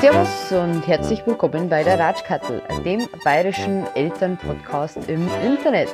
Servus 0.00 0.52
und 0.52 0.86
herzlich 0.86 1.26
willkommen 1.26 1.68
bei 1.68 1.82
der 1.82 1.98
Ratschkattel, 1.98 2.62
dem 2.84 3.08
bayerischen 3.24 3.84
Elternpodcast 3.96 5.08
im 5.08 5.28
Internet. 5.44 5.88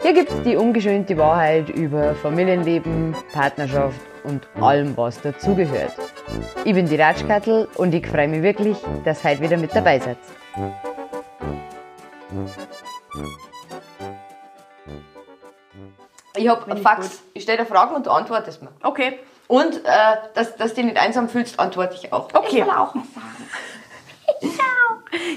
Hier 0.00 0.14
gibt 0.14 0.30
es 0.30 0.42
die 0.44 0.56
ungeschönte 0.56 1.18
Wahrheit 1.18 1.68
über 1.68 2.14
Familienleben, 2.14 3.14
Partnerschaft 3.34 4.00
und 4.24 4.48
allem, 4.60 4.96
was 4.96 5.20
dazugehört. 5.20 5.92
Ich 6.64 6.74
bin 6.74 6.86
die 6.88 6.96
Ratschkattel 6.96 7.68
und 7.76 7.94
ich 7.94 8.06
freue 8.06 8.28
mich 8.28 8.42
wirklich, 8.42 8.76
dass 9.04 9.24
ihr 9.24 9.30
heute 9.30 9.40
wieder 9.42 9.56
mit 9.56 9.74
dabei 9.74 9.98
seid. 9.98 10.18
Ich 16.36 16.48
habe 16.48 16.76
Fax. 16.76 17.22
Ich 17.34 17.42
stelle 17.42 17.58
dir 17.58 17.66
Fragen 17.66 17.94
und 17.94 18.06
du 18.06 18.10
antwortest 18.10 18.62
mir. 18.62 18.68
Okay. 18.82 19.18
Und 19.48 19.76
äh, 19.84 19.88
dass, 20.34 20.56
dass 20.56 20.70
du 20.70 20.76
dich 20.76 20.84
nicht 20.84 20.98
einsam 20.98 21.28
fühlst, 21.28 21.58
antworte 21.58 21.94
ich 21.94 22.12
auch. 22.12 22.28
Okay. 22.32 22.58
Ich 22.60 22.64
will 22.64 22.70
auch 22.70 22.94
was 22.94 23.14
sagen. 23.14 23.48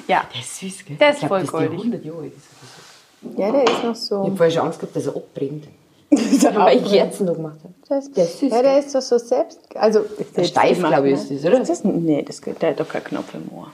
Ja. 0.06 0.24
Der 0.34 0.42
ist 0.42 0.60
süß, 0.60 0.86
gell? 0.86 0.98
Der 0.98 1.10
ist 1.12 1.16
ich 1.16 1.20
glaub, 1.22 1.30
voll 1.30 1.40
das 1.40 1.48
ist 1.48 1.52
goldig. 1.54 1.80
100 1.80 2.04
Jahre 2.06 2.18
alt. 2.24 2.34
Ja, 3.38 3.52
der 3.52 3.64
ist 3.64 3.84
noch 3.84 3.92
Ich 3.94 4.00
so. 4.00 4.24
habe 4.26 4.36
vorher 4.36 4.52
schon 4.52 4.66
Angst 4.66 4.80
gehabt, 4.82 4.96
dass 4.98 5.08
er 5.08 5.16
abbrennt. 5.16 5.68
Weil 6.10 6.78
ich 6.78 6.92
Kerzen 6.92 7.26
noch 7.26 7.36
gemacht 7.36 7.56
habe. 7.64 7.74
Das, 7.92 8.10
Der 8.10 8.24
ist 8.24 8.40
süß, 8.40 8.54
Ja, 8.54 8.62
der 8.62 8.80
ist 8.80 8.96
doch 8.96 9.02
so 9.02 9.18
selbst. 9.18 9.60
Also, 9.76 10.00
ist 10.18 10.38
Der 10.38 10.46
steif, 10.46 10.80
glaube 10.80 11.10
ich, 11.10 11.16
ne? 11.16 11.22
ist 11.36 11.44
das, 11.44 11.52
oder? 11.52 11.62
Ist 11.62 11.70
das, 11.70 11.84
nee, 11.84 12.22
das, 12.24 12.40
der 12.40 12.70
hat 12.70 12.80
doch 12.80 12.88
keinen 12.88 13.04
Knopf 13.04 13.34
im 13.34 13.52
Ohr. 13.54 13.70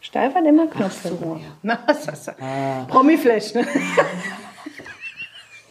Steif 0.00 0.32
hat 0.36 0.44
immer 0.44 0.68
Knopf 0.68 1.04
im 1.04 1.28
Ohr. 1.28 1.40
Na, 1.62 1.76
das 1.84 2.06
ist 2.06 2.30
Promiflash, 2.86 3.54
ne? 3.54 3.66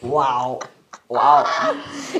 Wow. 0.01 0.59
Wow. 1.07 1.47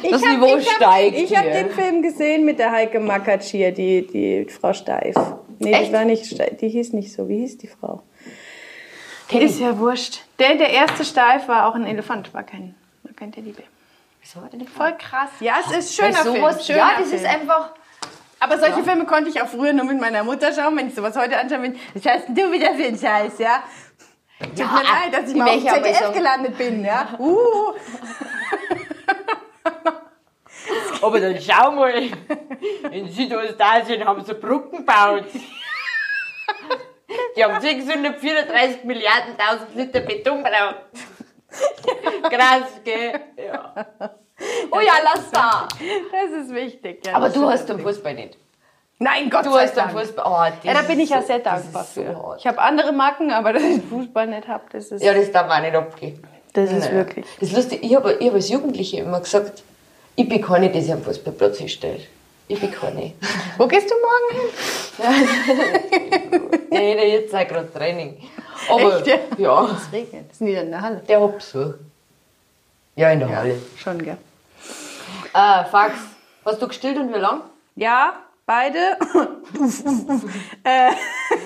Das 0.10 0.24
hab- 0.24 0.30
Niveau 0.32 0.56
ich 0.56 0.66
hab, 0.66 0.76
steigt 0.78 1.18
Ich 1.18 1.38
habe 1.38 1.50
den 1.52 1.70
Film 1.72 2.02
gesehen 2.02 2.46
mit 2.46 2.58
der 2.58 2.72
Heike 2.72 3.02
Makatsch 3.02 3.48
hier, 3.52 3.74
die, 3.74 4.08
die 4.08 4.46
Frau 4.50 4.72
Steif. 4.72 5.14
Nee, 5.60 5.74
Echt? 5.74 5.90
die 5.90 5.94
war 5.94 6.06
nicht 6.06 6.26
Steif, 6.26 6.56
die 6.58 6.70
hieß 6.70 6.94
nicht 6.94 7.12
so. 7.12 7.28
Wie 7.28 7.40
hieß 7.40 7.58
die 7.58 7.68
Frau? 7.68 8.02
Ist 9.30 9.60
ja 9.60 9.78
wurscht. 9.78 10.22
Der, 10.40 10.56
der 10.56 10.70
erste 10.70 11.04
Steif 11.04 11.50
war 11.50 11.68
auch 11.68 11.76
ein 11.76 11.86
Elefant, 11.86 12.34
war 12.34 12.44
kein, 12.44 12.76
war 13.04 13.12
kein 13.14 13.34
Teddybär. 13.34 13.66
Wieso 14.26 14.42
hat 14.44 14.54
er 14.54 14.58
den 14.60 14.68
Voll 14.68 14.98
krass. 14.98 15.30
Ja, 15.40 15.58
es 15.64 15.72
ist 15.78 15.96
schöner 15.96 16.16
Film. 16.16 16.38
sowas, 16.38 16.66
Schöner 16.66 16.80
ja, 16.80 16.92
das 16.98 17.10
Film. 17.10 17.22
ist 17.22 17.26
einfach. 17.28 17.70
Aber 18.40 18.58
solche 18.58 18.84
Filme 18.84 19.06
konnte 19.06 19.30
ich 19.30 19.40
auch 19.40 19.48
früher 19.48 19.72
nur 19.72 19.86
mit 19.86 20.02
meiner 20.02 20.24
Mutter 20.24 20.52
schauen, 20.52 20.76
wenn 20.78 20.88
ich 20.88 20.96
sowas 20.96 21.16
heute 21.16 21.38
anschaue. 21.38 21.62
Wenn, 21.62 21.80
was 21.94 22.06
hast 22.06 22.28
denn 22.28 22.34
du 22.36 22.52
wieder 22.52 22.74
für 22.74 22.86
einen 22.86 22.98
Scheiß, 22.98 23.38
ja? 23.38 23.64
Tut 24.40 24.58
Ja, 24.58 24.66
mir 24.66 24.82
leid, 24.84 25.14
dass 25.14 25.30
ich 25.30 25.36
mal 25.36 25.50
auf 25.50 25.56
ich 25.58 25.70
ZDF 25.70 26.00
sagen. 26.00 26.14
gelandet 26.16 26.58
bin, 26.58 26.84
ja? 26.84 27.08
Uh. 27.20 27.74
Aber 31.04 31.20
dann 31.20 31.40
schau 31.40 31.72
mal, 31.72 31.94
in 32.92 33.08
Südostasien 33.12 34.04
haben 34.06 34.26
sie 34.26 34.34
Brücken 34.34 34.78
gebaut. 34.78 35.26
Die 37.38 37.44
haben 37.44 37.62
634 37.62 38.84
Milliarden 38.86 39.38
tausend 39.38 39.76
Liter 39.76 40.00
Beton 40.00 40.44
gebraucht. 40.44 40.78
Krass, 42.30 42.64
gell? 42.84 43.20
Ja. 43.38 43.74
Oh 44.72 44.80
ja, 44.80 44.94
lass 45.04 45.30
da. 45.32 45.68
Das 46.12 46.32
ist 46.44 46.54
wichtig. 46.54 47.06
Ja, 47.06 47.16
Aber 47.16 47.30
du 47.30 47.48
hast 47.50 47.68
den. 47.70 47.80
Fußball 47.80 48.14
nicht. 48.14 48.38
Nein, 49.00 49.30
Gott 49.30 49.46
Du 49.46 49.52
sei 49.52 49.64
hast 49.64 49.76
den 49.76 49.84
Dank. 49.88 49.92
Fußball. 50.00 50.26
Oh, 50.26 50.68
Ja, 50.68 50.74
da 50.74 50.82
bin 50.84 51.00
ich 51.00 51.10
ja 51.10 51.22
sehr 51.22 51.40
dankbar 51.40 51.84
so 51.84 52.02
für. 52.02 52.16
hart. 52.18 52.40
Ich 52.40 52.48
habe 52.48 52.60
andere 52.60 52.92
Macken, 52.94 53.32
aber 53.32 53.54
dass 53.54 53.64
ich 53.64 53.82
Fußball 53.84 54.28
nicht 54.28 54.48
habe, 54.48 54.64
das 54.72 54.88
ist, 54.92 55.04
Ja, 55.04 55.14
das 55.14 55.32
darf 55.32 55.50
auch 55.52 55.62
nicht 55.62 55.76
abgehen. 55.76 56.22
das 56.54 56.72
ist 56.72 56.86
Nein. 56.86 56.94
wirklich. 56.96 57.26
Das 57.40 57.50
ist 57.50 57.56
lustig. 57.56 57.80
Ich 57.84 57.96
habe 57.96 58.14
ich 58.14 58.28
hab 58.28 58.34
als 58.36 58.50
Jugendliche 58.50 58.98
immer 59.02 59.20
gesagt, 59.20 59.64
ich 60.16 60.28
bin 60.30 60.42
keine, 60.42 60.70
die 60.70 60.82
sich 60.82 60.94
am 60.94 61.02
Fußballplatz 61.04 61.58
hinstellt. 61.58 62.08
Ich 62.48 62.60
bin 62.60 62.72
keine. 62.72 63.14
Wo 63.58 63.68
gehst 63.68 63.90
du 63.90 63.96
morgen 63.96 64.42
hin? 64.42 64.50
Ja, 66.72 66.80
jetzt 66.82 67.32
sei 67.32 67.46
gerade 67.46 67.72
Training. 67.72 68.18
Aber 68.70 68.98
Echt, 68.98 69.08
ja? 69.08 69.18
ja, 69.38 69.64
Es 69.66 69.92
regnet. 69.92 70.26
Das 70.28 70.34
ist 70.36 70.42
nicht 70.42 70.58
in 70.58 70.72
der 70.72 70.82
Halle. 70.82 70.98
der 71.08 71.20
Besuch. 71.28 71.74
Ja, 72.96 73.12
in 73.12 73.20
der 73.20 73.36
Halle. 73.36 73.62
Schon, 73.78 74.02
gell? 74.04 74.18
Äh, 75.34 75.66
Fax, 75.66 75.94
hast 76.46 76.62
du 76.62 76.68
gestillt 76.68 76.98
und 76.98 77.14
wie 77.14 77.20
lang? 77.20 77.42
Ja, 77.76 78.14
beide. 78.46 78.78
äh, 80.64 80.92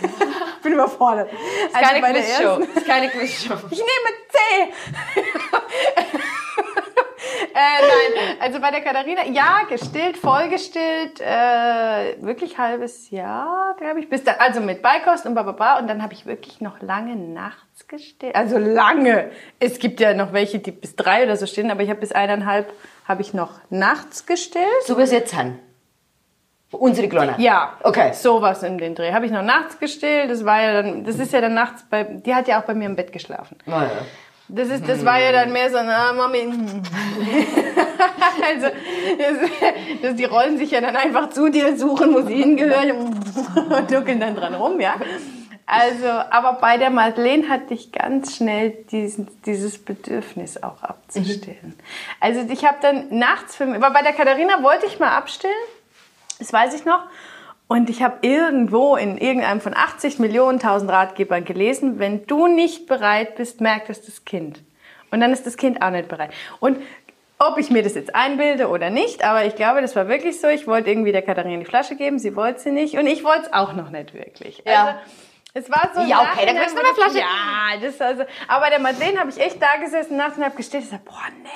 bin 0.64 0.74
überfordert. 0.74 1.30
Also 1.74 1.90
Keine 1.92 2.14
Quizshow. 2.14 2.60
ist 2.76 2.86
keine 2.86 3.10
Quizshow. 3.10 3.56
Ich 3.72 3.80
nehme 3.80 4.10
C. 4.30 4.38
äh, 7.54 7.56
nein, 7.56 8.38
also 8.40 8.60
bei 8.60 8.72
der 8.72 8.82
Katharina, 8.82 9.26
ja, 9.28 9.62
gestillt, 9.70 10.18
vollgestillt, 10.18 11.20
äh, 11.20 12.16
wirklich 12.22 12.58
halbes 12.58 13.10
Jahr, 13.10 13.76
glaube 13.78 14.00
ich. 14.00 14.10
Bis 14.10 14.24
da, 14.24 14.34
also 14.40 14.62
mit 14.62 14.82
Beikost 14.82 15.26
und 15.26 15.36
bababa. 15.36 15.80
Und 15.80 15.88
dann 15.88 16.02
habe 16.02 16.14
ich 16.14 16.26
wirklich 16.26 16.62
noch 16.62 16.82
lange 16.82 17.16
nachts 17.16 17.88
gestillt. 17.88 18.36
Also 18.36 18.58
lange. 18.58 19.32
Es 19.60 19.80
gibt 19.80 20.00
ja 20.00 20.14
noch 20.14 20.34
welche, 20.34 20.60
die 20.60 20.72
bis 20.72 20.96
drei 20.96 21.24
oder 21.24 21.36
so 21.36 21.46
stillen, 21.46 21.72
aber 21.72 21.82
ich 21.84 21.90
habe 21.90 22.00
bis 22.00 22.12
eineinhalb 22.12 22.72
habe 23.08 23.22
ich 23.22 23.34
noch 23.34 23.60
nachts 23.70 24.26
gestillt. 24.26 24.66
So 24.86 24.98
es 25.00 25.12
jetzt 25.12 25.32
sind. 25.36 25.60
Unsere 26.72 27.10
Kleinen. 27.10 27.34
Ja, 27.40 27.78
Okay. 27.84 28.14
sowas 28.14 28.62
in 28.62 28.78
den 28.78 28.94
Dreh. 28.94 29.12
Habe 29.12 29.26
ich 29.26 29.32
noch 29.32 29.42
nachts 29.42 29.80
gestillt. 29.80 30.30
Das 30.30 30.46
war 30.46 30.62
ja 30.62 30.84
dann, 30.84 31.04
das 31.04 31.16
ist 31.18 31.34
ja 31.34 31.42
dann 31.42 31.56
nachts 31.56 31.84
bei, 31.90 32.04
die 32.04 32.36
hat 32.36 32.48
ja 32.48 32.62
auch 32.62 32.66
bei 32.66 32.76
mir 32.76 32.86
im 32.86 32.96
Bett 32.96 33.12
geschlafen. 33.12 33.58
Naja. 33.66 33.90
Das, 34.50 34.70
ist, 34.70 34.90
das 34.90 35.06
war 35.06 35.20
ja 35.20 35.32
dann 35.32 35.54
mehr 35.54 35.70
so, 35.70 35.78
na, 35.78 36.12
Mami. 36.12 36.40
also, 38.48 38.68
das, 39.18 39.50
das, 40.02 40.16
die 40.16 40.26
rollen 40.26 40.58
sich 40.58 40.72
ja 40.72 40.82
dann 40.82 40.96
einfach 40.96 41.30
zu 41.30 41.50
dir, 41.50 41.78
suchen, 41.78 42.16
wo 42.16 42.22
sie 42.22 42.36
hingehören 42.36 42.92
und 42.92 43.92
duckeln 43.92 44.20
dann 44.20 44.36
dran 44.36 44.56
rum, 44.56 44.80
ja. 44.80 44.96
Also, 45.68 46.08
aber 46.08 46.54
bei 46.54 46.78
der 46.80 46.90
Madeleine 46.90 47.48
hatte 47.48 47.76
ich 47.76 47.92
ganz 47.92 48.36
schnell 48.36 48.72
diesen, 48.92 49.28
dieses 49.46 49.78
Bedürfnis 49.78 50.64
auch 50.64 50.82
abzustillen. 50.82 51.76
Also 52.20 52.42
ich 52.50 52.66
habe 52.66 52.78
dann 52.82 53.06
nachts, 53.16 53.56
für 53.56 53.68
mich, 53.68 53.76
aber 53.76 53.94
bei 53.94 54.02
der 54.02 54.14
Katharina 54.14 54.64
wollte 54.64 54.88
ich 54.88 54.98
mal 54.98 55.16
abstillen, 55.16 55.54
das 56.40 56.52
weiß 56.52 56.74
ich 56.74 56.86
noch. 56.86 57.04
Und 57.70 57.88
ich 57.92 58.02
habe 58.02 58.18
irgendwo 58.28 58.96
in 58.96 59.20
irgendeinem 59.20 59.62
von 59.62 59.76
80 59.76 60.18
Millionen 60.18 60.60
tausend 60.60 60.90
Ratgebern 60.90 61.46
gelesen, 61.46 62.00
wenn 62.00 62.26
du 62.26 62.48
nicht 62.48 62.88
bereit 62.88 63.36
bist, 63.36 63.62
merkt 63.62 63.92
es 63.92 64.02
das 64.02 64.26
Kind. 64.26 64.64
Und 65.12 65.20
dann 65.20 65.32
ist 65.32 65.46
das 65.46 65.56
Kind 65.56 65.80
auch 65.84 65.92
nicht 65.92 66.08
bereit. 66.08 66.32
Und 66.60 66.80
ob 67.38 67.60
ich 67.60 67.70
mir 67.70 67.84
das 67.84 67.94
jetzt 67.94 68.16
einbilde 68.16 68.70
oder 68.70 68.90
nicht, 68.90 69.24
aber 69.24 69.46
ich 69.46 69.56
glaube, 69.56 69.82
das 69.82 69.96
war 69.96 70.08
wirklich 70.08 70.42
so. 70.42 70.48
Ich 70.48 70.66
wollte 70.66 70.90
irgendwie 70.90 71.12
der 71.12 71.22
Katharina 71.22 71.60
die 71.60 71.66
Flasche 71.66 71.96
geben, 71.96 72.18
sie 72.18 72.36
wollte 72.36 72.60
sie 72.60 72.72
nicht 72.72 72.96
und 72.96 73.06
ich 73.06 73.24
wollte 73.24 73.44
es 73.44 73.54
auch 73.54 73.74
noch 73.74 73.92
nicht 73.92 74.16
wirklich. 74.16 74.64
Ja. 74.66 74.86
Also, 74.86 75.00
es 75.54 75.70
war 75.70 75.92
so. 75.94 76.02
Ja, 76.10 76.22
okay, 76.22 76.48
dann 76.48 76.58
kriegst 76.58 76.76
du 76.76 76.82
eine 76.82 76.94
Flasche. 76.96 77.20
Ja, 77.20 77.80
das 77.80 78.02
also. 78.02 78.24
Aber 78.48 78.66
bei 78.66 78.72
der 78.72 78.80
Madeleine 78.80 79.20
habe 79.20 79.30
ich 79.30 79.40
echt 79.40 79.62
da 79.62 79.78
gesessen 79.80 80.18
nachts 80.18 80.40
und 80.40 80.44
habe 80.44 80.56
gestillt. 80.56 80.86
Ich 80.86 80.90
sag, 80.90 81.06
boah, 81.06 81.22
nee. 81.44 81.50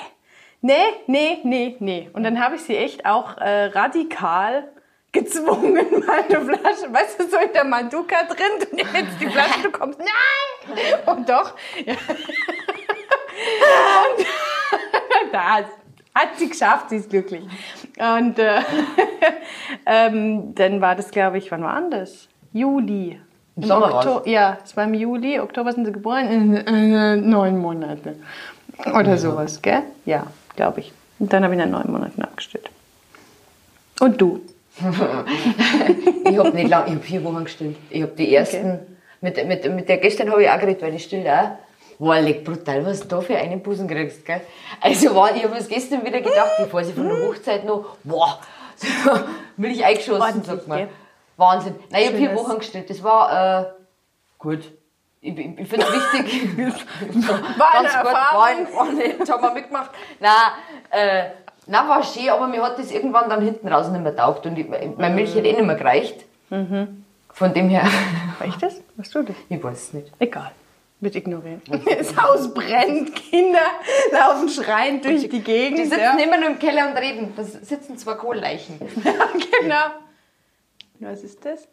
Nee, 0.61 0.75
nee, 1.07 1.39
nee, 1.43 1.75
nee. 1.79 2.09
Und 2.13 2.23
dann 2.23 2.39
habe 2.39 2.53
ich 2.55 2.61
sie 2.61 2.77
echt 2.77 3.07
auch 3.07 3.35
äh, 3.37 3.65
radikal 3.65 4.69
gezwungen, 5.13 5.75
meine 6.05 6.41
Flasche, 6.45 6.91
weißt 6.91 7.19
du, 7.21 7.29
so 7.29 7.37
in 7.37 7.53
der 7.53 7.63
Manduka 7.63 8.23
drin, 8.23 8.59
du 8.59 8.75
nimmst 8.75 8.93
jetzt 8.93 9.21
die 9.21 9.27
Flasche, 9.27 9.61
du 9.63 9.71
kommst, 9.71 9.99
nein! 9.99 10.99
Und 11.05 11.29
doch. 11.29 11.53
Ja. 11.85 11.93
Und 14.13 15.33
das 15.33 15.65
hat 16.15 16.37
sie 16.37 16.49
geschafft, 16.49 16.89
sie 16.89 16.97
ist 16.97 17.09
glücklich. 17.09 17.43
Und 17.97 18.37
äh, 18.39 18.61
ähm, 19.85 20.53
dann 20.55 20.81
war 20.81 20.95
das, 20.95 21.09
glaube 21.11 21.37
ich, 21.37 21.49
wann 21.51 21.63
war 21.63 21.81
das? 21.89 22.27
Juli. 22.51 23.19
Im 23.55 23.63
Sommer 23.63 23.91
war's. 23.93 24.05
Okto- 24.05 24.27
Ja, 24.29 24.57
es 24.63 24.75
war 24.75 24.83
im 24.85 24.93
Juli, 24.93 25.39
Oktober 25.39 25.71
sind 25.73 25.85
sie 25.85 25.91
geboren, 25.91 26.27
in 26.27 26.55
äh, 26.55 27.15
neun 27.15 27.57
Monate. 27.59 28.15
Oder 28.97 29.17
sowas, 29.17 29.61
gell? 29.61 29.83
Ja, 30.05 30.25
glaube 30.55 30.79
ich. 30.81 30.91
Und 31.19 31.31
dann 31.31 31.43
habe 31.43 31.53
ich 31.53 31.59
nach 31.59 31.67
neun 31.67 31.91
Monaten 31.91 32.21
abgestillt. 32.23 32.69
Und 33.99 34.19
du? 34.19 34.41
Ich 36.25 36.37
habe 36.37 36.51
nicht 36.51 36.69
lange, 36.69 36.87
ich 36.87 36.93
habe 36.93 37.03
vier 37.03 37.23
Wochen 37.23 37.43
gestillt. 37.43 37.77
Ich 37.89 38.01
habe 38.01 38.13
die 38.13 38.33
ersten, 38.33 38.97
mit, 39.21 39.45
mit, 39.47 39.69
mit 39.71 39.89
der 39.89 39.97
gestern 39.97 40.31
habe 40.31 40.43
ich 40.43 40.49
auch 40.49 40.59
geredet, 40.59 40.81
weil 40.81 40.95
ich 40.95 41.03
still 41.03 41.27
auch. 41.27 41.51
Boah, 41.99 42.19
leck 42.19 42.43
brutal, 42.43 42.85
was 42.85 43.01
du 43.01 43.07
da 43.07 43.21
für 43.21 43.37
einen 43.37 43.61
Busen 43.61 43.87
kriegst, 43.87 44.25
gell? 44.25 44.41
Also, 44.81 45.13
war, 45.15 45.35
ich 45.35 45.43
habe 45.43 45.55
es 45.55 45.67
gestern 45.67 46.03
wieder 46.03 46.21
gedacht, 46.21 46.51
bevor 46.57 46.83
sie 46.83 46.91
von 46.93 47.07
der 47.07 47.27
Hochzeit 47.27 47.65
noch, 47.65 47.97
boah, 48.03 48.39
so, 48.75 48.87
Milch 49.57 49.85
eingeschossen, 49.85 50.21
Ordentlich, 50.21 50.45
sagt 50.45 50.67
man. 50.67 50.77
gell? 50.79 50.89
Wahnsinn. 51.37 51.75
Nein, 51.91 52.01
ich 52.01 52.07
habe 52.07 52.17
vier. 52.17 52.35
Wochen 52.35 52.57
gestillt. 52.57 52.89
Das 52.89 53.03
war, 53.03 53.61
äh, 53.61 53.65
gut. 54.39 54.71
Ich, 55.21 55.37
ich, 55.37 55.59
ich 55.59 55.67
finde 55.69 55.85
es 55.85 55.93
wichtig. 55.93 56.57
War 56.57 57.73
eine 57.75 57.87
Ganz 57.87 57.95
gut, 57.95 58.05
Erfahrung. 58.11 58.67
war 58.73 58.87
war 58.87 58.91
nicht, 58.91 59.29
haben 59.31 59.41
wir 59.43 59.53
mitgemacht. 59.53 59.91
Nein, 60.19 60.31
äh, 60.89 61.23
nein, 61.67 61.87
war 61.87 62.03
schön, 62.03 62.29
aber 62.29 62.47
mir 62.47 62.61
hat 62.61 62.79
das 62.79 62.91
irgendwann 62.91 63.29
dann 63.29 63.41
hinten 63.41 63.67
raus 63.67 63.89
nicht 63.89 64.01
mehr 64.01 64.15
taugt 64.15 64.45
und 64.45 64.57
ich, 64.57 64.67
meine 64.67 65.15
Milch 65.15 65.35
hat 65.35 65.45
eh 65.45 65.53
nicht 65.53 65.65
mehr 65.65 65.75
gereicht. 65.75 66.25
Von 66.49 67.53
dem 67.53 67.69
her, 67.69 67.83
ich 68.45 68.55
das? 68.57 68.81
Hast 68.97 69.15
du 69.15 69.23
dich? 69.23 69.35
Ich 69.49 69.63
weiß 69.63 69.77
es 69.77 69.93
nicht. 69.93 70.11
Egal. 70.19 70.51
Wird 70.99 71.15
ignorieren. 71.15 71.61
Das 71.85 72.15
Haus 72.15 72.53
brennt, 72.53 73.13
Kinder 73.15 73.59
laufen 74.11 74.47
schreiend 74.47 75.03
durch 75.03 75.27
die 75.27 75.41
Gegend. 75.41 75.79
Die 75.79 75.83
sitzen 75.83 75.99
ja. 75.99 76.17
immer 76.17 76.37
nur 76.37 76.51
im 76.51 76.59
Keller 76.59 76.87
und 76.89 76.97
reden. 76.97 77.33
Da 77.35 77.43
sitzen 77.43 77.97
zwei 77.97 78.13
Kohlleichen. 78.13 78.79
genau. 79.61 79.85
Was 80.99 81.23
ist 81.23 81.43
das? 81.43 81.67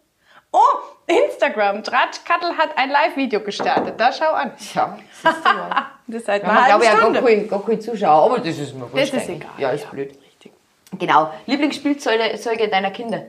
Oh, 0.52 0.58
Instagram. 1.06 1.82
Tratschkattel 1.85 2.56
hat 2.58 2.76
ein 2.76 2.91
Live-Video 2.91 3.41
gestartet. 3.41 3.94
Da 3.99 4.12
schau 4.12 4.32
an. 4.32 4.52
Ja, 4.75 4.99
siehst 5.23 5.37
du 5.44 5.49
mal. 5.52 5.87
Das 6.06 6.23
ist 6.23 6.26
seit 6.26 6.43
haben, 6.44 6.67
glaube 6.67 6.85
auch 6.85 6.91
gar 6.91 6.99
Stunde. 7.02 7.23
keine, 7.23 7.47
gar 7.47 7.64
keine 7.64 7.79
Zuschauer, 7.79 8.25
aber 8.25 8.38
das 8.41 8.58
ist 8.58 8.75
mir 8.75 8.81
Das 8.81 8.93
wurscht 8.93 9.14
ist 9.14 9.29
eigentlich. 9.29 9.37
egal. 9.37 9.50
Ja, 9.58 9.70
ist 9.70 9.88
blöd. 9.93 10.11
Richtig. 10.26 10.52
Genau. 10.99 11.31
Lieblingsspielzeuge 11.47 12.35
Zeuge 12.41 12.69
deiner 12.69 12.91
Kinder? 12.91 13.23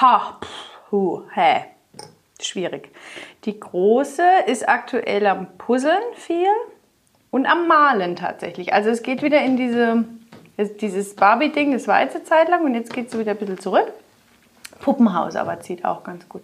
Ha, 0.00 0.38
pff, 0.42 0.90
hu, 0.90 1.22
hä. 1.34 1.64
Schwierig. 2.40 2.88
Die 3.44 3.60
große 3.60 4.22
ist 4.46 4.66
aktuell 4.66 5.26
am 5.26 5.58
Puzzeln 5.58 6.02
viel 6.14 6.48
und 7.30 7.44
am 7.44 7.68
Malen 7.68 8.16
tatsächlich. 8.16 8.72
Also 8.72 8.88
es 8.88 9.02
geht 9.02 9.20
wieder 9.22 9.42
in 9.42 9.58
diese, 9.58 10.04
es- 10.56 10.78
dieses 10.78 11.14
Barbie-Ding, 11.16 11.72
das 11.72 11.86
war 11.86 12.00
jetzt 12.00 12.16
eine 12.16 12.24
Zeit 12.24 12.48
lang 12.48 12.64
und 12.64 12.74
jetzt 12.74 12.94
geht 12.94 13.08
es 13.08 13.18
wieder 13.18 13.32
ein 13.32 13.36
bisschen 13.36 13.58
zurück. 13.60 13.92
Puppenhaus 14.84 15.34
aber 15.34 15.60
zieht 15.60 15.84
auch 15.84 16.04
ganz 16.04 16.28
gut. 16.28 16.42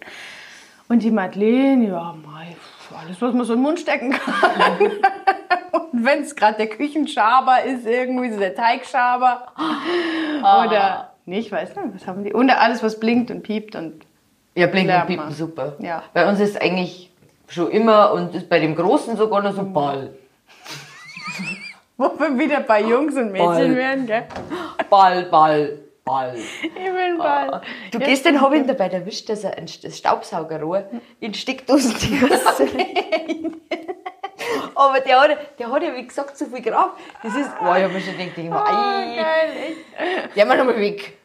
Und 0.89 1.03
die 1.03 1.11
Madeleine, 1.11 1.89
ja, 1.89 2.15
mei, 2.25 2.55
alles, 2.99 3.21
was 3.21 3.33
man 3.33 3.45
so 3.45 3.53
in 3.53 3.59
den 3.59 3.63
Mund 3.63 3.79
stecken 3.79 4.11
kann. 4.11 4.81
und 5.71 6.03
wenn 6.03 6.23
es 6.23 6.35
gerade 6.35 6.57
der 6.57 6.67
Küchenschaber 6.67 7.63
ist, 7.63 7.85
irgendwie 7.85 8.31
so 8.31 8.39
der 8.39 8.55
Teigschaber. 8.55 9.53
Oder, 10.39 11.11
nee, 11.25 11.39
ich 11.39 11.51
weiß 11.51 11.75
nicht, 11.75 11.95
was 11.95 12.07
haben 12.07 12.23
die? 12.23 12.33
Und 12.33 12.49
alles, 12.49 12.81
was 12.81 12.99
blinkt 12.99 13.29
und 13.29 13.43
piept 13.43 13.75
und 13.75 14.05
Ja, 14.55 14.67
Blinken 14.67 14.87
Lernt 14.87 15.09
und. 15.09 15.17
Piepen, 15.17 15.31
super. 15.31 15.75
Ja. 15.79 16.03
Bei 16.13 16.27
uns 16.27 16.39
ist 16.39 16.59
eigentlich 16.59 17.11
schon 17.47 17.69
immer 17.69 18.11
und 18.11 18.33
ist 18.33 18.49
bei 18.49 18.59
dem 18.59 18.75
Großen 18.75 19.15
sogar 19.15 19.43
noch 19.43 19.53
so 19.53 19.63
Ball. 19.63 20.09
wo 21.97 22.11
wir 22.17 22.39
wieder 22.39 22.61
bei 22.61 22.81
Jungs 22.81 23.15
und 23.15 23.31
Mädchen 23.31 23.47
Ball. 23.47 23.75
werden, 23.75 24.07
gell? 24.07 24.23
Ball, 24.89 25.25
Ball, 25.25 25.77
Ball. 26.11 26.35
Ich 26.35 26.75
will 26.75 27.17
bald. 27.17 27.63
Du 27.91 27.99
gehst 27.99 28.25
den 28.25 28.41
Hobby 28.41 28.65
dabei, 28.65 28.89
da 28.89 29.05
wischt 29.05 29.29
das 29.29 29.45
ein 29.45 29.65
das 29.81 29.97
Staubsaugerrohr 29.97 30.83
in 31.21 31.33
Steckdosen 31.33 31.95
Aber 34.75 34.99
der 34.99 35.21
hat, 35.21 35.59
der 35.59 35.71
hat 35.71 35.83
ja, 35.83 35.95
wie 35.95 36.05
gesagt, 36.05 36.37
so 36.37 36.47
viel 36.47 36.61
Kraft. 36.61 36.97
Das 37.23 37.33
ist, 37.33 37.49
oh, 37.61 37.73
ich 37.75 37.83
hab 37.83 37.93
mir 37.93 38.01
schon 38.01 38.17
gedacht, 38.17 38.37
ich 38.37 38.49
mach, 38.49 38.65
ei, 38.65 39.15
Geil, 39.15 39.51
echt. 39.67 40.35
der 40.35 40.45
mal 40.45 40.57
nochmal 40.57 40.79
weg. 40.81 41.17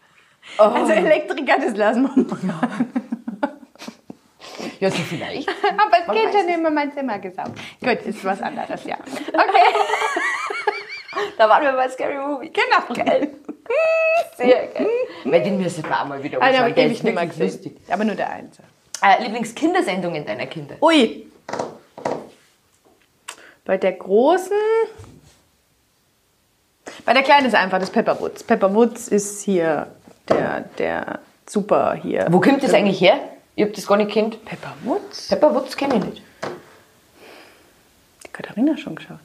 Also 0.57 0.93
Elektriker, 0.93 1.57
das 1.59 1.77
lassen 1.77 2.03
wir 2.15 2.25
mal. 2.47 2.69
Ja, 4.79 4.91
so 4.91 4.99
vielleicht. 4.99 5.49
Aber 5.63 6.01
es 6.01 6.07
Man 6.07 6.17
geht 6.17 6.33
schon 6.33 6.49
immer 6.49 6.71
mein 6.71 6.93
Zimmer 6.93 7.19
gesaugt. 7.19 7.59
Gut, 7.83 8.03
ist 8.05 8.23
was 8.25 8.43
anderes, 8.43 8.85
ja. 8.85 8.97
Okay, 9.33 9.67
Da 11.39 11.49
waren 11.49 11.63
wir 11.63 11.73
bei 11.73 11.89
Scary 11.89 12.17
Movie. 12.17 12.51
genau. 12.51 13.05
Geil. 13.05 13.31
Sehr 14.37 14.67
geil. 14.69 14.89
Weil 15.25 15.43
den 15.43 15.61
müssen 15.61 15.85
wir 15.85 16.01
auch 16.01 16.07
mal 16.07 16.23
wieder 16.23 16.41
habe 16.41 16.69
ich 16.69 16.75
Der 16.75 16.87
ist 16.87 17.03
nicht 17.03 17.15
mehr 17.15 17.27
lustig. 17.39 17.77
Aber 17.89 18.05
nur 18.05 18.15
der 18.15 18.31
Einzel. 18.31 18.65
Äh, 19.03 19.23
Lieblingskindersendungen 19.23 20.25
deiner 20.25 20.47
Kinder? 20.47 20.77
Ui. 20.81 21.27
Bei 23.65 23.77
der 23.77 23.93
großen. 23.93 24.57
Bei 27.05 27.13
der 27.13 27.23
kleinen 27.23 27.47
ist 27.47 27.55
einfach 27.55 27.79
das 27.79 27.91
Pepper 27.91 28.19
Woods. 28.21 28.43
Pepper 28.43 28.75
Woods 28.75 29.09
ist 29.09 29.43
hier 29.43 29.89
der, 30.29 30.61
der 30.79 31.21
super 31.47 31.95
hier. 31.95 32.27
Wo 32.31 32.41
kommt 32.41 32.63
das 32.63 32.73
eigentlich 32.73 33.01
her? 33.01 33.19
Ich 33.55 33.65
hab 33.65 33.73
das 33.73 33.87
gar 33.87 33.97
nicht 33.97 34.11
kennt. 34.11 34.45
Pepper 34.45 34.73
Woods? 34.85 35.29
Pepper 35.29 35.55
Woods 35.55 35.77
kenne 35.77 35.97
ich 35.97 36.05
nicht. 36.05 36.23
Katharina 38.37 38.77
schon 38.77 38.97
geschaut. 38.97 39.19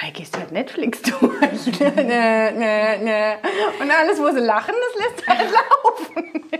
Mike 0.00 0.22
ist 0.22 0.38
halt 0.38 0.52
Netflix 0.52 1.02
durch. 1.02 1.20
nö, 1.80 2.50
nö, 2.52 2.96
nö. 2.98 3.34
Und 3.80 3.90
alles, 3.90 4.20
wo 4.20 4.30
sie 4.30 4.38
lachen, 4.38 4.74
das 4.88 5.02
lässt 5.02 5.28
halt 5.28 5.50
laufen. 5.84 6.50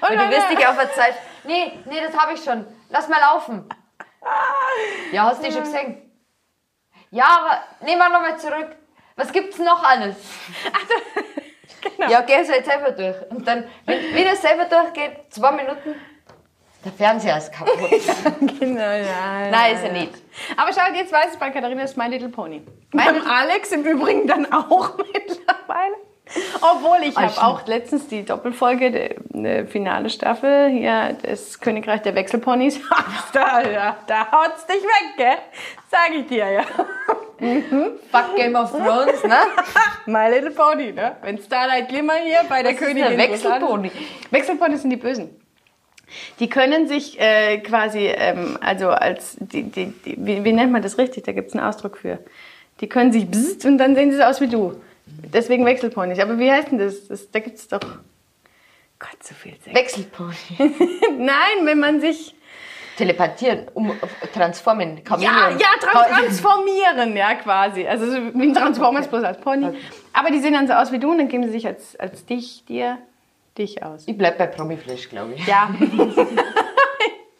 Und 0.00 0.10
du 0.10 0.30
wirst 0.30 0.50
dich 0.50 0.64
auf 0.64 0.76
der 0.76 0.92
Zeit. 0.92 1.14
Nee, 1.42 1.72
nee, 1.86 2.00
das 2.00 2.16
habe 2.16 2.34
ich 2.34 2.44
schon. 2.44 2.64
Lass 2.90 3.08
mal 3.08 3.18
laufen. 3.18 3.68
Ja, 5.10 5.24
hast 5.24 5.42
du 5.42 5.48
die 5.48 5.52
schon 5.52 5.64
gesehen? 5.64 6.10
Ja, 7.10 7.24
aber 7.24 7.84
nehmen 7.84 7.98
wir 7.98 8.10
nochmal 8.10 8.38
zurück. 8.38 8.76
Was 9.16 9.32
gibt's 9.32 9.58
noch 9.58 9.82
alles? 9.82 10.16
genau. 11.96 12.10
Ja, 12.10 12.20
geh 12.20 12.36
halt 12.36 12.64
selber 12.64 12.92
durch. 12.92 13.16
Und 13.30 13.46
dann, 13.46 13.68
wenn, 13.86 14.14
wenn 14.14 14.26
er 14.26 14.36
selber 14.36 14.66
durchgeht, 14.66 15.32
zwei 15.32 15.50
Minuten, 15.50 15.94
der 16.84 16.92
Fernseher 16.92 17.38
ist 17.38 17.52
kaputt. 17.52 17.78
Genau, 18.60 18.80
ja, 18.80 19.50
Nein, 19.50 19.74
ist 19.74 19.84
er 19.84 19.92
nicht. 19.92 20.12
Aber 20.56 20.72
schaut, 20.72 20.96
jetzt 20.96 21.12
weiß 21.12 21.34
ich 21.34 21.38
bei 21.38 21.50
Katharina 21.50 21.82
ist 21.82 21.96
My 21.96 22.06
Little 22.08 22.28
Pony. 22.28 22.62
Beim 22.92 23.26
Alex 23.26 23.72
im 23.72 23.84
Übrigen 23.84 24.26
dann 24.26 24.50
auch 24.52 24.96
mittlerweile. 24.98 25.94
Obwohl 26.62 27.06
ich 27.06 27.14
habe 27.16 27.28
stimmt. 27.30 27.46
auch 27.46 27.66
letztens 27.66 28.08
die 28.08 28.24
Doppelfolge, 28.24 28.90
die, 28.90 29.14
die 29.38 29.66
finale 29.66 30.08
Staffel 30.08 30.70
hier, 30.70 31.16
das 31.22 31.60
Königreich 31.60 32.00
der 32.00 32.14
Wechselponys. 32.14 32.80
da, 33.34 33.60
ja, 33.60 33.96
da 34.06 34.32
haut's 34.32 34.66
dich 34.66 34.82
weg, 34.82 35.16
gell? 35.18 35.36
Sag 35.90 36.12
ich 36.18 36.26
dir, 36.26 36.50
ja. 36.50 36.62
Fuck 38.10 38.36
Game 38.36 38.54
of 38.54 38.70
Thrones, 38.70 39.22
ne? 39.24 39.36
My 40.06 40.30
Little 40.30 40.52
Pony, 40.52 40.92
ne? 40.92 41.16
Wenn 41.20 41.38
Starlight 41.38 41.88
Glimmer 41.90 42.14
hier 42.14 42.40
bei 42.48 42.62
der 42.62 42.72
Was 42.72 42.80
ist 42.80 42.86
Königin. 42.86 43.12
ein 43.12 43.18
Wechselpony? 43.18 43.92
Wechselponys 44.30 44.80
sind 44.80 44.90
die 44.90 44.96
Bösen. 44.96 45.43
Die 46.40 46.48
können 46.48 46.88
sich 46.88 47.18
äh, 47.20 47.58
quasi, 47.58 48.06
ähm, 48.06 48.58
also 48.60 48.90
als, 48.90 49.36
die, 49.40 49.64
die, 49.64 49.86
die, 50.04 50.16
wie, 50.18 50.44
wie 50.44 50.52
nennt 50.52 50.72
man 50.72 50.82
das 50.82 50.98
richtig? 50.98 51.24
Da 51.24 51.32
gibt 51.32 51.48
es 51.48 51.54
einen 51.54 51.64
Ausdruck 51.64 51.98
für. 51.98 52.18
Die 52.80 52.88
können 52.88 53.12
sich 53.12 53.26
bzzzt 53.30 53.64
und 53.64 53.78
dann 53.78 53.94
sehen 53.94 54.10
sie 54.10 54.16
so 54.16 54.24
aus 54.24 54.40
wie 54.40 54.48
du. 54.48 54.80
Deswegen 55.06 55.64
Wechselponys. 55.64 56.18
Aber 56.18 56.38
wie 56.38 56.50
heißt 56.50 56.70
denn 56.70 56.78
das? 56.78 57.08
das 57.08 57.30
da 57.30 57.40
gibt 57.40 57.58
es 57.58 57.68
doch. 57.68 57.80
Gott, 58.98 59.22
so 59.22 59.34
viel 59.34 59.54
Sex. 59.62 59.74
Wechselpony. 59.74 60.34
Nein, 61.18 61.64
wenn 61.64 61.78
man 61.78 62.00
sich. 62.00 62.34
Telepathieren, 62.96 63.66
um 63.74 63.92
transformen, 64.32 64.98
Ja, 64.98 65.02
Chameleon. 65.02 65.58
ja, 65.58 65.66
trans 65.80 66.06
transformieren, 66.06 67.16
ja, 67.16 67.34
quasi. 67.34 67.84
Also 67.88 68.06
so 68.06 68.16
wie 68.34 68.46
ein 68.46 68.54
Transformers 68.54 69.08
bloß 69.08 69.24
als 69.24 69.40
Pony. 69.40 69.76
Aber 70.12 70.30
die 70.30 70.38
sehen 70.38 70.52
dann 70.52 70.68
so 70.68 70.74
aus 70.74 70.92
wie 70.92 71.00
du 71.00 71.10
und 71.10 71.18
dann 71.18 71.26
geben 71.26 71.42
sie 71.42 71.50
sich 71.50 71.66
als, 71.66 71.96
als 71.96 72.24
dich, 72.24 72.64
dir, 72.66 72.98
dich 73.56 73.82
aus. 73.82 74.04
Ich 74.06 74.16
bleib 74.16 74.38
bei 74.38 74.46
Promiflash, 74.46 75.08
glaube 75.08 75.34
ich. 75.34 75.46
Ja. 75.46 75.70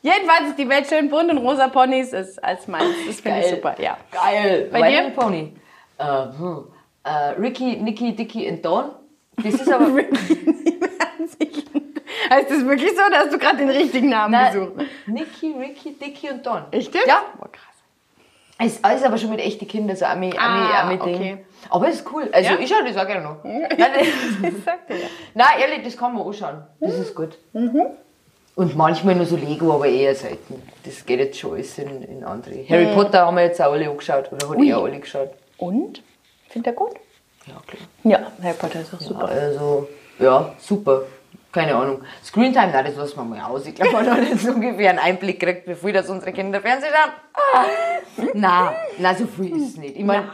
Jedenfalls 0.02 0.50
ist 0.50 0.58
die 0.58 0.68
Welt 0.68 0.86
schön 0.86 1.08
bunt 1.08 1.30
und 1.30 1.38
rosa 1.38 1.68
Ponys 1.68 2.12
ist 2.12 2.42
als 2.42 2.68
meins. 2.68 2.94
Das 3.06 3.20
finde 3.20 3.40
ich 3.40 3.46
super, 3.46 3.74
ja. 3.80 3.96
Geil. 4.10 4.68
Bei 4.70 4.80
My 4.80 4.90
dir? 4.90 5.10
Pony. 5.10 5.54
Äh, 5.96 6.04
hm. 6.38 6.66
äh, 7.04 7.10
Ricky, 7.40 7.76
Nicky, 7.76 8.14
Dicky 8.14 8.50
und 8.50 8.64
Dawn. 8.64 8.90
Das 9.36 9.54
ist 9.54 9.72
aber... 9.72 9.86
Heißt 12.30 12.50
das 12.50 12.64
wirklich 12.64 12.90
so, 12.90 13.02
dass 13.10 13.30
du 13.30 13.38
gerade 13.38 13.58
den 13.58 13.70
richtigen 13.70 14.08
Namen 14.08 14.52
gesucht? 14.52 14.72
Nein, 14.76 14.88
Nicky, 15.06 15.54
Ricky, 15.58 15.92
Dicky 15.94 16.30
und 16.30 16.44
Dawn. 16.44 16.64
Echt 16.70 16.94
jetzt? 16.94 17.06
Ja. 17.06 17.22
Boah, 17.38 17.50
krass. 17.50 17.73
Ist 18.62 18.84
alles 18.84 19.02
aber 19.02 19.18
schon 19.18 19.30
mit 19.30 19.40
echten 19.40 19.66
Kindern, 19.66 19.96
so 19.96 20.04
Ami, 20.04 20.26
Ami, 20.26 20.38
Ah, 20.38 20.82
Ami 20.82 20.98
Ding. 20.98 21.14
okay. 21.16 21.44
Aber 21.70 21.88
es 21.88 21.96
ist 21.96 22.12
cool. 22.12 22.28
Also 22.32 22.52
Ja? 22.52 22.58
ich 22.58 22.68
schaue 22.68 22.84
das 22.84 22.96
auch 22.96 23.06
gerne 23.06 23.22
noch. 23.22 23.36
Nein, 23.44 23.68
Ich 24.42 24.64
ja. 24.66 24.74
nein, 25.34 25.46
ehrlich, 25.60 25.82
das 25.84 25.96
kann 25.96 26.14
man 26.14 26.24
anschauen. 26.26 26.62
Das 26.80 26.94
ist 26.94 27.14
gut. 27.14 27.36
Und 28.56 28.76
manchmal 28.76 29.16
nur 29.16 29.26
so 29.26 29.34
Lego, 29.36 29.74
aber 29.74 29.86
eher 29.86 30.14
selten. 30.14 30.62
Das 30.84 31.04
geht 31.04 31.18
jetzt 31.18 31.38
schon 31.38 31.54
alles 31.54 31.76
in, 31.78 32.02
in 32.04 32.22
andere. 32.24 32.64
Harry 32.68 32.86
Potter 32.94 33.26
haben 33.26 33.36
wir 33.36 33.44
jetzt 33.44 33.60
auch 33.60 33.72
alle 33.72 33.90
angeschaut. 33.90 34.30
Oder 34.32 34.48
hat 34.48 34.58
er 34.62 34.78
alle 34.78 35.00
geschaut. 35.00 35.30
Und? 35.58 36.02
Findet 36.48 36.72
er 36.72 36.76
gut? 36.76 36.92
Ja, 37.46 37.54
klar. 37.66 37.82
Ja, 38.04 38.32
Harry 38.42 38.54
Potter 38.54 38.80
ist 38.82 38.94
auch 38.94 39.00
super. 39.00 39.24
Also, 39.28 39.88
ja, 40.20 40.54
super. 40.58 41.02
Keine 41.54 41.76
Ahnung. 41.76 42.02
Screentime, 42.24 42.72
nein, 42.72 42.84
das 42.84 42.96
lassen 42.96 43.16
wir 43.16 43.24
mal 43.24 43.40
aus. 43.42 43.64
Ich 43.64 43.76
glaube, 43.76 43.92
man 43.92 44.10
hat 44.10 44.28
jetzt 44.28 44.44
ungefähr 44.48 44.90
einen 44.90 44.98
Einblick 44.98 45.38
gekriegt, 45.38 45.68
wie 45.68 45.76
viel 45.76 45.92
das 45.92 46.10
unsere 46.10 46.32
Kinder 46.32 46.60
Fernsehen 46.60 46.90
schauen. 46.92 47.12
Ah. 47.54 47.64
Nein, 48.34 48.74
nein, 48.98 49.16
so 49.16 49.26
viel 49.28 49.56
ist 49.56 49.68
es 49.68 49.76
nicht. 49.76 49.94
Ich 49.94 50.04
meine, 50.04 50.24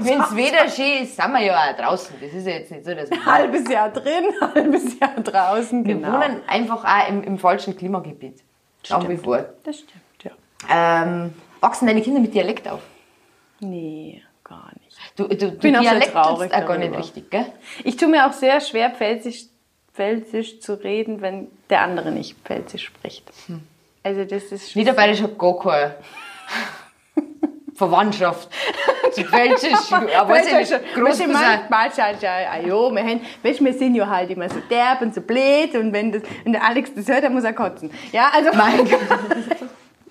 wenn 0.00 0.20
es 0.20 0.36
weder 0.36 0.68
schön 0.68 1.04
ist, 1.04 1.16
sind 1.16 1.32
wir 1.32 1.40
ja 1.40 1.56
auch 1.56 1.76
draußen. 1.78 2.14
Das 2.20 2.30
ist 2.30 2.46
ja 2.46 2.52
jetzt 2.52 2.70
nicht 2.70 2.84
so, 2.84 2.94
dass 2.94 3.10
wir, 3.10 3.24
halbes 3.26 3.66
Jahr 3.70 3.88
drin, 3.88 4.24
halbes 4.54 5.00
Jahr 5.00 5.14
draußen. 5.14 5.82
wir 5.82 5.94
Genau. 5.94 6.12
wohnen 6.12 6.42
einfach 6.46 6.84
auch 6.84 7.08
im, 7.08 7.24
im 7.24 7.38
falschen 7.38 7.74
Klimagebiet. 7.74 8.44
Nach 8.90 9.08
wie 9.08 9.16
vor. 9.16 9.46
Das 9.64 9.76
stimmt, 9.78 10.02
ja. 10.24 10.32
Ähm, 10.70 11.32
wachsen 11.60 11.86
deine 11.86 12.02
Kinder 12.02 12.20
mit 12.20 12.34
Dialekt 12.34 12.68
auf? 12.68 12.80
Nee, 13.60 14.22
gar 14.44 14.70
nicht. 14.84 14.98
Du, 15.16 15.26
du, 15.28 15.36
du 15.36 15.50
Bin 15.52 15.74
auch 15.76 15.80
sehr 15.80 15.92
Dialekt 15.92 16.12
traurig 16.12 16.52
auch 16.52 16.66
gar 16.66 16.76
nicht 16.76 16.94
richtig, 16.98 17.30
gell? 17.30 17.46
Ich 17.82 17.96
tue 17.96 18.08
mir 18.08 18.26
auch 18.26 18.32
sehr 18.32 18.60
schwer, 18.60 18.90
Pfälzisch, 18.90 19.44
Pfälzisch 19.94 20.60
zu 20.60 20.74
reden, 20.82 21.20
wenn 21.20 21.48
der 21.68 21.82
andere 21.82 22.10
nicht 22.10 22.36
Pfälzisch 22.44 22.86
spricht. 22.86 23.30
Also 24.02 24.24
das 24.24 24.44
ist 24.44 24.74
Niederbayerisch 24.74 25.22
hat 25.22 25.38
gar 25.38 25.58
keine 25.58 25.94
Verwandtschaft. 27.74 28.48
Felsisch, 29.12 29.92
aber 29.92 30.28
weiß 30.28 30.46
ich 30.46 30.70
nicht, 30.70 30.94
groß 30.94 31.18
ja, 32.22 32.32
ah, 32.50 32.60
jo, 32.60 32.90
wir, 32.90 33.02
haben, 33.02 33.20
weißt, 33.42 33.62
wir 33.62 33.72
sind 33.74 33.94
ja 33.94 34.06
halt 34.06 34.30
immer 34.30 34.48
so 34.48 34.60
derb 34.70 35.02
und 35.02 35.14
so 35.14 35.20
blöd 35.20 35.74
und 35.74 35.92
wenn, 35.92 36.12
das, 36.12 36.22
wenn 36.44 36.52
der 36.52 36.64
Alex 36.64 36.94
das 36.94 37.08
hört, 37.08 37.24
dann 37.24 37.34
muss 37.34 37.44
er 37.44 37.52
kotzen. 37.52 37.90
Ja, 38.12 38.30
also 38.32 38.50
Mein 38.56 38.84
Gott. 38.90 39.00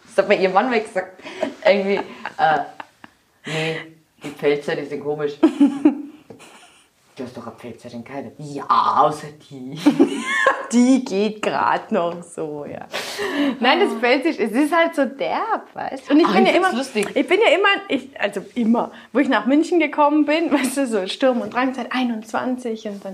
Das 0.05 0.17
hat 0.17 0.27
mir 0.27 0.35
ihr 0.35 0.49
Mann 0.49 0.69
weg 0.69 0.85
gesagt. 0.85 1.19
Irgendwie, 1.65 1.95
äh, 1.95 2.59
nee, 3.45 3.77
die 4.23 4.29
Pfälzer, 4.29 4.75
die 4.75 4.85
sind 4.85 5.01
komisch. 5.03 5.33
Du 7.21 7.27
hast 7.27 7.37
doch 7.37 7.45
eine 7.45 7.55
Pfälzerin 7.55 8.03
geheiratet. 8.03 8.33
Ja, 8.39 8.65
außer 8.67 9.27
die. 9.47 9.77
die 10.71 11.05
geht 11.05 11.43
gerade 11.43 11.93
noch 11.93 12.23
so, 12.23 12.65
ja. 12.65 12.87
Nein, 13.59 13.79
das 13.79 13.93
Pfälzisch, 13.99 14.39
es 14.39 14.51
ist 14.51 14.75
halt 14.75 14.95
so 14.95 15.05
derb, 15.05 15.67
weißt 15.75 16.09
du? 16.09 16.13
Und 16.13 16.21
ich 16.21 16.25
Ach, 16.25 16.33
bin 16.33 16.47
ja 16.47 16.53
immer, 16.53 16.73
lustig. 16.73 17.07
ich 17.13 17.27
bin 17.27 17.39
ja 17.39 17.55
immer, 17.55 17.67
ich, 17.89 18.19
also 18.19 18.41
immer, 18.55 18.91
wo 19.13 19.19
ich 19.19 19.29
nach 19.29 19.45
München 19.45 19.79
gekommen 19.79 20.25
bin, 20.25 20.51
weißt 20.51 20.77
du, 20.77 20.87
so 20.87 21.05
Sturm 21.05 21.41
und 21.41 21.53
Drang 21.53 21.75
seit 21.75 21.91
21 21.91 22.87
und 22.87 23.05
dann, 23.05 23.13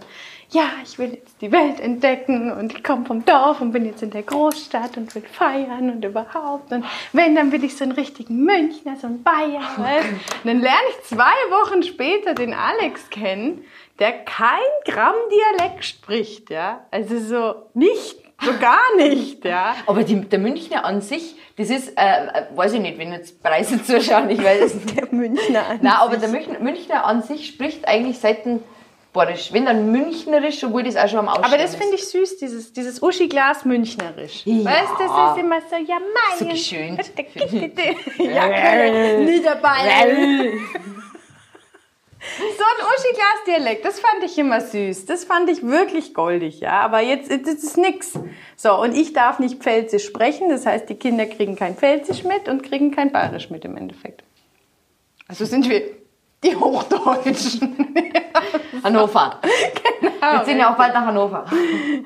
ja, 0.49 0.69
ich 0.83 0.97
will 0.97 1.13
jetzt 1.13 1.41
die 1.41 1.51
Welt 1.51 1.79
entdecken 1.79 2.51
und 2.51 2.73
ich 2.73 2.83
komme 2.83 3.05
vom 3.05 3.25
Dorf 3.25 3.59
und 3.59 3.73
bin 3.73 3.85
jetzt 3.85 4.01
in 4.01 4.11
der 4.11 4.23
Großstadt 4.23 4.95
und 4.95 5.13
will 5.13 5.23
feiern 5.23 5.89
und 5.89 6.05
überhaupt 6.05 6.71
und 6.71 6.85
wenn, 7.11 7.35
dann 7.35 7.51
will 7.51 7.63
ich 7.63 7.75
so 7.75 7.83
einen 7.83 7.93
richtigen 7.93 8.43
Münchner, 8.43 8.95
so 8.95 9.07
einen 9.07 9.23
Bayern, 9.23 9.77
weißt 9.77 10.05
du? 10.05 10.13
Und 10.13 10.45
dann 10.45 10.59
lerne 10.61 10.87
ich 10.91 11.07
zwei 11.07 11.35
Wochen 11.49 11.83
später 11.83 12.33
den 12.33 12.53
Alex 12.53 13.09
kennen, 13.09 13.63
der 13.99 14.13
kein 14.23 14.57
Gramm 14.85 15.15
Dialekt 15.59 15.83
spricht, 15.83 16.49
ja, 16.49 16.85
also 16.91 17.19
so 17.19 17.55
nicht, 17.73 18.17
so 18.41 18.51
gar 18.59 18.95
nicht, 18.95 19.43
ja. 19.43 19.75
Aber 19.85 20.03
die, 20.03 20.21
der 20.21 20.39
Münchner 20.39 20.85
an 20.85 21.01
sich, 21.01 21.35
das 21.57 21.69
ist, 21.69 21.97
äh, 21.97 22.27
äh, 22.27 22.43
weiß 22.55 22.73
ich 22.73 22.81
nicht, 22.81 22.97
wenn 22.99 23.11
jetzt 23.11 23.41
Preise 23.41 23.83
zuschauen, 23.83 24.29
ich 24.29 24.41
weiß 24.41 24.61
es 24.61 24.75
nicht. 24.75 24.97
Der 24.97 25.07
Münchner 25.11 25.67
an 25.67 25.79
Nein, 25.81 25.93
aber 25.93 26.17
der 26.17 26.29
Münchner, 26.29 26.59
Münchner 26.59 27.05
an 27.05 27.21
sich 27.23 27.47
spricht 27.47 27.87
eigentlich 27.87 28.19
selten 28.19 28.63
Borisch. 29.17 29.51
Wenn 29.51 29.65
dann 29.65 29.91
Münchnerisch, 29.91 30.63
obwohl 30.63 30.83
das 30.83 30.95
auch 30.95 31.07
schon 31.07 31.19
am 31.19 31.27
Aussterben 31.27 31.51
Aber 31.51 31.61
das 31.61 31.75
finde 31.75 31.95
ich 31.95 32.07
süß, 32.07 32.37
dieses, 32.37 32.71
dieses 32.71 33.01
Uschi-Glas 33.01 33.65
Münchnerisch. 33.65 34.45
Ja. 34.45 34.63
Weißt 34.65 34.91
du, 34.99 35.03
das 35.03 35.31
ist 35.31 35.43
immer 35.43 35.59
so, 35.61 35.75
ja, 35.75 35.97
mein. 35.99 36.37
So 36.37 36.45
geschönt. 36.45 36.99
ja, 38.19 39.19
Niederbayern. 39.19 40.59
So 42.19 42.63
ein 42.63 42.85
Uschi-Glas-Dialekt, 42.85 43.85
das 43.85 43.99
fand 43.99 44.23
ich 44.23 44.37
immer 44.37 44.61
süß. 44.61 45.07
Das 45.07 45.23
fand 45.23 45.49
ich 45.49 45.63
wirklich 45.63 46.13
goldig, 46.13 46.59
ja. 46.59 46.81
Aber 46.81 47.01
jetzt, 47.01 47.31
das 47.31 47.63
ist 47.63 47.77
nix. 47.77 48.19
So, 48.55 48.79
und 48.79 48.95
ich 48.95 49.13
darf 49.13 49.39
nicht 49.39 49.63
Pfälzisch 49.63 50.05
sprechen. 50.05 50.49
Das 50.49 50.67
heißt, 50.67 50.87
die 50.89 50.95
Kinder 50.95 51.25
kriegen 51.25 51.55
kein 51.55 51.75
Pfälzisch 51.75 52.23
mit 52.23 52.47
und 52.47 52.61
kriegen 52.61 52.91
kein 52.91 53.11
Bayerisch 53.11 53.49
mit 53.49 53.65
im 53.65 53.77
Endeffekt. 53.77 54.23
Also 55.27 55.45
sind 55.45 55.67
wir 55.69 55.96
die 56.43 56.55
Hochdeutschen. 56.55 57.95
Hannover. 58.83 59.39
Wir 60.01 60.43
ziehen 60.45 60.59
ja 60.59 60.73
auch 60.73 60.77
bald 60.77 60.93
nach 60.93 61.05
Hannover. 61.05 61.45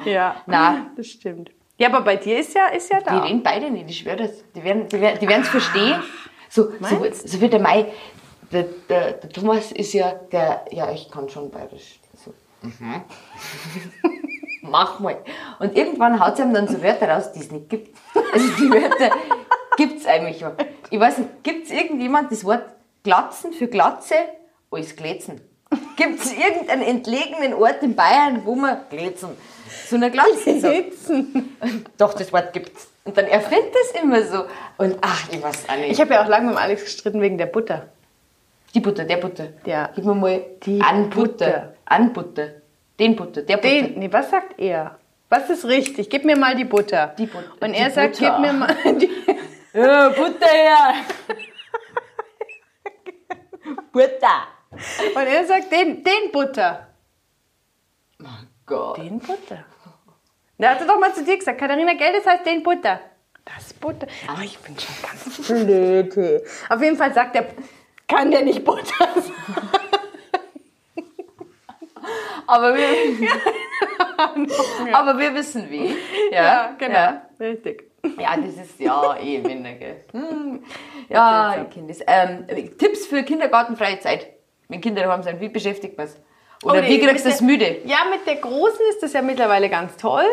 ja, 0.06 0.36
Na. 0.46 0.88
das 0.96 1.08
stimmt. 1.08 1.52
Ja, 1.78 1.88
aber 1.88 2.02
bei 2.02 2.16
dir 2.16 2.38
ist 2.40 2.54
ja, 2.54 2.68
ist 2.68 2.92
ja 2.92 3.00
Die 3.00 3.06
da. 3.06 3.24
reden 3.24 3.42
beide 3.42 3.72
nicht, 3.72 3.90
ich 3.90 4.00
schwöre 4.00 4.18
das. 4.18 4.44
Die 4.56 4.64
werden 4.64 4.88
die 4.88 5.02
werden, 5.02 5.20
die 5.20 5.26
es 5.26 5.48
verstehen. 5.48 6.02
So, 6.48 6.72
so, 6.82 7.04
so 7.12 7.42
wie 7.42 7.50
der 7.50 7.60
Mai. 7.60 7.86
Der, 8.52 8.64
der, 8.90 9.14
der 9.14 9.30
Thomas 9.30 9.72
ist 9.72 9.94
ja 9.94 10.12
der, 10.32 10.66
ja, 10.72 10.92
ich 10.92 11.10
kann 11.10 11.30
schon 11.30 11.50
bayerisch. 11.50 12.00
So, 12.14 12.34
mhm. 12.62 13.02
Mach 14.62 15.00
mal. 15.00 15.18
Und 15.60 15.76
irgendwann 15.76 16.20
haut 16.24 16.38
sie 16.38 16.44
ihm 16.44 16.54
dann 16.54 16.68
so 16.68 16.84
Wörter 16.84 17.10
raus, 17.10 17.32
die 17.32 17.40
es 17.40 17.50
nicht 17.52 17.70
gibt. 17.70 17.98
Also 18.32 18.48
die 18.60 18.70
Wörter 18.70 19.16
gibt 19.78 20.00
es 20.00 20.06
eigentlich. 20.06 20.44
Ich 20.90 21.00
weiß 21.00 21.18
nicht, 21.20 21.44
gibt 21.44 21.66
es 21.66 21.72
irgendjemand 21.72 22.32
das 22.32 22.44
Wort 22.46 22.66
Glatzen 23.04 23.54
für 23.54 23.68
Glatze 23.68 24.16
als 24.72 24.96
Glätzen? 24.96 25.42
Gibt 25.98 26.20
es 26.24 26.34
irgendeinen 26.34 26.82
entlegenen 26.84 27.54
Ort 27.54 27.82
in 27.82 27.96
Bayern, 27.96 28.42
wo 28.46 28.56
man 28.56 28.78
Glätzen, 28.90 29.30
so 29.88 29.96
eine 29.96 30.12
Glatze 30.12 30.60
sagt? 30.60 30.94
Sitzen. 30.94 31.58
Doch, 31.98 32.14
das 32.14 32.32
Wort 32.34 32.52
gibt's. 32.54 32.88
Und 33.04 33.18
dann 33.18 33.26
erfindet 33.26 33.74
es 33.84 34.02
immer 34.02 34.22
so. 34.24 34.46
Und 34.78 34.98
ach, 35.02 35.28
ich 35.32 35.42
weiß 35.42 35.70
auch 35.70 35.76
nicht. 35.78 35.92
Ich 35.92 36.02
habe 36.02 36.14
ja 36.14 36.24
auch 36.24 36.28
lange 36.28 36.48
mit 36.48 36.56
dem 36.56 36.62
Alex 36.62 36.84
gestritten 36.84 37.22
wegen 37.22 37.38
der 37.38 37.48
Butter. 37.48 37.88
die 38.76 38.80
Butter, 38.80 39.06
der 39.06 39.18
Butter. 39.18 39.48
Ja. 39.66 39.90
Gib 39.96 40.06
mir 40.06 40.14
mal 40.14 40.42
Die 40.64 40.80
an 40.82 41.10
Butter. 41.10 41.46
Butter. 41.46 41.74
An 41.86 42.14
Butter. 42.14 42.48
Den 43.00 43.16
Butter, 43.16 43.42
der 43.42 43.58
Butter. 43.58 43.70
Den, 43.70 44.00
nee, 44.00 44.10
was 44.12 44.30
sagt 44.30 44.60
er? 44.60 44.98
Was 45.30 45.50
ist 45.50 45.66
richtig? 45.66 46.10
Gib 46.10 46.26
mir 46.26 46.38
mal 46.38 46.56
die 46.56 46.66
Butter. 46.66 47.16
Die 47.18 47.26
Butter. 47.26 47.52
Und 47.60 47.74
Die 47.74 47.80
er 47.80 47.90
sagt, 47.90 48.20
Butter. 48.20 48.32
gib 48.32 48.40
mir 48.42 48.54
mal 48.54 48.76
die. 49.00 49.10
Ja, 49.74 50.10
Butter 50.10 50.48
her! 50.48 50.94
Butter! 53.92 54.48
Und 54.72 55.28
er 55.28 55.46
sagt, 55.46 55.72
den, 55.72 56.04
den 56.04 56.32
Butter. 56.32 56.88
Gott. 58.66 58.98
Den 58.98 59.20
Butter. 59.20 59.66
Der 60.58 60.70
hat 60.70 60.80
er 60.80 60.88
doch 60.88 61.00
mal 61.00 61.14
zu 61.14 61.24
dir 61.26 61.38
gesagt, 61.38 61.60
Katharina, 61.60 61.94
Geld, 61.94 62.16
das 62.16 62.26
heißt 62.26 62.46
den 62.46 62.64
Butter. 62.64 63.00
Das 63.44 63.74
Butter. 63.74 64.08
Oh, 64.30 64.42
ich 64.44 64.58
bin 64.60 64.78
schon 64.78 64.96
ganz 65.02 65.48
blöd. 65.48 66.46
Auf 66.70 66.82
jeden 66.82 66.96
Fall 66.96 67.14
sagt 67.14 67.36
er, 67.36 67.48
kann 68.08 68.30
der 68.32 68.44
nicht 68.44 68.64
Butter 68.64 69.08
sagen. 69.16 69.70
Aber 72.48 72.76
wir, 72.76 73.30
aber 74.94 75.18
wir 75.18 75.34
wissen 75.34 75.70
wie. 75.70 75.96
Ja, 76.32 76.44
Ja, 76.44 76.76
genau. 76.78 76.94
Ja. 76.94 77.30
Richtig. 77.40 77.91
Ja, 78.18 78.36
das 78.38 78.56
ist 78.56 78.80
ja 78.80 79.18
eh 79.20 79.40
gell. 79.40 80.04
Hm. 80.12 80.64
Ja, 81.10 81.66
das. 81.88 82.00
Ähm, 82.08 82.48
Tipps 82.78 83.06
für 83.06 83.24
kindergartenfreie 83.24 84.00
Zeit. 84.00 84.28
Wenn 84.68 84.82
Kinder 84.82 85.04
daheim 85.04 85.24
sind, 85.24 85.40
wie 85.40 85.50
beschäftigt 85.50 85.98
man 85.98 86.08
es? 86.08 86.18
Oder 86.64 86.76
Oh, 86.76 86.82
nee, 86.82 86.90
wie 86.90 87.00
kriegst 87.06 87.26
du 87.26 87.30
es 87.30 87.42
müde? 87.42 87.80
Ja, 87.86 88.00
mit 88.10 88.26
der 88.26 88.36
Großen 88.36 88.86
ist 88.90 89.04
das 89.04 89.14
ja 89.14 89.22
mittlerweile 89.22 89.70
ganz 89.70 89.98
toll. 89.98 90.26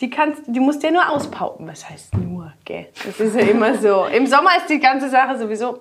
Die, 0.00 0.10
kannst, 0.10 0.42
die 0.46 0.60
musst 0.60 0.82
du 0.82 0.88
ja 0.88 0.92
nur 0.92 1.08
auspauken. 1.08 1.68
Was 1.68 1.88
heißt 1.88 2.16
nur, 2.16 2.52
gell? 2.64 2.88
Das 3.04 3.20
ist 3.20 3.36
ja 3.36 3.42
immer 3.42 3.76
so. 3.78 4.06
Im 4.06 4.26
Sommer 4.26 4.56
ist 4.56 4.68
die 4.68 4.80
ganze 4.80 5.08
Sache 5.08 5.38
sowieso 5.38 5.80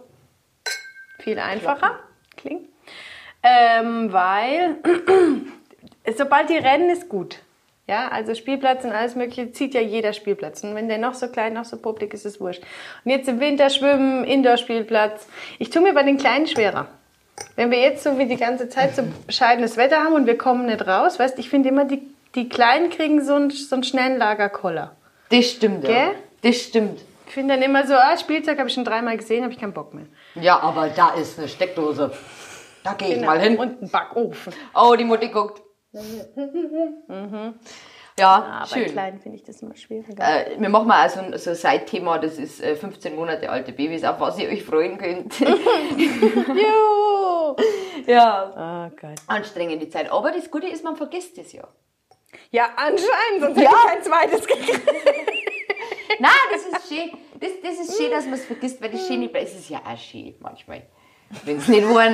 viel 1.19 1.39
einfacher. 1.39 1.99
Klingt. 2.37 2.67
Ähm, 3.41 4.11
weil 4.11 4.77
sobald 6.17 6.49
die 6.49 6.57
rennen, 6.57 6.89
ist 6.89 7.09
gut. 7.09 7.39
Ja, 7.87 8.07
also 8.07 8.33
Spielplatz 8.33 8.85
und 8.85 8.91
alles 8.91 9.15
mögliche 9.15 9.51
zieht 9.51 9.73
ja 9.73 9.81
jeder 9.81 10.13
Spielplatz. 10.13 10.63
Und 10.63 10.73
wenn 10.73 10.87
der 10.87 10.97
noch 10.97 11.13
so 11.13 11.27
klein, 11.27 11.53
noch 11.53 11.65
so 11.65 11.77
publik 11.77 12.13
ist, 12.13 12.25
ist 12.25 12.35
es 12.35 12.41
wurscht. 12.41 12.63
Und 13.03 13.11
jetzt 13.11 13.27
im 13.27 13.41
Winter 13.41 13.69
schwimmen, 13.69 14.23
Indoor-Spielplatz. 14.23 15.27
Ich 15.59 15.69
tue 15.69 15.81
mir 15.81 15.93
bei 15.93 16.03
den 16.03 16.17
Kleinen 16.17 16.47
schwerer. 16.47 16.87
Wenn 17.57 17.71
wir 17.71 17.79
jetzt 17.79 18.03
so 18.03 18.17
wie 18.17 18.25
die 18.25 18.37
ganze 18.37 18.69
Zeit 18.69 18.95
so 18.95 19.03
bescheidenes 19.27 19.75
Wetter 19.75 19.97
haben 19.97 20.13
und 20.13 20.27
wir 20.27 20.37
kommen 20.37 20.65
nicht 20.65 20.87
raus, 20.87 21.19
weißt 21.19 21.37
ich 21.39 21.49
finde 21.49 21.69
immer, 21.69 21.83
die, 21.83 22.01
die 22.35 22.47
Kleinen 22.47 22.89
kriegen 22.89 23.23
so 23.23 23.33
einen, 23.33 23.49
so 23.49 23.75
einen 23.75 23.83
schnellen 23.83 24.17
Lagerkoller. 24.17 24.95
Das 25.29 25.45
stimmt, 25.45 25.83
ja. 25.83 25.89
Gell? 25.89 26.11
Das 26.41 26.55
stimmt. 26.61 27.01
Ich 27.27 27.33
finde 27.33 27.55
dann 27.55 27.63
immer 27.63 27.85
so, 27.85 27.95
ah, 27.95 28.17
Spielzeug 28.17 28.59
habe 28.59 28.69
ich 28.69 28.75
schon 28.75 28.85
dreimal 28.85 29.17
gesehen, 29.17 29.43
habe 29.43 29.51
ich 29.51 29.59
keinen 29.59 29.73
Bock 29.73 29.93
mehr. 29.93 30.05
Ja, 30.35 30.59
aber 30.59 30.87
da 30.89 31.15
ist 31.15 31.37
eine 31.37 31.47
Steckdose. 31.49 32.11
Da 32.83 32.93
gehe 32.93 33.15
ich 33.15 33.25
mal 33.25 33.39
hin. 33.39 33.57
Und 33.57 33.81
ein 33.81 33.89
Backofen. 33.89 34.53
Oh, 34.75 34.95
die 34.95 35.03
Mutti 35.03 35.29
guckt. 35.29 35.62
Ja, 38.17 38.35
Ah, 38.35 38.59
bei 38.69 38.79
schön. 38.79 38.91
Kleinen 38.91 39.19
finde 39.19 39.37
ich 39.37 39.43
das 39.43 39.61
immer 39.63 39.75
schwieriger. 39.75 40.23
Äh, 40.23 40.59
wir 40.59 40.69
machen 40.69 40.87
mal 40.87 41.07
auch 41.07 41.09
so 41.09 41.19
ein, 41.19 41.35
so 41.37 41.49
ein 41.49 41.55
Side-Thema, 41.55 42.19
das 42.19 42.37
ist 42.37 42.61
äh, 42.61 42.75
15 42.75 43.15
Monate 43.15 43.49
alte 43.49 43.71
Babys, 43.71 44.03
auf 44.03 44.19
was 44.19 44.37
ihr 44.37 44.49
euch 44.49 44.63
freuen 44.63 44.97
könnt. 44.97 45.39
Jo! 46.55 47.55
ja, 48.05 48.89
Oh 48.91 48.95
Gott. 48.99 49.15
anstrengende 49.27 49.89
Zeit. 49.89 50.11
Aber 50.11 50.31
das 50.31 50.49
Gute 50.51 50.67
ist, 50.67 50.83
man 50.83 50.95
vergisst 50.95 51.37
es 51.39 51.53
ja. 51.53 51.67
Ja, 52.51 52.69
anscheinend, 52.75 53.39
sonst 53.39 53.57
Ja. 53.59 53.69
hätte 53.69 53.75
ich 53.75 53.87
kein 53.87 54.03
zweites 54.03 54.47
gekriegt. 54.47 54.81
Nein, 56.19 56.31
das 56.51 56.65
ist 56.65 56.87
schön. 56.93 57.11
Das, 57.39 57.49
das 57.63 57.79
ist 57.89 57.97
schön, 57.97 58.11
dass 58.11 58.25
man 58.25 58.35
es 58.35 58.45
vergisst, 58.45 58.79
weil 58.81 58.91
das 58.91 59.07
Schöne 59.07 59.29
es 59.33 59.55
ist 59.55 59.69
ja 59.69 59.79
auch 59.79 59.97
schön 59.97 60.35
manchmal. 60.39 60.83
Wenn 61.45 61.57
es 61.57 61.67
nicht 61.67 61.87
war, 61.89 62.11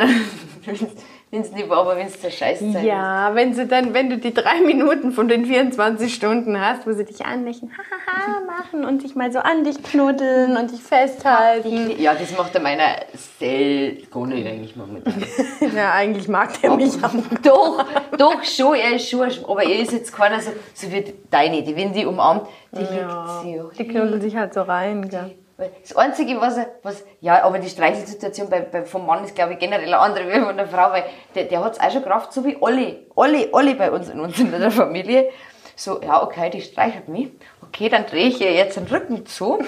wenn 1.31 1.41
es 1.41 1.51
nicht 1.51 1.69
war, 1.69 1.79
aber 1.79 1.95
wenn 1.95 2.07
es 2.07 2.19
der 2.19 2.31
Scheiß 2.31 2.59
Zeit 2.74 2.83
Ja, 2.83 3.36
wenn 3.36 3.53
sie 3.53 3.67
dann, 3.67 3.93
wenn 3.93 4.09
du 4.09 4.17
die 4.17 4.33
drei 4.33 4.62
Minuten 4.65 5.12
von 5.12 5.27
den 5.27 5.45
24 5.45 6.13
Stunden 6.13 6.59
hast, 6.59 6.88
wo 6.88 6.91
sie 6.91 7.05
dich 7.05 7.24
anlächeln, 7.25 7.71
hahaha 7.71 8.39
machen 8.45 8.83
und 8.83 9.03
dich 9.03 9.15
mal 9.15 9.31
so 9.31 9.39
an 9.39 9.63
dich 9.63 9.81
knuddeln 9.83 10.57
und 10.57 10.71
dich 10.71 10.81
festhalten. 10.81 11.91
ist. 11.91 12.00
Ja, 12.00 12.15
das 12.15 12.36
macht 12.36 12.53
der 12.55 12.62
meiner 12.62 12.95
sehr 13.39 13.93
gar 14.12 14.25
nicht 14.25 14.48
eigentlich 14.48 14.75
momentan. 14.75 15.13
Ja, 15.75 15.93
eigentlich 15.93 16.27
mag 16.27 16.59
der 16.62 16.75
mich 16.75 17.03
am 17.03 17.24
doch, 17.43 17.86
doch 18.17 18.43
schon, 18.43 18.75
er 18.75 18.95
ist 18.95 19.09
schon, 19.09 19.29
aber 19.48 19.63
er 19.63 19.79
ist 19.79 19.91
jetzt 19.91 20.12
keiner 20.15 20.39
so, 20.39 20.51
so 20.74 20.91
wie 20.91 21.13
deine, 21.29 21.62
die, 21.62 21.75
wenn 21.75 21.93
die 21.93 22.05
umarmt, 22.05 22.48
die 22.71 22.79
liegt 22.79 22.91
sie 22.91 23.55
ja. 23.55 23.69
Die 23.77 23.88
knuddeln 23.88 24.21
sich 24.21 24.36
halt 24.36 24.53
so 24.53 24.62
rein, 24.63 25.07
gell? 25.09 25.19
Weil 25.21 25.49
Das 25.82 25.96
Einzige, 25.96 26.39
was 26.39 26.58
was, 26.84 27.04
ja, 27.20 27.44
aber 27.44 27.60
die 27.60 27.70
Streichelsituation 27.70 28.50
bei, 28.50 28.62
bei, 28.62 28.86
vom 28.86 29.06
Mann 29.06 29.24
ist, 29.24 29.36
glaube 29.36 29.54
ich, 29.54 29.60
generell 29.60 29.88
eine 29.88 30.00
andere 30.00 30.30
wie 30.30 30.39
von 30.39 30.56
der 30.56 30.68
Frau, 30.68 30.92
weil 30.92 31.04
der, 31.36 31.46
der 31.46 31.63
hat 31.63 31.74
es 31.74 31.80
auch 31.80 31.92
schon 31.92 32.04
gerafft, 32.04 32.32
so 32.32 32.46
wie 32.46 32.58
alle, 32.62 33.06
alle, 33.16 33.50
alle 33.51 33.75
bei 33.75 33.92
uns 33.92 34.10
in 34.10 34.20
uns 34.20 34.39
in 34.39 34.51
der 34.51 34.72
Familie. 34.72 35.30
So, 35.75 36.01
ja, 36.01 36.24
okay, 36.24 36.50
die 36.50 36.62
streichelt 36.62 37.08
mich. 37.08 37.30
Okay, 37.62 37.89
dann 37.89 38.06
drehe 38.06 38.28
ich 38.28 38.42
ihr 38.42 38.54
jetzt 38.54 38.78
den 38.78 38.86
Rücken 38.86 39.25
zu. 39.25 39.60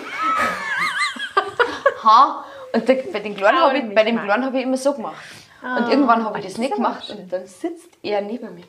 ha, 2.04 2.46
Und 2.74 2.88
der, 2.88 2.96
bei 3.12 3.20
den 3.20 3.36
Kleinen 3.36 3.60
habe 3.60 3.78
ich, 3.78 3.96
bei 3.96 4.04
dem 4.04 4.16
mal. 4.16 4.26
Kleinen 4.26 4.46
habe 4.46 4.58
ich 4.58 4.64
immer 4.64 4.78
so 4.78 4.94
gemacht. 4.94 5.16
und 5.62 5.90
irgendwann 5.90 6.26
habe 6.26 6.40
ich 6.40 6.46
das 6.46 6.58
nicht 6.58 6.74
gemacht 6.74 7.10
und 7.10 7.32
dann 7.32 7.46
sitzt 7.46 7.90
er 8.02 8.22
neben 8.22 8.56
mir. 8.56 8.64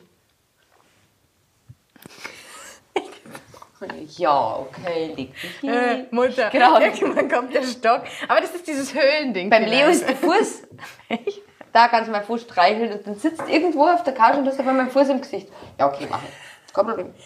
Ja, 4.17 4.57
okay, 4.57 5.13
leg 5.15 5.33
dich 5.33 5.59
hin. 5.61 5.69
Äh, 5.69 6.05
Mutter, 6.11 6.49
Genau. 6.49 6.79
irgendwann 6.79 7.29
kommt 7.29 7.53
der 7.53 7.63
Stock. 7.63 8.01
Aber 8.27 8.41
das 8.41 8.51
ist 8.55 8.67
dieses 8.67 8.93
Höhlending. 8.93 9.49
Beim 9.49 9.63
vielleicht. 9.63 9.81
Leo 9.81 9.89
ist 9.91 10.07
der 10.07 10.15
Fuß. 10.15 10.63
Da 11.73 11.87
kannst 11.87 12.07
du 12.07 12.11
meinen 12.11 12.23
Fuß 12.25 12.43
streicheln 12.43 12.91
und 12.93 13.07
dann 13.07 13.15
sitzt 13.15 13.49
irgendwo 13.49 13.87
auf 13.87 14.03
der 14.03 14.13
Couch 14.13 14.35
und 14.35 14.45
hast 14.47 14.59
einmal 14.59 14.75
meinen 14.75 14.91
Fuß 14.91 15.09
im 15.09 15.21
Gesicht. 15.21 15.47
Ja, 15.79 15.87
okay, 15.87 16.05
mach 16.07 16.19
ich. 16.21 16.29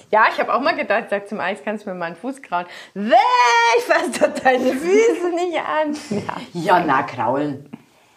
Ja, 0.10 0.26
ich 0.32 0.40
habe 0.40 0.54
auch 0.54 0.62
mal 0.62 0.74
gedacht, 0.76 1.06
sag 1.10 1.28
zum 1.28 1.40
Eis, 1.42 1.60
kannst 1.64 1.86
du 1.86 1.90
mir 1.90 1.96
meinen 1.96 2.16
Fuß 2.16 2.42
krauen? 2.42 2.66
Weh, 2.94 3.14
ich 3.78 3.84
fass 3.84 4.10
doch 4.12 4.42
deine 4.42 4.72
Füße 4.72 5.30
nicht 5.36 5.58
an. 5.60 5.98
Ja. 6.54 6.78
Ja, 6.78 6.84
na, 6.86 7.04
kraulen. 7.04 7.70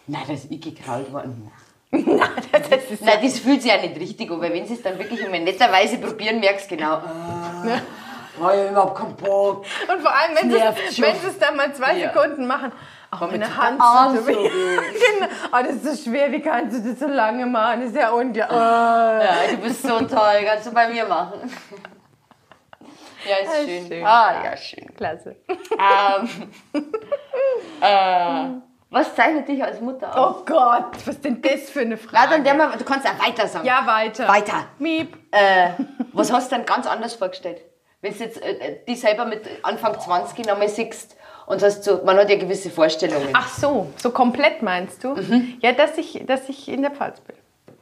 Nein, 0.07 0.21
da 0.27 0.33
ist 0.33 0.49
ich 0.49 0.61
gekrault 0.61 1.11
worden. 1.11 1.51
Das 1.91 2.89
ist 2.89 3.03
Nein, 3.03 3.19
das 3.21 3.39
fühlt 3.39 3.61
sich 3.61 3.71
ja 3.71 3.81
nicht 3.81 3.99
richtig 3.99 4.31
an, 4.31 4.39
weil 4.39 4.53
wenn 4.53 4.65
sie 4.65 4.75
es 4.75 4.81
dann 4.81 4.97
wirklich 4.97 5.23
einmal 5.25 5.41
netterweise 5.41 5.97
probieren, 5.97 6.39
merkst 6.39 6.71
du 6.71 6.77
genau, 6.77 6.97
äh, 6.97 7.79
ich 8.49 8.59
hab 8.61 8.71
überhaupt 8.71 8.97
keinen 8.97 9.15
Bock. 9.15 9.65
Und 9.87 10.01
vor 10.01 10.11
allem, 10.15 10.35
wenn 10.39 10.51
sie 10.51 10.57
es 11.27 11.39
dann 11.39 11.55
mal 11.55 11.73
zwei 11.73 11.97
Ja. 11.97 12.11
Sekunden 12.11 12.47
machen. 12.47 12.71
Ach, 13.13 13.29
mit 13.29 13.41
der 13.41 13.57
Hand 13.57 13.81
Arm 13.81 14.15
so 14.15 14.23
genau. 14.25 14.39
Oh, 15.51 15.57
das 15.61 15.75
ist 15.75 15.83
so 16.03 16.09
schwer. 16.09 16.31
Wie 16.31 16.41
kannst 16.41 16.77
du 16.77 16.89
das 16.91 16.99
so 16.99 17.07
lange 17.07 17.45
machen? 17.45 17.81
Das 17.81 17.89
ist 17.89 17.97
ja 17.97 18.09
unglaublich. 18.11 18.57
Oh. 18.57 18.61
Ja, 18.61 19.35
du 19.51 19.57
bist 19.57 19.83
so 19.83 19.99
toll, 20.05 20.45
kannst 20.45 20.67
du 20.67 20.71
bei 20.71 20.87
mir 20.87 21.05
machen. 21.05 21.51
Ja, 23.27 23.35
ist 23.35 23.51
Ja, 23.53 23.65
schön. 23.67 23.87
schön. 23.87 24.05
Ah, 24.05 24.43
ja, 24.45 24.55
schön. 24.57 24.95
Klasse. 24.95 25.35
Ähm, 25.49 26.51
äh, 27.81 28.45
was 28.89 29.13
zeichnet 29.15 29.47
dich 29.47 29.63
als 29.63 29.79
Mutter 29.79 30.15
aus? 30.17 30.37
Oh 30.39 30.43
Gott, 30.45 30.85
was 31.05 31.07
ist 31.15 31.23
denn 31.25 31.41
das 31.41 31.69
für 31.69 31.81
eine 31.81 31.97
Na, 32.01 32.09
Frage? 32.19 32.29
dann 32.31 32.43
der 32.43 32.53
mal, 32.55 32.71
du 32.77 32.83
kannst 32.83 33.05
auch 33.07 33.25
weiter 33.25 33.47
sagen. 33.47 33.65
ja, 33.65 33.85
weiter. 33.85 34.27
Weiter. 34.27 34.65
Miep. 34.79 35.17
Äh, 35.31 35.69
was 36.13 36.31
hast 36.31 36.51
du 36.51 36.55
denn 36.55 36.65
ganz 36.65 36.87
anders 36.87 37.13
vorgestellt? 37.15 37.61
Wenn 38.01 38.13
du 38.17 38.19
jetzt 38.23 38.41
äh, 38.41 38.77
die 38.87 38.95
selber 38.95 39.25
mit 39.25 39.41
Anfang 39.63 39.99
20 39.99 40.45
nochmal 40.47 40.69
siehst 40.69 41.15
und 41.45 41.61
hast 41.61 41.83
so, 41.83 42.01
man 42.03 42.17
hat 42.17 42.29
ja 42.29 42.37
gewisse 42.37 42.69
Vorstellungen. 42.69 43.29
Ach 43.33 43.47
so, 43.47 43.87
so 43.97 44.11
komplett 44.11 44.61
meinst 44.61 45.03
du? 45.03 45.15
Ja, 45.59 45.71
dass 45.73 45.97
ich, 45.97 46.23
dass 46.25 46.49
ich 46.49 46.67
in 46.67 46.81
der 46.81 46.91
Pfalz 46.91 47.19
bin. 47.21 47.35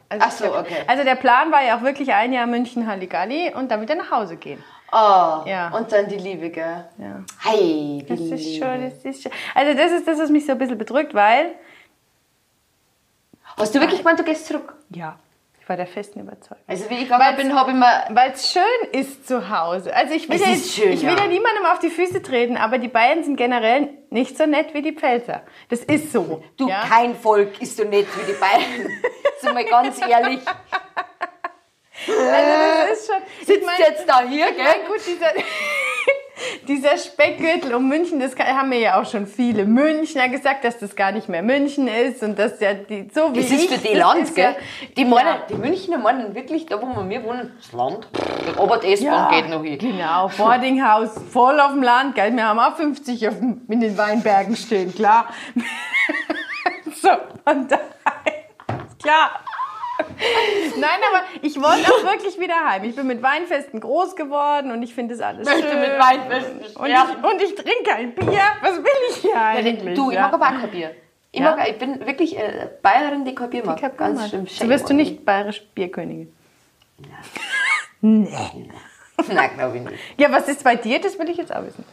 Also 0.09 0.25
Ach 0.27 0.31
so, 0.31 0.43
glaub- 0.45 0.59
okay. 0.65 0.83
Also 0.87 1.03
der 1.03 1.15
Plan 1.15 1.51
war 1.51 1.63
ja 1.63 1.77
auch 1.77 1.83
wirklich 1.83 2.11
ein 2.13 2.33
Jahr 2.33 2.47
München 2.47 2.87
Halligalli 2.87 3.53
und 3.53 3.69
dann 3.69 3.81
wieder 3.81 3.95
nach 3.95 4.11
Hause 4.11 4.37
gehen. 4.37 4.63
Ah, 4.91 5.43
Ja. 5.45 5.69
und 5.69 5.91
dann 5.91 6.07
die 6.07 6.17
Liebe, 6.17 6.49
gell? 6.49 6.85
Ja. 6.97 7.23
Hey, 7.43 8.03
die 8.03 8.05
Das 8.07 8.19
ist 8.19 8.57
schon, 8.57 8.89
das 8.89 9.05
ist 9.05 9.21
schon. 9.21 9.31
Also 9.53 9.77
das 9.77 9.91
ist 9.91 10.07
das, 10.07 10.17
was 10.19 10.29
mich 10.31 10.45
so 10.47 10.53
ein 10.53 10.57
bisschen 10.57 10.77
bedrückt, 10.79 11.13
weil 11.13 11.51
Hast 13.57 13.75
du 13.75 13.79
wirklich 13.79 13.99
gemeint, 13.99 14.19
du 14.19 14.23
gehst 14.23 14.47
zurück? 14.47 14.73
ja, 14.89 15.17
war 15.69 15.77
der 15.77 15.87
festen 15.87 16.19
Überzeugung. 16.19 16.63
Also 16.67 16.89
wie 16.89 16.95
ich 16.95 17.03
gegangen 17.09 17.37
bin, 17.37 17.55
habe 17.57 17.71
ich 17.71 17.77
mir... 17.77 18.03
Weil 18.09 18.31
es 18.31 18.51
schön 18.51 18.63
ist 18.91 19.27
zu 19.27 19.49
Hause. 19.49 19.95
Also 19.95 20.13
ich 20.15 20.27
will, 20.27 20.35
Es 20.35 20.41
ja, 20.45 20.51
ist 20.53 20.73
schön, 20.73 20.91
ich 20.91 21.01
will 21.03 21.13
ja. 21.15 21.19
ja 21.19 21.27
niemandem 21.27 21.65
auf 21.71 21.79
die 21.79 21.89
Füße 21.89 22.21
treten, 22.21 22.57
aber 22.57 22.79
die 22.79 22.87
Bayern 22.87 23.23
sind 23.23 23.35
generell 23.37 23.89
nicht 24.09 24.37
so 24.37 24.45
nett 24.45 24.73
wie 24.73 24.81
die 24.81 24.91
Pfälzer. 24.93 25.43
Das 25.69 25.79
ist 25.81 26.11
so. 26.11 26.43
Du, 26.57 26.67
ja? 26.67 26.81
kein 26.89 27.15
Volk 27.15 27.61
ist 27.61 27.77
so 27.77 27.83
nett 27.83 28.07
wie 28.17 28.31
die 28.31 28.37
Bayern. 28.39 28.89
Sind 29.41 29.55
wir 29.55 29.63
ganz 29.65 30.01
ehrlich. 30.01 30.39
Also 32.07 32.89
das 32.89 32.99
ist 32.99 33.07
schon. 33.07 33.21
ich 33.41 33.47
Sitzt 33.47 33.65
mein- 33.65 33.79
jetzt 33.79 34.09
da 34.09 34.21
hier, 34.27 34.49
Ich 34.49 34.55
gell? 34.57 34.65
gut, 34.87 34.99
dieser, 35.05 35.27
dieser 36.69 36.97
Speckgürtel 36.97 37.73
um 37.73 37.89
München, 37.89 38.19
das 38.19 38.35
haben 38.37 38.69
mir 38.69 38.79
ja 38.79 39.01
auch 39.01 39.05
schon 39.09 39.25
viele 39.25 39.65
Münchner 39.65 40.29
gesagt, 40.29 40.63
dass 40.63 40.77
das 40.77 40.95
gar 40.95 41.11
nicht 41.11 41.27
mehr 41.27 41.41
München 41.41 41.87
ist 41.87 42.21
und 42.21 42.37
dass 42.37 42.59
ja 42.59 42.75
die, 42.75 43.09
so 43.13 43.33
wie 43.33 43.41
Das 43.41 43.51
ist 43.51 43.63
ich, 43.63 43.69
für 43.69 43.87
die 43.87 43.95
Land, 43.95 44.33
gell? 44.35 44.51
Ja, 44.51 44.55
Die, 44.95 45.03
meinen, 45.03 45.27
Ja. 45.27 45.41
die 45.49 45.55
Münchner 45.55 45.97
meinen 45.97 46.35
wirklich, 46.35 46.67
da 46.67 46.79
wo 46.79 47.09
wir 47.09 47.23
wohnen, 47.23 47.51
das 47.57 47.73
Land. 47.73 48.07
Aber 48.57 48.77
die 48.77 48.93
S-Bahn 48.93 49.31
geht 49.31 49.49
noch 49.49 49.63
hin. 49.63 49.79
Genau, 49.79 50.29
Boardinghaus, 50.37 51.09
voll 51.31 51.59
auf 51.59 51.71
dem 51.71 51.81
Land, 51.81 52.13
gell? 52.15 52.33
Wir 52.35 52.45
haben 52.47 52.59
auch 52.59 52.75
50 52.75 53.27
auf, 53.27 53.35
in 53.41 53.79
den 53.81 53.97
Weinbergen 53.97 54.55
stehen, 54.55 54.93
klar. 54.93 55.27
so, 57.01 57.09
und 57.45 57.71
ist 57.71 58.99
klar. 59.01 59.41
Nein, 60.77 60.99
aber 61.11 61.23
ich 61.41 61.55
wollte 61.61 61.91
auch 61.93 62.03
wirklich 62.03 62.39
wieder 62.39 62.55
heim. 62.65 62.83
Ich 62.85 62.95
bin 62.95 63.07
mit 63.07 63.21
Weinfesten 63.21 63.79
groß 63.79 64.15
geworden 64.15 64.71
und 64.71 64.81
ich 64.83 64.93
finde 64.93 65.15
das 65.15 65.21
alles 65.23 65.45
Möchte 65.47 65.69
schön. 65.69 65.79
mit 65.81 65.91
Weinfesten 65.99 66.59
und 66.75 66.87
ich, 66.89 67.31
und 67.31 67.41
ich 67.41 67.55
trinke 67.55 67.83
kein 67.85 68.15
Bier. 68.15 68.39
Was 68.61 68.77
will 68.77 68.85
ich 69.09 69.15
hier 69.17 69.31
Ja, 69.31 69.47
eigentlich? 69.47 69.95
du, 69.95 70.11
ich 70.11 70.17
mag 70.19 70.33
aber 70.33 70.45
auch 70.47 70.59
kein 70.61 70.71
Bier. 70.71 70.95
Ich, 71.31 71.39
Ja? 71.41 71.55
mag, 71.55 71.69
ich 71.69 71.77
bin 71.77 72.05
wirklich 72.05 72.37
äh, 72.37 72.69
Bayerin, 72.81 73.23
die 73.25 73.35
kein 73.35 73.49
Bier 73.49 73.65
mag. 73.65 73.79
Kein 73.79 73.91
Bier 73.91 73.97
Ganz 73.99 74.29
schlimm. 74.29 74.47
So 74.47 74.67
wirst 74.69 74.89
du 74.89 74.93
nicht 74.93 75.25
bayerisch 75.25 75.61
Bierkönigin. 75.75 76.33
Nein, 78.01 78.71
glaube 79.55 79.77
ich 79.77 79.83
nicht. 79.83 79.95
Ja, 80.17 80.31
was 80.31 80.47
ist 80.47 80.63
bei 80.63 80.75
dir? 80.75 80.99
Das 81.01 81.19
will 81.19 81.29
ich 81.29 81.37
jetzt 81.37 81.53
auch 81.53 81.63
wissen. 81.63 81.83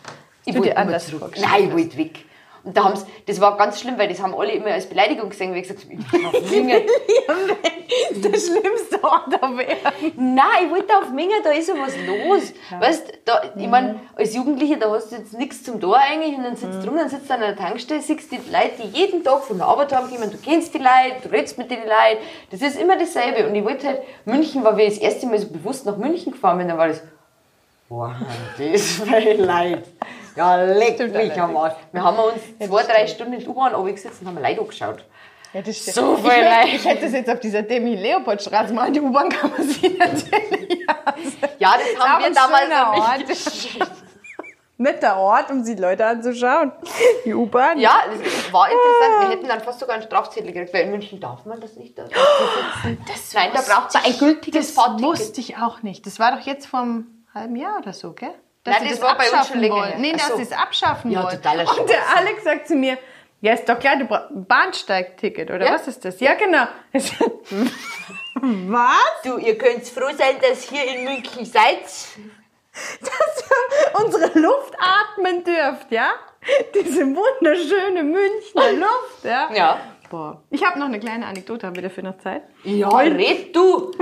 Ich 0.45 0.55
Du 0.55 0.61
wollte 0.61 0.77
anders 0.77 1.09
zurück. 1.09 1.35
Nein, 1.41 1.65
ich 1.65 1.73
wollte 1.73 1.97
weg. 1.99 2.21
Und 2.67 2.77
da 2.77 2.85
haben's, 2.85 3.07
das 3.27 3.41
war 3.41 3.57
ganz 3.57 3.81
schlimm, 3.81 3.97
weil 3.97 4.09
das 4.09 4.21
haben 4.21 4.35
alle 4.35 4.51
immer 4.51 4.73
als 4.73 4.87
Beleidigung 4.87 5.31
gesehen, 5.31 5.53
weil 5.53 5.59
ich 5.59 5.69
gesagt 5.69 5.87
habe, 5.87 6.37
ich 6.37 6.51
Minge. 6.51 6.83
Der 8.11 8.41
schlimmste 8.41 9.03
Ort 9.05 9.41
auf 9.41 9.61
Erden. 9.61 10.35
Nein, 10.35 10.65
ich 10.65 10.71
wollte 10.71 10.99
auf 10.99 11.11
Minge, 11.11 11.35
da 11.45 11.51
ist 11.51 11.69
ja 11.69 11.75
was 11.79 11.95
los. 12.05 12.53
Weißt 12.81 13.21
da, 13.25 13.43
ich 13.57 13.69
meine, 13.69 14.01
als 14.17 14.35
Jugendliche, 14.35 14.77
da 14.79 14.91
hast 14.91 15.13
du 15.13 15.17
jetzt 15.17 15.39
nichts 15.39 15.63
zum 15.63 15.81
Tor 15.81 15.97
eigentlich 15.97 16.37
und 16.37 16.43
dann 16.43 16.57
sitzt 16.57 16.83
du 16.83 16.89
rum, 16.89 16.97
dann 16.97 17.09
sitzt 17.09 17.31
du 17.31 17.35
an 17.35 17.43
einer 17.45 17.57
Tankstelle, 17.57 18.03
siehst 18.03 18.33
die 18.33 18.37
Leute, 18.37 18.83
die 18.83 18.99
jeden 18.99 19.23
Tag 19.23 19.45
von 19.45 19.59
der 19.59 19.69
Arbeit 19.69 19.93
haben 19.93 20.11
kommen, 20.11 20.29
du 20.29 20.39
kennst 20.39 20.75
die 20.75 20.79
Leute, 20.79 21.23
du 21.23 21.29
redest 21.29 21.57
mit 21.59 21.71
den 21.71 21.79
Leuten, 21.79 22.25
das 22.51 22.63
ist 22.63 22.81
immer 22.81 22.99
dasselbe. 22.99 23.49
Und 23.49 23.55
ich 23.55 23.65
wollte 23.65 23.87
halt, 23.87 24.01
München 24.25 24.65
war, 24.65 24.77
wie 24.77 24.83
ich 24.83 24.95
das 24.95 24.99
erste 24.99 25.27
Mal 25.27 25.39
so 25.39 25.47
bewusst 25.49 25.87
nach 25.87 25.97
München 25.97 26.33
gefahren 26.33 26.59
bin, 26.59 26.67
dann 26.67 26.79
war 26.79 26.89
das, 26.89 27.03
wow, 27.89 28.11
das 28.59 28.83
viel 28.83 29.45
Leid. 29.45 29.85
Ja, 30.37 30.63
leck 30.63 30.99
mich 30.99 31.41
am 31.41 31.57
Arsch. 31.57 31.75
Wir 31.93 32.03
haben 32.03 32.19
uns 32.19 32.43
zwei, 32.59 32.83
drei 32.83 33.07
Stunden 33.07 33.33
in 33.35 33.41
die 33.41 33.49
U-Bahn 33.49 33.75
runtergesetzt 33.75 34.21
und 34.21 34.29
haben 34.29 34.39
Leute 34.39 34.61
angeschaut. 34.61 35.05
Ja, 35.53 35.63
das 35.63 35.77
stimmt. 35.79 35.95
So 35.95 36.15
ich, 36.15 36.21
viel 36.21 36.29
möchte, 36.29 36.45
Leid. 36.45 36.67
ich 36.75 36.85
hätte 36.85 37.07
es 37.07 37.13
jetzt 37.13 37.31
auf 37.31 37.41
dieser 37.41 37.63
Demi-Leopold-Straße 37.63 38.75
mal. 38.75 38.93
Die 38.93 39.01
U-Bahn 39.01 39.31
kann 39.31 39.51
man 39.51 39.67
sich 39.67 39.99
natürlich 39.99 40.81
Ja, 41.59 41.75
das 41.79 42.07
haben 42.07 42.23
wir 42.25 42.33
damals 42.33 42.69
noch 42.69 42.99
Ort. 42.99 43.29
nicht. 43.29 43.79
Netter 44.79 45.17
Ort, 45.17 45.51
um 45.51 45.65
sich 45.65 45.79
Leute 45.79 46.05
anzuschauen. 46.05 46.71
Die 47.25 47.33
U-Bahn. 47.33 47.79
Ja, 47.79 48.03
das 48.07 48.53
war 48.53 48.69
interessant. 48.71 49.21
Wir 49.23 49.31
hätten 49.31 49.49
dann 49.49 49.61
fast 49.63 49.81
sogar 49.81 49.95
einen 49.95 50.05
Strafzettel 50.05 50.53
gekriegt, 50.53 50.75
weil 50.75 50.83
in 50.83 50.91
München 50.91 51.19
darf 51.19 51.47
man 51.47 51.59
das 51.61 51.77
nicht. 51.77 51.97
Da 51.99 52.05
das 52.05 53.33
Nein, 53.33 53.51
da 53.55 53.63
braucht 53.63 53.95
man 53.95 54.05
ein 54.05 54.19
gültiges 54.19 54.75
Das 54.75 55.03
wusste 55.03 55.41
ich 55.41 55.57
auch 55.57 55.83
nicht. 55.83 56.05
Das 56.05 56.19
war 56.19 56.37
doch 56.37 56.45
jetzt 56.45 56.67
vor 56.67 56.81
einem 56.81 57.25
halben 57.33 57.57
Jahr 57.57 57.79
oder 57.79 57.95
so, 57.95 58.13
gell? 58.13 58.35
Nein, 58.67 58.83
sie 58.83 58.89
das 58.91 58.99
uns 59.01 59.09
abschaffen 59.09 59.47
schon 59.53 59.61
länger 59.61 59.75
wollen. 59.77 60.01
Nee, 60.01 60.13
dass 60.13 60.29
so. 60.29 60.37
sie 60.37 60.43
es 60.43 60.53
abschaffen 60.53 61.11
Ja, 61.11 61.23
wollen. 61.25 61.37
totaler 61.37 61.79
Und 61.79 61.89
der. 61.89 61.99
Alex 62.17 62.45
sagt 62.45 62.69
zu 62.69 62.75
mir, 62.75 62.99
ja, 63.41 63.53
ist 63.53 63.69
doch 63.69 63.79
klar, 63.79 63.97
du 63.97 64.05
brauchst 64.07 64.31
ein 64.31 64.45
Bahnsteigticket, 64.47 65.51
oder 65.51 65.67
Ja. 65.67 65.73
was 65.75 65.87
ist 65.89 66.05
das? 66.05 66.19
Ja, 66.21 66.35
genau. 66.35 66.67
Was? 68.43 69.23
Du, 69.25 69.39
ihr 69.39 69.57
könnt 69.57 69.85
froh 69.87 70.11
sein, 70.17 70.37
dass 70.41 70.71
ihr 70.71 70.85
in 70.95 71.05
München 71.05 71.45
seid. 71.45 71.83
dass 71.85 73.45
ihr 73.45 74.05
unsere 74.05 74.39
Luft 74.39 74.75
atmen 74.79 75.43
dürft, 75.43 75.91
ja? 75.91 76.11
Diese 76.75 77.03
wunderschöne 77.07 78.03
Münchner 78.05 78.73
Luft, 78.79 79.25
ja? 79.25 79.49
Ja. 79.55 79.81
Boah. 80.11 80.43
Ich 80.51 80.63
habe 80.65 80.79
noch 80.79 80.87
eine 80.87 81.01
kleine 81.01 81.27
Anekdote, 81.27 81.67
haben 81.67 81.75
wir 81.77 81.83
dafür 81.83 82.03
noch 82.05 82.19
Zeit? 82.19 82.43
Ja, 82.63 82.89
red 82.99 83.55
du. 83.57 83.91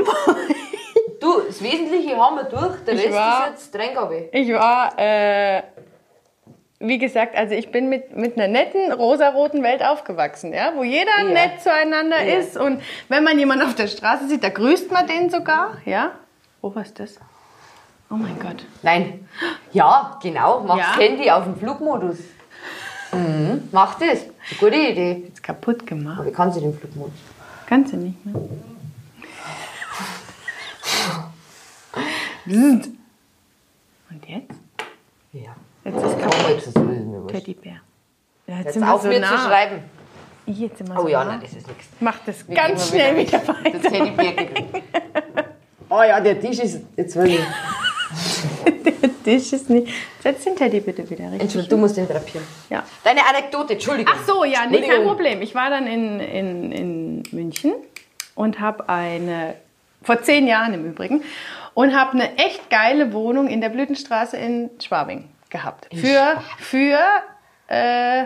du, 1.25 1.41
das 1.47 1.63
Wesentliche 1.63 2.17
haben 2.17 2.37
wir 2.37 2.45
durch, 2.45 2.85
der 2.87 2.95
Ich 2.95 3.05
Rest 3.07 3.15
war- 3.15 3.45
ist 3.47 3.51
jetzt 3.51 3.75
Drängabe. 3.75 4.29
Ich 4.33 4.53
war, 4.53 4.99
äh, 4.99 5.63
wie 6.81 6.99
gesagt, 6.99 7.35
also 7.37 7.55
ich 7.55 7.71
bin 7.73 7.89
mit, 7.89 8.17
mit 8.17 8.37
einer 8.37 8.49
netten 8.49 8.93
rosaroten 8.93 9.63
Welt 9.63 9.83
aufgewachsen, 9.83 10.53
ja? 10.53 10.73
Wo 10.77 10.83
jeder 10.83 11.19
Ja. 11.19 11.25
nett 11.25 11.63
zueinander 11.63 12.23
Ja. 12.23 12.39
ist 12.39 12.57
und 12.57 12.83
wenn 13.09 13.25
man 13.25 13.39
jemanden 13.39 13.65
auf 13.67 13.75
der 13.75 13.87
Straße 13.87 14.29
sieht, 14.29 14.43
da 14.45 14.51
grüßt 14.51 14.91
man 14.93 15.07
den 15.07 15.31
sogar, 15.31 15.79
ja? 15.87 16.13
Oh, 16.61 16.71
was 16.75 16.89
ist 16.89 17.01
das? 17.01 17.17
Oh 18.11 18.15
mein 18.17 18.39
Gott. 18.39 18.65
Nein. 18.83 19.27
Ja, 19.73 20.19
genau. 20.23 20.61
Mach 20.61 20.77
Ja. 20.79 20.85
das 20.95 20.99
Handy 20.99 21.31
auf 21.31 21.45
den 21.45 21.57
Flugmodus. 21.57 22.19
Mhm, 23.13 23.69
mach 23.73 23.99
das. 23.99 24.27
Gute 24.61 24.77
Idee. 24.77 25.25
Jetzt 25.29 25.43
kaputt 25.43 25.87
gemacht. 25.87 26.19
Aber 26.21 26.29
ich 26.29 26.35
kann 26.35 26.53
sie 26.53 26.61
den 26.61 26.79
Flugmodus. 26.79 27.15
Kannst 27.67 27.93
du 27.93 27.97
nicht, 27.97 28.25
ne? 28.27 28.35
Und 32.47 32.99
jetzt? 34.27 34.61
Ja. 35.33 35.57
Jetzt 35.85 35.97
ist 35.97 36.05
Oh, 36.05 36.17
kaputt. 36.19 37.29
Teddybär. 37.29 37.81
Ja, 38.47 38.57
jetzt 38.57 38.65
Jetzt 38.65 38.75
sind 38.75 38.83
wir 38.85 38.95
auf 38.95 39.03
so 39.03 39.09
mir 39.09 39.21
nah. 39.21 39.29
zu 39.31 39.39
schreiben. 39.39 39.83
Jetzt 40.47 40.79
sind 40.79 40.89
wir 40.89 40.99
Oh 40.99 41.03
so 41.03 41.09
ja, 41.09 41.25
nah. 41.25 41.31
nein, 41.33 41.41
das 41.43 41.53
ist 41.55 41.67
nichts. 41.67 41.87
Mach 42.01 42.19
das 42.27 42.47
Wir 42.47 42.55
ganz 42.55 42.89
schnell 42.89 43.17
wieder 43.17 43.39
Das 43.39 43.49
weiter. 43.49 43.81
Teddybär 43.81 44.33
geht. 44.33 44.65
Oh 45.91 46.03
ja, 46.03 46.19
der 46.19 46.41
Tisch 46.41 46.59
ist. 46.59 46.81
Jetzt 46.97 47.15
will 47.15 47.27
ich. 47.27 47.41
Tisch 49.23 49.53
ist 49.53 49.71
nicht. 49.71 49.93
Setz 50.23 50.43
den 50.45 50.57
Teddy 50.57 50.81
bitte 50.81 51.09
wieder 51.09 51.25
richtig. 51.25 51.43
Entschuldigung, 51.43 51.77
du 51.79 51.83
musst 51.83 51.97
den 51.97 52.09
drapieren. 52.09 52.45
Ja. 52.71 52.83
Deine 53.05 53.21
Anekdote, 53.29 53.75
Entschuldigung. 53.75 54.13
Ach 54.17 54.27
so, 54.27 54.45
ja, 54.45 54.67
nee, 54.69 54.81
kein. 54.81 55.05
Problem. 55.05 55.41
Ich 55.43 55.55
war 55.55 55.71
dann 55.71 55.87
in, 55.87 56.21
in, 56.21 56.73
in 56.73 57.23
München 57.33 57.75
und 58.35 58.61
habe 58.61 58.89
eine, 58.89 59.55
vor 60.03 60.23
zehn 60.23 60.47
Jahren 60.47 60.75
im 60.75 60.87
Übrigen, 60.87 61.23
und 61.75 61.95
habe 61.99 62.13
eine 62.13 62.37
echt 62.39 62.71
geile 62.71 63.13
Wohnung 63.13 63.49
in 63.49 63.61
der 63.61 63.69
Blütenstraße 63.69 64.37
in 64.37 64.71
Schwabing 64.83 65.29
gehabt. 65.51 65.89
Für, 65.95 66.43
für 66.59 66.99
äh, 67.69 68.25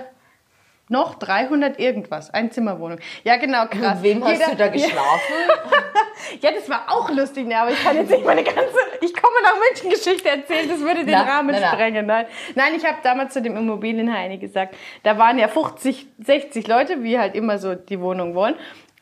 noch 0.88 1.14
300 1.16 1.78
irgendwas, 1.78 2.32
Einzimmerwohnung. 2.32 2.98
Ja, 3.24 3.36
genau, 3.36 3.66
krass. 3.66 3.96
Mit 3.96 4.02
wem 4.02 4.24
hast 4.24 4.38
Jeder- 4.38 4.50
du 4.50 4.56
da 4.56 4.68
geschlafen? 4.68 5.34
Ja, 6.42 6.50
das 6.50 6.68
war 6.68 6.84
auch 6.88 7.08
lustig, 7.10 7.46
ne, 7.46 7.56
aber 7.58 7.70
ich 7.70 7.82
kann 7.82 7.96
jetzt 7.96 8.10
nicht 8.10 8.24
meine 8.24 8.42
ganze, 8.42 8.60
ich 9.00 9.14
komme 9.14 9.36
nach 9.42 9.54
München 9.58 9.88
Geschichte 9.88 10.28
erzählen, 10.28 10.68
das 10.68 10.80
würde 10.80 11.04
den 11.04 11.12
Na, 11.12 11.22
Rahmen 11.22 11.52
na, 11.52 11.60
na. 11.60 11.68
sprengen. 11.72 12.06
Nein, 12.06 12.26
nein 12.54 12.74
ich 12.76 12.84
habe 12.84 12.98
damals 13.02 13.32
zu 13.32 13.40
dem 13.40 13.56
Immobilienheini 13.56 14.36
gesagt, 14.36 14.74
da 15.04 15.16
waren 15.16 15.38
ja 15.38 15.46
50, 15.48 16.06
60 16.18 16.66
Leute, 16.66 17.02
wie 17.02 17.18
halt 17.18 17.34
immer 17.34 17.58
so 17.58 17.74
die 17.76 18.00
Wohnung 18.00 18.34
wollen. 18.34 18.56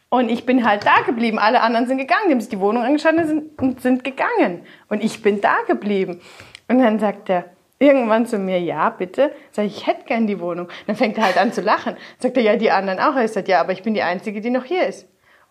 Und 0.08 0.28
ich 0.28 0.46
bin 0.46 0.66
halt 0.66 0.86
da 0.86 1.02
geblieben. 1.04 1.38
Alle 1.38 1.60
anderen 1.60 1.86
sind 1.86 1.98
gegangen. 1.98 2.26
Die 2.28 2.32
haben 2.32 2.40
sich 2.40 2.50
die 2.50 2.60
Wohnung 2.60 2.84
angeschaut 2.84 3.14
und 3.14 3.80
sind, 3.80 4.04
gegangen. 4.04 4.64
Und 4.88 5.02
ich 5.02 5.22
bin 5.22 5.40
da 5.40 5.56
geblieben. 5.66 6.20
Und 6.68 6.78
dann 6.78 6.98
sagt 6.98 7.28
er 7.28 7.46
irgendwann 7.78 8.26
zu 8.26 8.38
mir, 8.38 8.60
ja, 8.60 8.90
bitte. 8.90 9.34
Sag 9.50 9.66
ich, 9.66 9.78
ich 9.78 9.86
hätte 9.86 10.04
gern 10.04 10.26
die 10.26 10.40
Wohnung. 10.40 10.68
Dann 10.86 10.96
fängt 10.96 11.18
er 11.18 11.24
halt 11.24 11.38
an 11.38 11.52
zu 11.52 11.60
lachen. 11.60 11.96
Sagt 12.18 12.36
er, 12.36 12.42
ja, 12.42 12.56
die 12.56 12.70
anderen 12.70 13.00
auch. 13.00 13.16
Ich 13.16 13.32
sag, 13.32 13.48
ja, 13.48 13.60
aber 13.60 13.72
ich 13.72 13.82
bin 13.82 13.94
die 13.94 14.02
Einzige, 14.02 14.40
die 14.40 14.50
noch 14.50 14.64
hier 14.64 14.86
ist. 14.86 15.08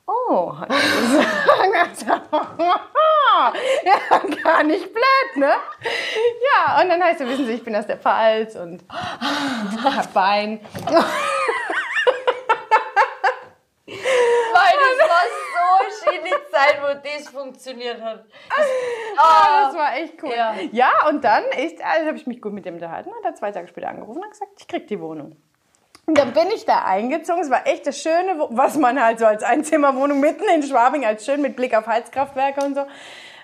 Oh, 0.08 0.56
hat 0.58 0.70
er 0.70 1.89
gesagt. 1.89 2.30
ja, 3.84 4.20
gar 4.44 4.63
nicht 4.63 4.94
blöd, 4.94 5.38
ne? 5.38 5.54
Ja, 6.44 6.82
und 6.82 6.89
dann 6.89 7.04
heißt 7.04 7.22
er, 7.22 7.28
wissen 7.28 7.48
Sie, 7.48 7.54
ich 7.54 7.63
bin 7.63 7.76
aus 7.76 7.88
der 7.88 7.98
Pfalz 7.98 8.56
und 8.56 8.84
hab 8.89 10.13
Bein. 10.13 10.60
Weil 13.88 14.76
das 14.82 14.98
war 15.10 15.26
so 15.56 15.68
schöne 16.04 16.36
Zeit, 16.52 16.75
wo 16.86 16.93
das 16.93 17.30
funktioniert 17.30 18.02
hat. 18.02 18.26
Ah, 19.17 19.65
das 19.65 19.76
war 19.76 19.98
echt 19.98 20.21
cool. 20.24 20.34
Ja. 20.36 20.56
Ja, 20.71 20.91
und 21.10 21.24
dann 21.24 21.43
also 21.54 22.08
habe 22.08 22.17
ich 22.17 22.28
mich 22.28 22.41
gut 22.41 22.54
mit 22.54 22.65
dem 22.65 22.76
unterhalten 22.76 23.10
und 23.10 23.26
hat 23.26 23.38
zwei 23.38 23.52
Tage 23.52 23.67
später 23.67 23.89
angerufen 23.89 24.21
und 24.24 24.30
gesagt, 24.30 24.52
ich 24.60 24.67
krieg 24.67 24.88
die 24.88 25.00
Wohnung. 25.00 25.36
Und 26.08 26.17
dann 26.17 26.34
bin 26.34 26.48
ich 26.54 26.65
da 26.65 26.84
eingezogen. 26.84 27.41
Es 27.41 27.50
war 27.50 27.65
echt 27.65 27.88
das 27.88 28.00
Schöne, 28.00 28.48
was 28.50 28.78
man 28.78 29.02
halt 29.04 29.17
so 29.19 29.26
als 29.26 29.41
Einzimmerwohnung 29.43 30.19
mitten 30.19 30.43
in 30.54 30.62
Schwabing 30.62 31.04
als 31.04 31.26
schön 31.26 31.41
mit 31.41 31.56
Blick 31.56 31.76
auf 31.76 31.88
Heizkraftwerke 31.88 32.63
und 32.63 32.76
so. 32.76 32.86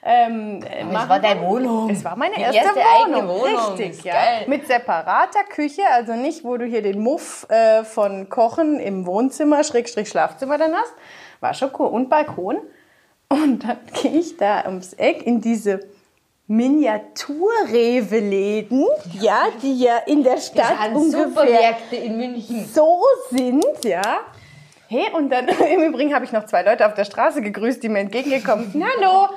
Ähm, 0.03 0.63
äh, 0.63 0.83
Es 0.83 1.09
war 1.09 1.19
deine. 1.19 1.41
Wohnung. 1.41 1.89
Es 1.89 2.03
war 2.03 2.15
meine 2.15 2.39
erste, 2.39 2.57
erste 2.57 2.79
Wohnung. 2.79 3.27
Wohnung. 3.27 3.75
Richtig, 3.75 4.03
ja. 4.03 4.13
geil. 4.13 4.43
Mit 4.47 4.67
separater 4.67 5.43
Küche, 5.43 5.83
also 5.91 6.13
nicht, 6.13 6.43
wo 6.43 6.57
du 6.57 6.65
hier 6.65 6.81
den 6.81 6.99
Muff 6.99 7.47
äh, 7.49 7.83
von 7.83 8.29
Kochen 8.29 8.79
im 8.79 9.05
Wohnzimmer, 9.05 9.63
Schrägstrich 9.63 10.09
Schlafzimmer 10.09 10.57
dann 10.57 10.75
hast. 10.75 10.93
War 11.39 11.53
schon 11.53 11.71
cool. 11.77 11.87
Und 11.87 12.09
Balkon. 12.09 12.61
Und 13.31 13.63
dann 13.63 13.77
gehe 14.01 14.19
ich 14.19 14.35
da 14.35 14.65
ums 14.65 14.91
Eck 14.93 15.25
in 15.25 15.39
diese 15.39 15.87
Miniatur-Rewe-Läden, 16.47 18.85
ja, 19.21 19.45
die 19.63 19.79
ja 19.79 19.99
in 19.99 20.21
der 20.21 20.35
Stadt 20.37 20.93
ungefähr 20.93 21.77
in 21.91 22.17
München. 22.17 22.67
so 22.73 23.01
sind, 23.29 23.63
ja. 23.85 24.19
Hey, 24.89 25.05
und 25.13 25.29
dann 25.29 25.47
im 25.71 25.83
Übrigen 25.83 26.13
habe 26.13 26.25
ich 26.25 26.33
noch 26.33 26.45
zwei 26.45 26.63
Leute 26.63 26.85
auf 26.85 26.93
der 26.93 27.05
Straße 27.05 27.41
gegrüßt, 27.41 27.81
die 27.81 27.87
mir 27.87 27.99
entgegengekommen 27.99 28.69
sind. 28.69 28.83
Hallo. 28.83 29.29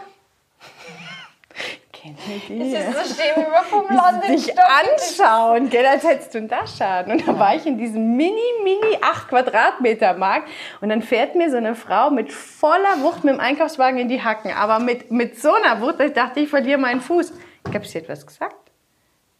Kennt 2.05 2.19
ihr 2.29 2.65
die? 2.65 2.71
Das 2.71 3.07
ist 3.07 3.09
so 3.09 3.15
stehen 3.15 3.35
wir 3.37 3.63
vom 3.63 3.89
Land 3.89 4.25
Stock. 4.39 4.59
anschauen, 4.59 5.71
gell, 5.71 5.87
als 5.87 6.05
hättest 6.05 6.35
du 6.35 6.39
einen 6.39 6.49
Dachschaden. 6.49 7.13
Und 7.13 7.27
dann 7.27 7.39
war 7.39 7.57
ich 7.57 7.65
in 7.65 7.79
diesem 7.79 8.15
mini, 8.15 8.43
mini 8.63 8.99
8 9.01 9.29
Quadratmeter 9.29 10.13
Markt 10.13 10.51
und 10.83 10.91
dann 10.91 11.01
fährt 11.01 11.35
mir 11.35 11.51
so 11.51 11.57
eine 11.57 11.75
Frau 11.75 12.11
mit 12.11 12.31
voller 12.31 13.01
Wucht 13.01 13.25
mit 13.25 13.33
dem 13.33 13.41
Einkaufswagen 13.41 13.99
in 13.99 14.09
die 14.09 14.23
Hacken, 14.23 14.53
aber 14.53 14.81
mit, 14.81 15.11
mit 15.11 15.41
so 15.41 15.55
einer 15.55 15.81
Wucht, 15.81 15.99
dass 15.99 16.09
ich 16.09 16.13
dachte, 16.13 16.41
ich 16.41 16.51
verliere 16.51 16.79
meinen 16.79 17.01
Fuß. 17.01 17.33
Ich 17.67 17.75
habe 17.75 17.87
sie 17.87 17.97
etwas 17.97 18.27
gesagt? 18.27 18.55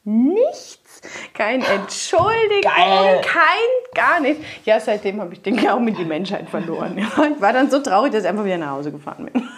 Nichts. 0.05 1.03
Kein 1.35 1.61
Entschuldigung, 1.61 2.63
Geil. 2.63 3.21
kein 3.23 3.95
gar 3.95 4.21
nichts. 4.21 4.43
Ja, 4.65 4.81
seitdem 4.81 5.21
habe 5.21 5.35
ich 5.35 5.43
den 5.43 5.57
Glauben 5.57 5.87
in 5.89 5.97
die 5.97 6.05
Menschheit 6.07 6.49
verloren. 6.49 6.97
Ja, 6.97 7.27
ich 7.35 7.41
war 7.43 7.53
dann 7.53 7.71
so 7.71 7.81
traurig, 7.81 8.13
dass 8.13 8.23
ich 8.23 8.29
einfach 8.31 8.45
wieder 8.47 8.57
nach 8.57 8.71
Hause 8.71 8.91
gefahren 8.91 9.27
bin. 9.31 9.49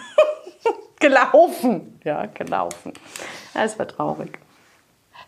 Gelaufen. 0.99 1.99
Ja, 2.03 2.25
gelaufen. 2.25 2.93
Ja, 3.53 3.63
es 3.63 3.77
war 3.77 3.87
traurig. 3.87 4.39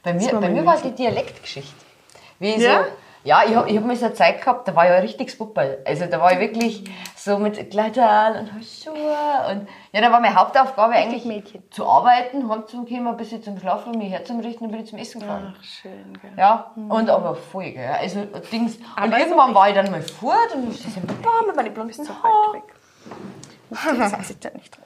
Bei 0.04 0.14
mir, 0.14 0.32
war 0.32 0.42
bei 0.42 0.50
mir 0.50 0.66
war 0.66 0.78
die 0.78 0.92
Dialektgeschichte. 0.92 1.74
Wie 2.40 2.56
Ja? 2.58 2.84
so, 2.84 2.90
ja, 3.26 3.44
ich 3.46 3.54
habe 3.54 3.70
ich 3.70 3.76
hab 3.76 3.86
mal 3.86 3.96
so 3.98 4.06
eine 4.06 4.14
Zeit 4.14 4.40
gehabt, 4.40 4.66
da 4.66 4.74
war 4.76 4.86
ich 4.86 4.92
ein 4.92 5.02
richtiges 5.02 5.38
Puppel. 5.38 5.80
Also 5.86 6.06
da 6.06 6.22
war 6.22 6.32
ich 6.32 6.40
wirklich 6.40 6.86
so 7.18 7.38
mit 7.38 7.70
Kleidern 7.70 8.48
und 8.48 8.64
Schuhe 8.64 9.52
und 9.52 9.68
ja, 9.92 10.00
da 10.02 10.10
war 10.10 10.22
meine 10.22 10.36
Hauptaufgabe 10.36 10.94
eigentlich 10.94 11.26
Mädchen. 11.26 11.62
zu 11.70 11.86
arbeiten, 11.86 12.50
heimzukommen, 12.50 13.08
ein 13.08 13.18
bisschen 13.18 13.44
zum 13.44 13.60
Schlafen, 13.60 13.98
mich 13.98 14.12
herzurichten 14.12 14.68
und 14.68 14.72
bin 14.72 14.82
ich 14.84 14.90
zum 14.90 15.00
Essen 15.00 15.20
gefahren. 15.20 15.54
Ach, 15.60 15.64
schön, 15.64 16.18
gell. 16.22 16.32
Ja, 16.38 16.72
und 16.76 17.10
aber 17.10 17.36
voll, 17.36 17.72
gell. 17.72 17.94
Also 18.00 18.24
Dings. 18.52 18.78
Und 18.78 18.86
Aber 18.96 19.18
ist 19.18 19.24
irgendwann 19.24 19.54
war 19.54 19.68
ich 19.68 19.76
dann 19.76 19.92
mal 19.92 20.02
fort 20.02 20.56
und 20.56 20.70
ich 20.74 20.82
so, 20.82 21.02
Papa, 21.02 21.46
mit 21.46 21.56
meinen 21.58 21.74
blonden 21.74 21.94
So 21.94 22.14
weit 22.14 22.54
weg. 22.54 22.74
Das 23.70 24.30
ich 24.30 24.40
da 24.40 24.50
nicht 24.50 24.76
drin. 24.76 24.84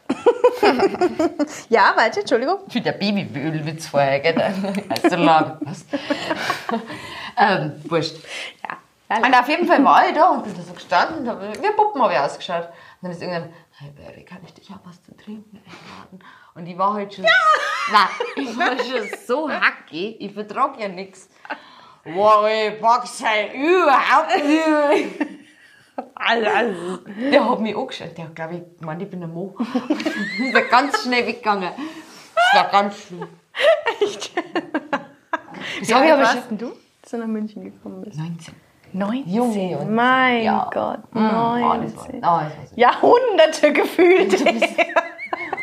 ja, 1.69 1.93
warte, 1.95 2.19
Entschuldigung. 2.21 2.59
Für 2.69 2.81
der 2.81 2.93
Babybölwitz 2.93 3.87
vorher, 3.87 4.19
gell? 4.19 4.39
Also 4.89 5.15
lang. 5.15 5.57
Was? 5.61 5.85
ähm, 7.37 7.81
wurscht. 7.85 8.15
Ja. 8.63 8.77
Und 9.17 9.33
auf 9.35 9.47
jeden 9.47 9.67
Fall 9.67 9.83
war 9.83 10.07
ich 10.07 10.15
da 10.15 10.29
und 10.29 10.43
bin 10.43 10.55
da 10.55 10.61
so 10.63 10.73
gestanden 10.73 11.19
und 11.19 11.29
habe 11.29 11.53
wie 11.61 11.71
Puppen 11.75 12.01
habe 12.01 12.13
ich 12.13 12.19
ausgeschaut. 12.19 12.65
Und 12.65 12.73
dann 13.03 13.11
ist 13.11 13.21
irgendwann, 13.21 13.53
hey 13.71 13.91
Baby, 13.91 14.23
kann 14.25 14.39
ich 14.43 14.53
dich 14.53 14.69
auch 14.69 14.79
was 14.85 15.01
zu 15.03 15.15
trinken 15.15 15.57
einladen? 15.57 16.19
Und 16.55 16.67
ich 16.67 16.77
war 16.77 16.93
halt 16.93 17.13
schon, 17.13 17.25
nein, 17.91 18.07
ich 18.35 18.57
war 18.57 18.77
schon 18.77 19.09
so 19.25 19.49
hackig, 19.49 20.17
ich 20.19 20.33
vertrag 20.33 20.79
ja 20.79 20.87
nichts. 20.87 21.29
Wow, 22.05 22.47
ich 22.47 22.79
pack's 22.81 23.23
halt 23.23 23.53
überhaupt 23.53 24.43
nicht. 24.45 25.42
Der 27.31 27.49
hat 27.49 27.59
mich 27.59 27.75
angeschaut, 27.75 28.17
der 28.17 28.25
hat 28.25 28.35
glaube 28.35 28.55
ich 28.55 28.79
gemeint, 28.79 29.01
ich 29.01 29.09
bin 29.09 29.23
ein 29.23 29.31
Mo. 29.33 29.55
ist 30.39 30.53
er 30.55 30.61
ganz 30.63 31.03
schnell 31.03 31.27
weggegangen. 31.27 31.71
Das 32.35 32.63
war 32.63 32.71
ganz 32.71 32.97
schlimm. 32.97 33.27
Echt? 34.01 34.31
Ich 35.81 35.95
aber 35.95 36.07
schon... 36.07 36.19
warst 36.19 36.49
denn 36.51 36.57
du, 36.57 36.67
als 37.01 37.11
du 37.11 37.17
nach 37.17 37.27
München 37.27 37.63
gekommen 37.63 38.01
bist? 38.01 38.17
19. 38.17 38.53
19. 38.93 39.33
Junge 39.33 39.85
Mein 39.89 40.43
Ja. 40.43 40.69
Gott, 40.71 40.99
Oh, 41.13 41.19
das 41.19 41.23
war, 41.23 41.77
19. 41.77 42.15
oh, 42.15 42.21
das 42.21 42.21
war 42.21 42.47
so. 42.69 42.75
Jahrhunderte 42.75 43.73
gefühlt. 43.73 44.39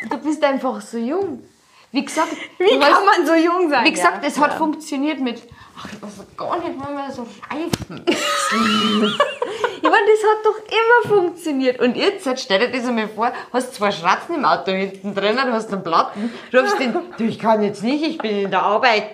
Du 0.09 0.17
bist 0.17 0.43
einfach 0.43 0.81
so 0.81 0.97
jung. 0.97 1.43
Wie 1.91 2.05
gesagt, 2.05 2.35
Wie 2.57 2.69
kann 2.79 2.81
weißt- 2.81 3.05
man 3.05 3.25
so 3.25 3.33
jung 3.35 3.69
sein? 3.69 3.83
wie 3.85 3.91
gesagt, 3.91 4.23
ja. 4.23 4.27
es 4.29 4.39
hat 4.39 4.53
funktioniert 4.53 5.19
mit, 5.19 5.41
ach, 5.77 5.87
ich 5.91 6.01
weiß 6.01 6.25
gar 6.37 6.57
nicht 6.59 6.77
mal 6.77 6.93
mehr 6.93 7.11
so 7.11 7.27
Reifen. 7.49 8.05
ich 8.07 9.83
meine, 9.83 10.07
das 10.07 10.23
hat 10.23 10.45
doch 10.45 10.57
immer 10.67 11.15
funktioniert. 11.21 11.79
Und 11.81 11.97
jetzt, 11.97 12.25
jetzt 12.25 12.43
stell 12.43 12.59
dir 12.59 12.69
das 12.77 12.87
einmal 12.87 13.09
vor, 13.09 13.33
hast 13.51 13.73
zwei 13.75 13.91
Schratzen 13.91 14.35
im 14.35 14.45
Auto 14.45 14.71
hinten 14.71 15.13
drin, 15.13 15.35
du 15.35 15.51
hast 15.51 15.71
einen 15.73 15.83
Platten, 15.83 16.31
rufst 16.53 16.79
den, 16.79 16.97
du, 17.17 17.23
ich 17.25 17.39
kann 17.39 17.61
jetzt 17.61 17.83
nicht, 17.83 18.03
ich 18.05 18.17
bin 18.17 18.37
in 18.45 18.51
der 18.51 18.63
Arbeit. 18.63 19.11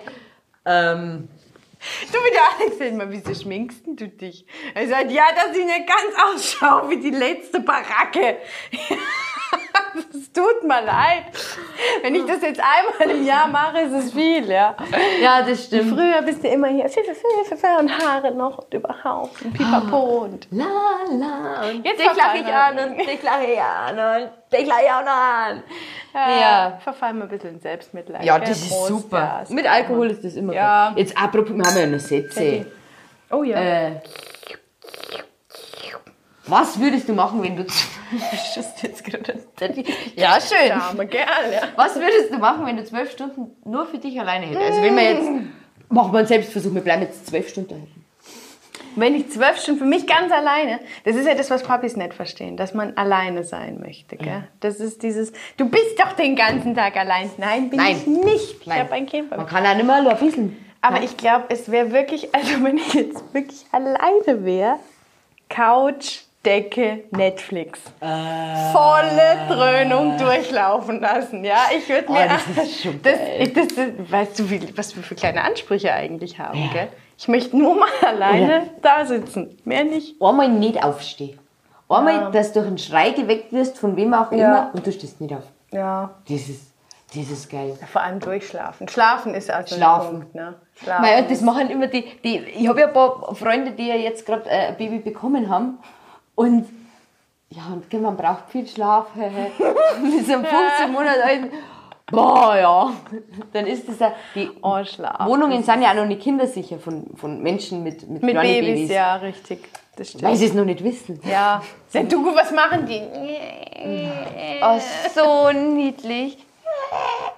Ähm, 0.64 1.28
Du 2.12 2.18
wie 2.18 2.32
der 2.32 2.42
Alex, 2.58 2.78
sag 2.78 2.92
mal, 2.94 3.08
wieso 3.08 3.40
schminkst 3.40 3.86
denn 3.86 3.94
du 3.94 4.08
dich? 4.08 4.44
Er 4.74 4.88
sagt, 4.88 5.12
ja, 5.12 5.22
dass 5.32 5.56
ich 5.56 5.64
nicht 5.64 5.86
ganz 5.86 6.12
ausschaue 6.34 6.90
wie 6.90 6.96
die 6.98 7.10
letzte 7.10 7.60
Baracke. 7.60 8.38
Es 10.28 10.32
tut 10.32 10.62
mir 10.62 10.82
leid. 10.82 11.24
Wenn 12.02 12.14
ich 12.14 12.24
das 12.26 12.42
jetzt 12.42 12.60
einmal 12.60 13.16
im 13.16 13.24
Jahr 13.24 13.48
mache, 13.48 13.80
ist 13.80 13.92
es 13.92 14.12
viel, 14.12 14.48
ja. 14.50 14.76
ja, 15.22 15.42
das 15.42 15.64
stimmt. 15.64 15.94
Früher 15.94 16.22
bist 16.22 16.44
du 16.44 16.48
immer 16.48 16.68
hier, 16.68 16.88
Pfiffe, 16.88 17.14
Pfiffe, 17.14 17.56
Pfiffe 17.56 17.66
und 17.78 17.90
Haare 17.98 18.34
noch 18.34 18.58
und 18.58 18.74
überhaupt 18.74 19.42
und 19.42 19.52
Pipapo 19.54 20.24
und... 20.24 20.46
La, 20.50 20.64
la, 21.10 21.68
und 21.70 21.84
Jetzt 21.84 22.00
dich 22.00 22.16
lache 22.16 22.38
ich 22.38 22.46
an 22.46 22.78
und 22.78 22.98
dich 22.98 23.22
lache 23.22 23.44
ich 23.44 23.60
an 23.60 23.98
und 24.22 24.30
dich 24.52 24.66
lache 24.66 24.80
ich 24.84 24.90
auch 24.90 25.04
noch 25.04 25.12
an. 25.12 25.62
Ja. 26.14 26.40
Ja. 26.40 26.78
Verfallen 26.82 27.18
wir 27.18 27.24
ein 27.24 27.28
bisschen 27.30 27.54
in 27.54 27.60
Selbstmitleid. 27.60 28.24
Ja, 28.24 28.38
das 28.38 28.50
ist 28.50 28.86
super. 28.86 29.44
Mit. 29.48 29.66
Alkohol 29.66 30.10
ist 30.10 30.24
das 30.24 30.34
immer 30.34 30.52
Ja. 30.52 30.90
gut. 30.90 30.98
Jetzt 30.98 31.16
apropos, 31.16 31.56
wir 31.56 31.64
haben 31.64 31.78
ja 31.78 31.86
noch 31.86 32.00
Sätze. 32.00 32.66
Oh 33.30 33.42
ja. 33.42 33.58
Äh, 33.58 33.92
was 36.46 36.78
würdest 36.80 37.08
du 37.08 37.12
machen, 37.12 37.42
wenn 37.42 37.56
du... 37.56 37.64
Schuss 38.54 38.72
jetzt 38.82 39.04
gerade. 39.04 39.34
ja, 40.16 40.38
schön. 40.40 40.68
Dame, 40.68 41.06
gern, 41.06 41.52
ja. 41.52 41.68
Was 41.76 41.96
würdest 41.96 42.32
du 42.32 42.38
machen, 42.38 42.66
wenn 42.66 42.76
du 42.76 42.84
zwölf 42.84 43.10
Stunden 43.10 43.56
nur 43.64 43.86
für 43.86 43.98
dich 43.98 44.18
alleine 44.18 44.46
hättest? 44.46 44.62
Also 44.62 44.82
wenn 44.82 44.96
wir 44.96 45.02
jetzt... 45.02 45.30
Machen 45.90 46.12
wir 46.12 46.18
einen 46.18 46.28
Selbstversuch, 46.28 46.74
wir 46.74 46.82
bleiben 46.82 47.02
jetzt 47.02 47.26
zwölf 47.26 47.48
Stunden 47.48 47.70
da. 47.70 47.76
wenn 48.96 49.14
ich 49.14 49.30
zwölf 49.30 49.58
Stunden 49.58 49.80
für 49.80 49.86
mich 49.86 50.06
ganz 50.06 50.30
alleine, 50.30 50.80
das 51.04 51.16
ist 51.16 51.26
ja 51.26 51.34
das, 51.34 51.48
was 51.50 51.62
Papis 51.62 51.96
nicht 51.96 52.12
verstehen, 52.12 52.58
dass 52.58 52.74
man 52.74 52.94
alleine 52.98 53.42
sein 53.42 53.80
möchte. 53.80 54.16
Gell? 54.16 54.46
Das 54.60 54.80
ist 54.80 55.02
dieses, 55.02 55.32
du 55.56 55.66
bist 55.68 55.98
doch 55.98 56.12
den 56.12 56.36
ganzen 56.36 56.74
Tag 56.74 56.96
allein. 56.96 57.30
Nein, 57.38 57.70
bin 57.70 57.78
Nein. 57.78 57.96
ich 57.96 58.06
nicht. 58.06 58.60
Ich 58.60 58.66
Nein. 58.66 58.80
habe 58.80 58.92
ein 58.92 59.06
Kind. 59.06 59.30
Man 59.30 59.46
kann 59.46 59.64
auch 59.64 59.74
nicht 59.74 59.86
mehr 59.86 59.96
ein 59.96 60.18
bisschen. 60.18 60.56
Aber 60.80 61.02
ich 61.02 61.16
glaube, 61.16 61.46
es 61.48 61.70
wäre 61.70 61.90
wirklich, 61.92 62.34
also 62.34 62.62
wenn 62.62 62.76
ich 62.76 62.92
jetzt 62.94 63.22
wirklich 63.32 63.64
alleine 63.72 64.44
wäre, 64.44 64.76
Couch, 65.48 66.20
Decke, 66.44 67.04
Netflix. 67.10 67.80
Äh. 68.00 68.72
Volle 68.72 69.38
Dröhnung 69.48 70.16
durchlaufen 70.16 71.00
lassen, 71.00 71.44
ja. 71.44 71.66
Ich 71.76 71.88
würde 71.88 72.12
mir, 72.12 72.26
Oh, 72.26 72.54
das 72.56 72.64
ist 72.66 72.82
schon 72.82 73.00
das, 73.02 73.18
das, 73.54 73.68
das, 73.68 74.10
weißt 74.10 74.38
du, 74.38 74.50
wie, 74.50 74.78
was 74.78 74.94
wir 74.94 75.02
für 75.02 75.16
kleine 75.16 75.42
Ansprüche 75.42 75.92
eigentlich 75.92 76.38
haben, 76.38 76.70
gell? 76.72 76.88
Ich 77.18 77.26
möchte 77.26 77.56
nur 77.56 77.74
mal 77.74 77.88
alleine 78.06 78.70
da 78.80 79.04
sitzen, 79.04 79.58
mehr 79.64 79.84
nicht. 79.84 80.22
Einmal 80.22 80.48
nicht 80.48 80.82
aufstehen. 80.82 81.38
Einmal, 81.88 82.30
dass 82.30 82.52
du 82.52 82.60
durch 82.60 82.68
einen 82.68 82.78
Schrei 82.78 83.10
geweckt 83.10 83.52
wirst, 83.52 83.78
von 83.78 83.96
wem 83.96 84.14
auch 84.14 84.30
immer, 84.30 84.70
und 84.74 84.86
du 84.86 84.92
stehst 84.92 85.20
nicht 85.20 85.34
auf. 85.34 85.44
Ja. 85.72 86.10
Das 86.28 86.48
ist, 86.48 86.72
das 87.14 87.30
ist 87.30 87.50
geil. 87.50 87.76
Vor 87.90 88.02
allem 88.02 88.20
durchschlafen. 88.20 88.86
Schlafen 88.88 89.34
ist 89.34 89.50
also 89.50 89.74
Schlafen. 89.74 90.08
ein 90.08 90.20
Punkt, 90.20 90.34
ne? 90.34 90.54
Schlafen. 90.76 91.04
Weil 91.04 91.24
das 91.24 91.40
machen 91.40 91.70
immer 91.70 91.88
die, 91.88 92.04
die 92.22 92.38
ich 92.38 92.68
habe 92.68 92.80
ja 92.80 92.86
ein 92.88 92.92
paar 92.92 93.34
Freunde, 93.34 93.72
die 93.72 93.88
ja 93.88 93.96
jetzt 93.96 94.24
gerade 94.24 94.48
äh, 94.48 94.68
ein 94.68 94.76
Baby 94.76 94.98
bekommen 94.98 95.48
haben 95.48 95.78
und 96.38 96.68
ja, 97.50 97.62
und 97.72 97.92
man 98.00 98.16
braucht 98.16 98.50
viel 98.50 98.66
Schlaf. 98.66 99.06
Mit 99.16 100.26
so 100.26 100.34
einem 100.34 100.44
15 100.44 100.92
Monate 100.92 101.24
alten, 101.24 101.50
boah, 102.12 102.56
ja, 102.56 102.92
dann 103.52 103.66
ist 103.66 103.88
das 103.88 103.98
ja, 103.98 104.12
die 104.36 104.48
oh. 104.62 104.76
Wohnungen 105.26 105.64
sind 105.64 105.82
ja 105.82 105.90
auch 105.90 105.94
noch 105.94 106.06
nicht 106.06 106.22
kindersicher 106.22 106.78
von, 106.78 107.06
von 107.16 107.42
Menschen 107.42 107.82
mit, 107.82 108.08
mit, 108.08 108.22
Mit 108.22 108.34
kleinen 108.34 108.66
Babys, 108.66 108.90
ja, 108.90 109.16
richtig. 109.16 109.68
Das 109.96 110.10
stimmt. 110.10 110.22
weil 110.22 110.36
sie 110.36 110.46
es 110.46 110.54
noch 110.54 110.64
nicht 110.64 110.84
wissen. 110.84 111.20
Ja. 111.28 111.60
Sag 111.88 112.08
du, 112.08 112.24
was 112.24 112.52
machen 112.52 112.86
die? 112.86 113.02
Oh, 114.62 114.78
so 115.12 115.50
niedlich. 115.50 116.38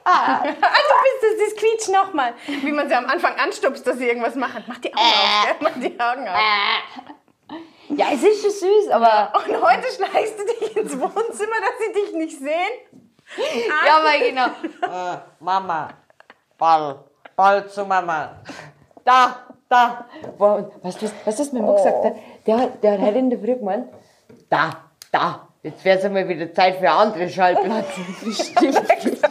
Ah, 0.05 0.41
du 0.43 0.51
bist 0.51 1.25
es, 1.25 1.55
das 1.55 1.57
quietscht 1.57 1.89
nochmal. 1.89 2.35
Wie 2.47 2.73
man 2.73 2.87
sie 2.87 2.95
am 2.95 3.07
Anfang 3.07 3.33
anstupst, 3.37 3.87
dass 3.87 3.97
sie 3.97 4.09
irgendwas 4.09 4.35
machen. 4.35 4.63
Mach 4.67 4.79
die 4.79 4.93
Augen 4.93 4.99
auf, 4.99 5.47
gell? 5.47 5.57
Mach 5.61 5.81
die 5.81 6.01
Augen 6.01 6.29
auf. 6.29 7.15
Ja, 7.97 8.07
es 8.13 8.23
ist 8.23 8.43
schon 8.43 8.51
süß, 8.51 8.91
aber 8.91 9.33
Und 9.35 9.63
heute 9.63 9.87
schleichst 9.93 10.39
du 10.39 10.45
dich 10.47 10.77
ins 10.77 10.93
Wohnzimmer, 10.99 11.57
dass 11.61 11.79
sie 11.87 11.93
dich 11.93 12.13
nicht 12.15 12.39
sehen? 12.39 12.75
ja, 13.87 14.01
weil 14.05 14.21
genau. 14.31 14.47
Äh, 14.47 15.19
Mama, 15.41 15.89
Ball, 16.59 16.99
Ball 17.37 17.69
zu 17.69 17.85
Mama. 17.85 18.31
Da, 19.05 19.37
da. 19.69 20.05
Boah, 20.39 20.57
und 20.57 20.85
weißt 20.85 21.03
du, 21.03 21.07
was, 21.25 21.39
was 21.39 21.53
mein 21.53 21.65
Mann 21.65 21.77
gesagt 21.77 22.05
hat? 22.05 22.15
Der, 22.47 22.59
hat- 22.59 22.83
der 22.83 22.93
hat 22.93 23.01
heute 23.01 23.19
in 23.19 23.31
der 23.31 23.39
Früh 23.39 23.57
gemeint, 23.57 23.89
da, 24.49 24.71
da, 25.13 25.49
jetzt 25.63 25.85
wäre 25.85 25.99
es 25.99 26.05
einmal 26.05 26.29
wieder 26.29 26.53
Zeit 26.53 26.77
für 26.77 26.91
andere 26.91 27.29
Schallplatte. 27.29 27.87
Das 28.25 28.47
stimmt 28.49 29.05
nicht. 29.05 29.25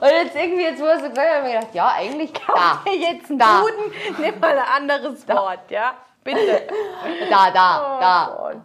Und 0.00 0.08
jetzt 0.10 0.36
irgendwie, 0.36 0.62
jetzt 0.62 0.80
wo 0.80 0.84
er 0.84 1.00
so 1.00 1.08
gesagt 1.08 1.18
hat, 1.28 1.36
habe 1.38 1.48
ich 1.48 1.54
gedacht, 1.54 1.74
ja, 1.74 1.92
eigentlich 1.96 2.32
da, 2.32 2.80
jetzt 2.92 3.30
einen 3.30 3.38
Da. 3.38 3.60
Duden, 3.60 3.92
nimm 4.20 4.38
mal 4.40 4.56
ein 4.58 4.88
anderes 4.88 5.26
Wort, 5.28 5.70
ja? 5.70 5.94
Bitte. 6.28 6.62
da, 7.30 7.50
da, 7.50 7.96
Oh 7.96 8.00
da. 8.00 8.36
Gott. 8.36 8.56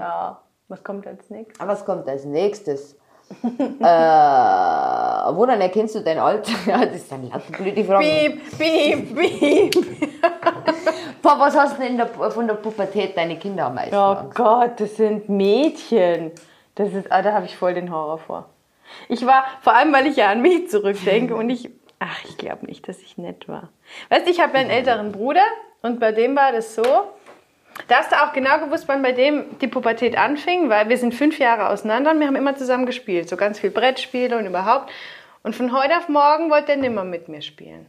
Ja. 0.00 0.40
Was 0.68 0.82
kommt 0.82 1.06
als 1.06 1.28
nächstes? 1.28 1.66
Was 1.66 1.84
kommt 1.84 2.08
als 2.08 2.24
nächstes? 2.24 2.96
äh, 3.42 3.84
woran 3.84 5.60
erkennst 5.60 5.94
du 5.94 6.00
dein 6.00 6.18
Alter? 6.18 6.52
Ja, 6.66 6.84
das 6.84 7.08
sind 7.08 7.30
lauter 7.32 7.52
blöde 7.52 7.84
Fragen. 7.84 8.04
Piep, 8.04 8.58
piep, 8.58 9.16
piep. 9.16 9.86
Boah, 11.22 11.38
was 11.38 11.56
hast 11.56 11.76
du 11.76 11.82
denn 11.82 11.92
in 11.92 11.96
der, 11.98 12.08
von 12.08 12.46
der 12.46 12.54
Pubertät 12.54 13.16
deine 13.16 13.38
Kinder 13.38 13.66
am 13.66 13.74
meisten 13.74 13.94
Oh 13.94 13.98
Angst? 13.98 14.34
Gott, 14.34 14.80
das 14.80 14.96
sind 14.96 15.28
Mädchen. 15.28 16.32
Das 16.74 16.92
ist, 16.92 17.10
ah, 17.10 17.22
da 17.22 17.32
habe 17.32 17.46
ich 17.46 17.56
voll 17.56 17.74
den 17.74 17.90
Horror 17.92 18.18
vor. 18.18 18.48
Ich 19.08 19.24
war, 19.26 19.44
vor 19.62 19.74
allem 19.74 19.92
weil 19.92 20.06
ich 20.06 20.16
ja 20.16 20.30
an 20.30 20.42
mich 20.42 20.68
zurückdenke 20.70 21.34
und 21.34 21.48
ich, 21.50 21.70
ach, 21.98 22.24
ich 22.24 22.36
glaube 22.36 22.66
nicht, 22.66 22.86
dass 22.88 22.98
ich 23.00 23.16
nett 23.16 23.48
war. 23.48 23.70
Weißt 24.10 24.26
du, 24.26 24.30
ich 24.30 24.40
habe 24.40 24.54
einen 24.54 24.70
älteren 24.70 25.12
Bruder 25.12 25.44
und 25.84 26.00
bei 26.00 26.12
dem 26.12 26.34
war 26.34 26.50
das 26.50 26.74
so, 26.74 26.82
da 27.88 27.96
hast 27.96 28.10
du 28.10 28.16
auch 28.16 28.32
genau 28.32 28.58
gewusst, 28.58 28.88
wann 28.88 29.02
bei 29.02 29.12
dem 29.12 29.58
die 29.58 29.66
Pubertät 29.66 30.16
anfing, 30.16 30.70
weil 30.70 30.88
wir 30.88 30.96
sind 30.96 31.14
fünf 31.14 31.38
Jahre 31.38 31.68
auseinander 31.68 32.10
und 32.10 32.20
wir 32.20 32.26
haben 32.26 32.36
immer 32.36 32.56
zusammen 32.56 32.86
gespielt. 32.86 33.28
So 33.28 33.36
ganz 33.36 33.60
viel 33.60 33.68
Brettspiele 33.68 34.38
und 34.38 34.46
überhaupt. 34.46 34.90
Und 35.42 35.54
von 35.54 35.78
heute 35.78 35.98
auf 35.98 36.08
morgen 36.08 36.50
wollte 36.50 36.72
er 36.72 36.78
nimmer 36.78 37.04
mit 37.04 37.28
mir 37.28 37.42
spielen. 37.42 37.84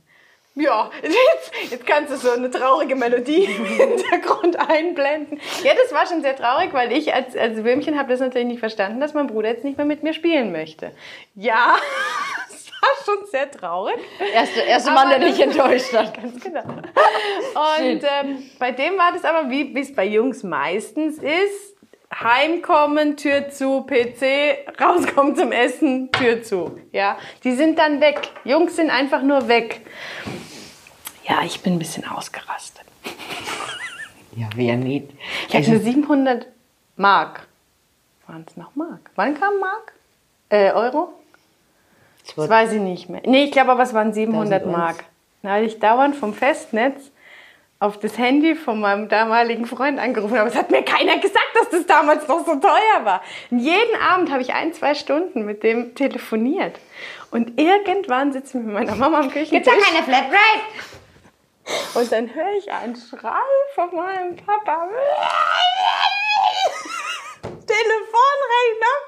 Ja, 0.56 0.92
jetzt, 1.04 1.72
jetzt 1.72 1.88
kannst 1.88 2.12
du 2.12 2.18
so 2.18 2.32
eine 2.32 2.52
traurige 2.52 2.98
Melodie 2.98 3.46
im 3.58 3.64
Hintergrund 3.66 4.60
einblenden. 4.60 5.40
Ja, 5.64 5.72
das 5.82 5.94
war 5.94 6.06
schon 6.06 6.22
sehr 6.22 6.36
traurig, 6.36 6.74
weil 6.74 6.92
ich 6.92 7.14
als, 7.14 7.38
als 7.38 7.64
Würmchen 7.64 7.98
habe 7.98 8.10
das 8.10 8.20
natürlich 8.20 8.48
nicht 8.48 8.60
verstanden, 8.60 9.00
dass 9.00 9.14
mein 9.14 9.28
Bruder 9.28 9.48
jetzt 9.48 9.64
nicht 9.64 9.78
mehr 9.78 9.86
mit 9.86 10.04
mir 10.04 10.14
spielen 10.14 10.52
möchte. 10.52 10.92
Ja, 11.34 11.78
war 12.86 13.06
schon 13.06 13.26
sehr 13.28 13.50
traurig. 13.52 13.96
Erste, 14.34 14.62
erste 14.62 14.92
Aber 14.92 15.02
Mann, 15.02 15.10
der 15.10 15.20
dich 15.20 15.40
enttäuscht 15.40 15.94
hat. 15.94 16.14
Ganz 16.22 16.44
genau. 16.44 16.64
Und 16.64 18.04
ähm, 18.04 18.44
bei 18.60 18.72
dem 18.72 18.98
war 18.98 19.12
das 19.14 19.24
aber, 19.24 19.50
wie 19.50 19.78
es 19.80 19.94
bei 19.94 20.06
Jungs 20.06 20.44
meistens 20.44 21.18
ist, 21.18 21.76
heimkommen, 22.14 23.18
Tür 23.18 23.50
zu, 23.50 23.82
PC, 23.82 24.80
rauskommen 24.80 25.36
zum 25.36 25.52
Essen, 25.52 26.12
Tür 26.12 26.44
zu. 26.44 26.80
Ja, 26.92 27.18
die 27.44 27.54
sind 27.54 27.78
dann 27.80 28.00
weg. 28.02 28.30
Jungs 28.44 28.76
sind 28.76 28.90
einfach 28.90 29.22
nur 29.22 29.48
weg. 29.48 29.82
Ja, 31.28 31.42
ich 31.44 31.62
bin 31.62 31.74
ein 31.74 31.80
bisschen 31.80 32.08
ausgerastet. 32.08 32.86
Ja, 34.38 34.50
wer 34.54 34.76
nicht? 34.76 35.12
Ich 35.48 35.56
hatte 35.56 35.80
700 35.80 36.46
Mark. 36.98 37.48
Waren 38.28 38.44
es 38.46 38.58
noch 38.58 38.76
Mark? 38.76 39.10
Wann 39.16 39.40
kam 39.40 39.60
Mark? 39.62 39.94
Äh, 40.50 40.74
Euro? 40.74 41.14
Das 42.36 42.50
weiß 42.50 42.74
ich 42.74 42.82
nicht 42.82 43.10
mehr. 43.10 43.22
Nee, 43.26 43.46
ich 43.46 43.52
glaube 43.52 43.72
aber, 43.72 43.84
es 43.84 43.94
waren 43.94 44.14
700 44.14 44.64
1000 44.64 44.78
Mark. 44.78 45.04
Da 45.44 45.52
hatte 45.52 45.66
ich 45.66 45.80
dauernd 45.80 46.16
vom 46.16 46.34
Festnetz 46.34 47.12
auf 47.80 48.00
das 48.00 48.18
Handy 48.18 48.56
von 48.56 48.80
meinem 48.80 49.10
damaligen 49.10 49.66
Freund 49.66 50.00
angerufen. 50.00 50.38
Aber 50.38 50.48
es 50.48 50.56
hat 50.56 50.72
mir 50.72 50.82
keiner 50.84 51.18
gesagt, 51.20 51.50
dass 51.54 51.70
das 51.70 51.86
damals 51.86 52.26
noch 52.28 52.46
so 52.46 52.56
teuer 52.56 53.04
war. 53.04 53.22
Und 53.52 53.60
jeden 53.60 53.96
Abend 54.02 54.32
habe 54.32 54.42
ich 54.42 54.54
ein, 54.54 54.74
zwei 54.74 54.96
Stunden 54.96 55.46
mit 55.46 55.62
dem 55.64 55.94
telefoniert. 55.94 56.80
Und 57.32 57.60
irgendwann 57.60 58.34
sitzen 58.34 58.66
wir 58.66 58.74
mit 58.74 58.88
meiner 58.88 58.96
Mama 58.96 59.20
am 59.20 59.30
Küchentisch. 59.30 59.52
Gibt's 59.52 59.70
da 59.70 59.74
keine 59.74 60.04
Flatrate? 60.04 60.62
Und 61.96 62.12
dann 62.12 62.34
höre 62.34 62.54
ich 62.58 62.72
einen 62.72 62.96
Schrei 62.96 63.40
von 63.74 63.96
meinem 63.96 64.36
Papa. 64.36 64.88
Telefonrechner. 67.44 69.05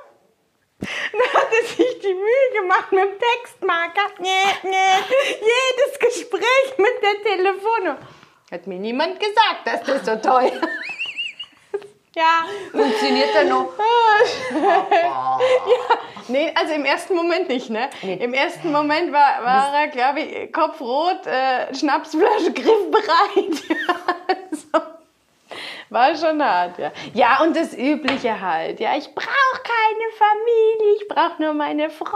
Dann 0.80 1.34
hat 1.34 1.48
er 1.52 1.68
sich 1.68 2.00
die 2.00 2.14
Mühe 2.14 2.62
gemacht 2.62 2.92
mit 2.92 3.04
dem 3.04 3.20
Textmarker. 3.20 4.10
Nee, 4.20 4.30
nee. 4.64 4.78
Jedes 5.40 6.00
Gespräch 6.00 6.78
mit 6.78 7.02
der 7.02 7.24
Telefonnummer. 7.24 8.00
Hat 8.52 8.68
mir 8.68 8.80
niemand 8.80 9.20
gesagt, 9.20 9.66
dass 9.66 9.84
das 9.84 10.06
so 10.06 10.16
teuer 10.16 10.52
ist. 10.54 10.62
Ja. 12.16 12.46
Funktioniert 12.72 13.36
er 13.36 13.44
noch? 13.46 13.74
Nee, 16.30 16.52
also 16.56 16.74
im 16.74 16.84
ersten 16.84 17.16
Moment 17.16 17.48
nicht, 17.48 17.70
ne? 17.70 17.90
Im 18.02 18.34
ersten 18.34 18.72
Moment 18.72 19.14
war, 19.14 19.44
war 19.46 19.74
er, 19.74 19.88
glaube 19.88 20.20
ich, 20.20 20.52
kopfrot, 20.52 21.26
äh, 21.26 21.74
Schnapsflasche 21.74 22.52
griffbereit. 22.52 23.64
also, 24.28 24.88
war 25.90 26.16
schon 26.16 26.44
hart, 26.44 26.78
ja. 26.80 26.92
Ja, 27.14 27.40
und 27.44 27.56
das 27.56 27.74
Übliche 27.78 28.40
halt. 28.42 28.80
Ja, 28.80 28.96
ich 28.98 29.14
brauche 29.14 29.62
keine 29.64 30.10
Familie, 30.18 30.96
ich 31.02 31.08
brauche 31.08 31.42
nur 31.42 31.54
meine 31.54 31.90
Freunde. 31.90 32.14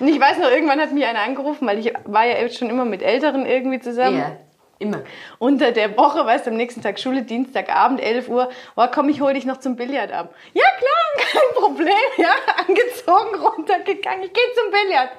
Und 0.00 0.08
ich 0.08 0.18
weiß 0.20 0.38
noch, 0.38 0.50
irgendwann 0.50 0.80
hat 0.80 0.92
mich 0.92 1.04
einer 1.04 1.20
angerufen, 1.20 1.66
weil 1.66 1.78
ich 1.78 1.92
war 2.04 2.24
ja 2.24 2.48
schon 2.48 2.70
immer 2.70 2.84
mit 2.84 3.02
Älteren 3.02 3.46
irgendwie 3.46 3.80
zusammen 3.80 4.18
Ja, 4.18 4.36
immer. 4.78 5.02
unter 5.38 5.72
der 5.72 5.96
Woche, 5.96 6.24
weißt 6.24 6.46
du, 6.46 6.50
am 6.50 6.56
nächsten 6.56 6.82
Tag 6.82 6.98
Schule, 6.98 7.22
Dienstagabend, 7.22 8.00
11 8.00 8.28
Uhr, 8.28 8.50
oh, 8.76 8.86
komm, 8.92 9.08
ich 9.08 9.20
hole 9.20 9.34
dich 9.34 9.44
noch 9.44 9.58
zum 9.58 9.76
Billard 9.76 10.12
ab. 10.12 10.34
Ja, 10.54 10.64
klar, 10.78 11.26
kein 11.32 11.54
Problem, 11.62 11.92
ja, 12.16 12.34
angezogen, 12.66 13.34
runtergegangen, 13.44 14.24
ich 14.24 14.32
gehe 14.32 14.52
zum 14.54 14.70
Billard. 14.70 15.10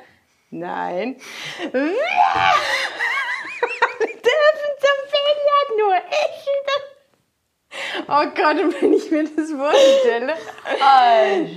Nein. 0.50 1.16
Wir 1.72 1.82
dürfen 4.08 4.72
zum 4.80 4.98
Billard. 5.10 5.23
Oh 8.16 8.26
Gott, 8.36 8.58
wenn 8.80 8.94
ich 8.94 9.10
mir 9.10 9.24
das 9.24 9.50
vorstelle, 9.50 10.34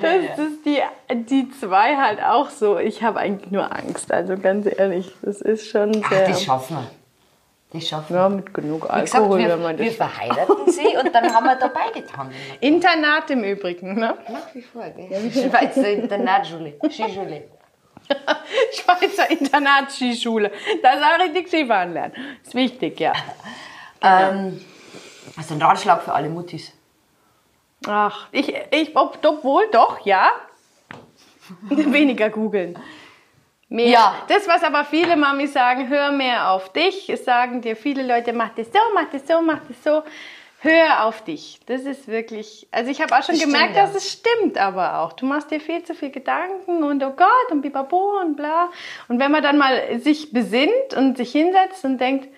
dass 0.01 0.37
das 0.37 0.63
die, 0.65 0.81
die 1.25 1.51
zwei 1.51 1.97
halt 1.97 2.23
auch 2.23 2.49
so, 2.49 2.79
ich 2.79 3.03
habe 3.03 3.19
eigentlich 3.19 3.51
nur 3.51 3.71
Angst, 3.77 4.11
also 4.11 4.39
ganz 4.39 4.67
ehrlich, 4.67 5.13
das 5.21 5.43
ist 5.43 5.69
schon 5.69 6.01
Ach, 6.03 6.11
sehr... 6.11 6.29
das 6.29 6.43
schaffen 6.43 6.77
wir. 6.79 6.91
Das 7.75 7.87
schaffen 7.87 8.15
wir. 8.15 8.23
ja, 8.23 8.29
mit 8.31 8.55
genug 8.55 8.85
Wie 8.85 9.01
gesagt, 9.01 9.15
Alkohol, 9.17 9.39
wir, 9.39 9.49
wenn 9.51 9.63
man 9.63 9.79
wir 9.79 9.87
das 9.87 9.97
verheiraten 9.97 10.73
sie 10.73 10.97
und 10.97 11.15
dann 11.15 11.35
haben 11.35 11.45
wir 11.45 11.57
da 11.57 11.69
beide 11.69 12.07
Tanden. 12.07 12.35
Internat 12.61 13.29
im 13.29 13.45
Übrigen, 13.45 13.97
ne? 13.97 14.17
Nach 14.27 14.55
wie 14.55 14.63
vor, 14.63 14.89
gell? 14.89 15.31
Schweizer 15.31 15.91
Internatsschule, 15.91 16.73
Skischule. 16.91 17.45
Schweizer 18.73 19.31
Internatsskischule. 19.31 20.51
Da 20.83 20.93
soll 20.93 21.27
richtig 21.27 21.49
Skifahren 21.49 21.93
lernen. 21.93 22.15
Ist 22.43 22.55
wichtig, 22.55 22.99
ja. 22.99 23.13
Ähm, 24.01 24.65
also 25.37 25.55
ein 25.55 25.63
Ratschlag 25.63 26.03
für 26.03 26.13
alle 26.13 26.29
Muttis. 26.29 26.73
Ach, 27.87 28.29
ich, 28.33 28.55
ich, 28.71 28.97
ob, 28.97 29.19
obwohl, 29.25 29.69
doch, 29.71 30.05
ja. 30.05 30.31
Weniger 31.69 32.31
googeln. 32.31 32.79
Mehr. 33.69 33.89
Ja. 33.89 34.15
Das, 34.29 34.47
was 34.47 34.63
aber 34.63 34.85
viele 34.85 35.17
Mamis 35.17 35.53
sagen, 35.53 35.89
hör 35.89 36.13
mehr 36.13 36.51
auf 36.53 36.73
dich. 36.73 37.11
Es 37.11 37.25
sagen 37.25 37.61
dir 37.61 37.77
viele 37.77 38.07
Leute, 38.07 38.33
mach 38.33 38.51
das 38.55 38.69
so, 38.69 38.79
mach 38.95 39.11
das 39.11 39.27
so, 39.27 39.41
mach 39.43 39.61
das 39.67 39.83
so. 39.83 40.03
Hör 40.61 41.05
auf 41.05 41.23
dich. 41.23 41.61
Das 41.67 41.83
ist 41.83 42.09
wirklich, 42.09 42.67
also 42.71 42.91
ich 42.91 43.01
habe 43.01 43.15
auch 43.15 43.23
schon 43.23 43.35
Das 43.35 43.45
gemerkt, 43.45 43.73
stimmt, 43.73 43.77
ja. 43.77 43.87
dass 43.87 43.95
es 43.95 44.11
stimmt 44.11 44.59
aber 44.59 45.01
auch. 45.01 45.13
Du 45.13 45.27
machst 45.27 45.51
dir 45.51 45.61
viel 45.61 45.83
zu 45.83 45.95
viel 45.95 46.11
Gedanken 46.11 46.83
und 46.83 47.03
oh 47.05 47.11
Gott 47.11 47.51
und 47.51 47.61
bibabo 47.61 48.21
und 48.21 48.37
bla. 48.37 48.71
Und 49.09 49.19
wenn 49.19 49.31
man 49.31 49.43
dann 49.43 49.59
mal 49.59 49.99
sich 49.99 50.33
besinnt 50.33 50.95
und 50.97 51.17
sich 51.17 51.33
hinsetzt 51.33 51.85
und 51.85 51.99
denkt, 51.99 52.29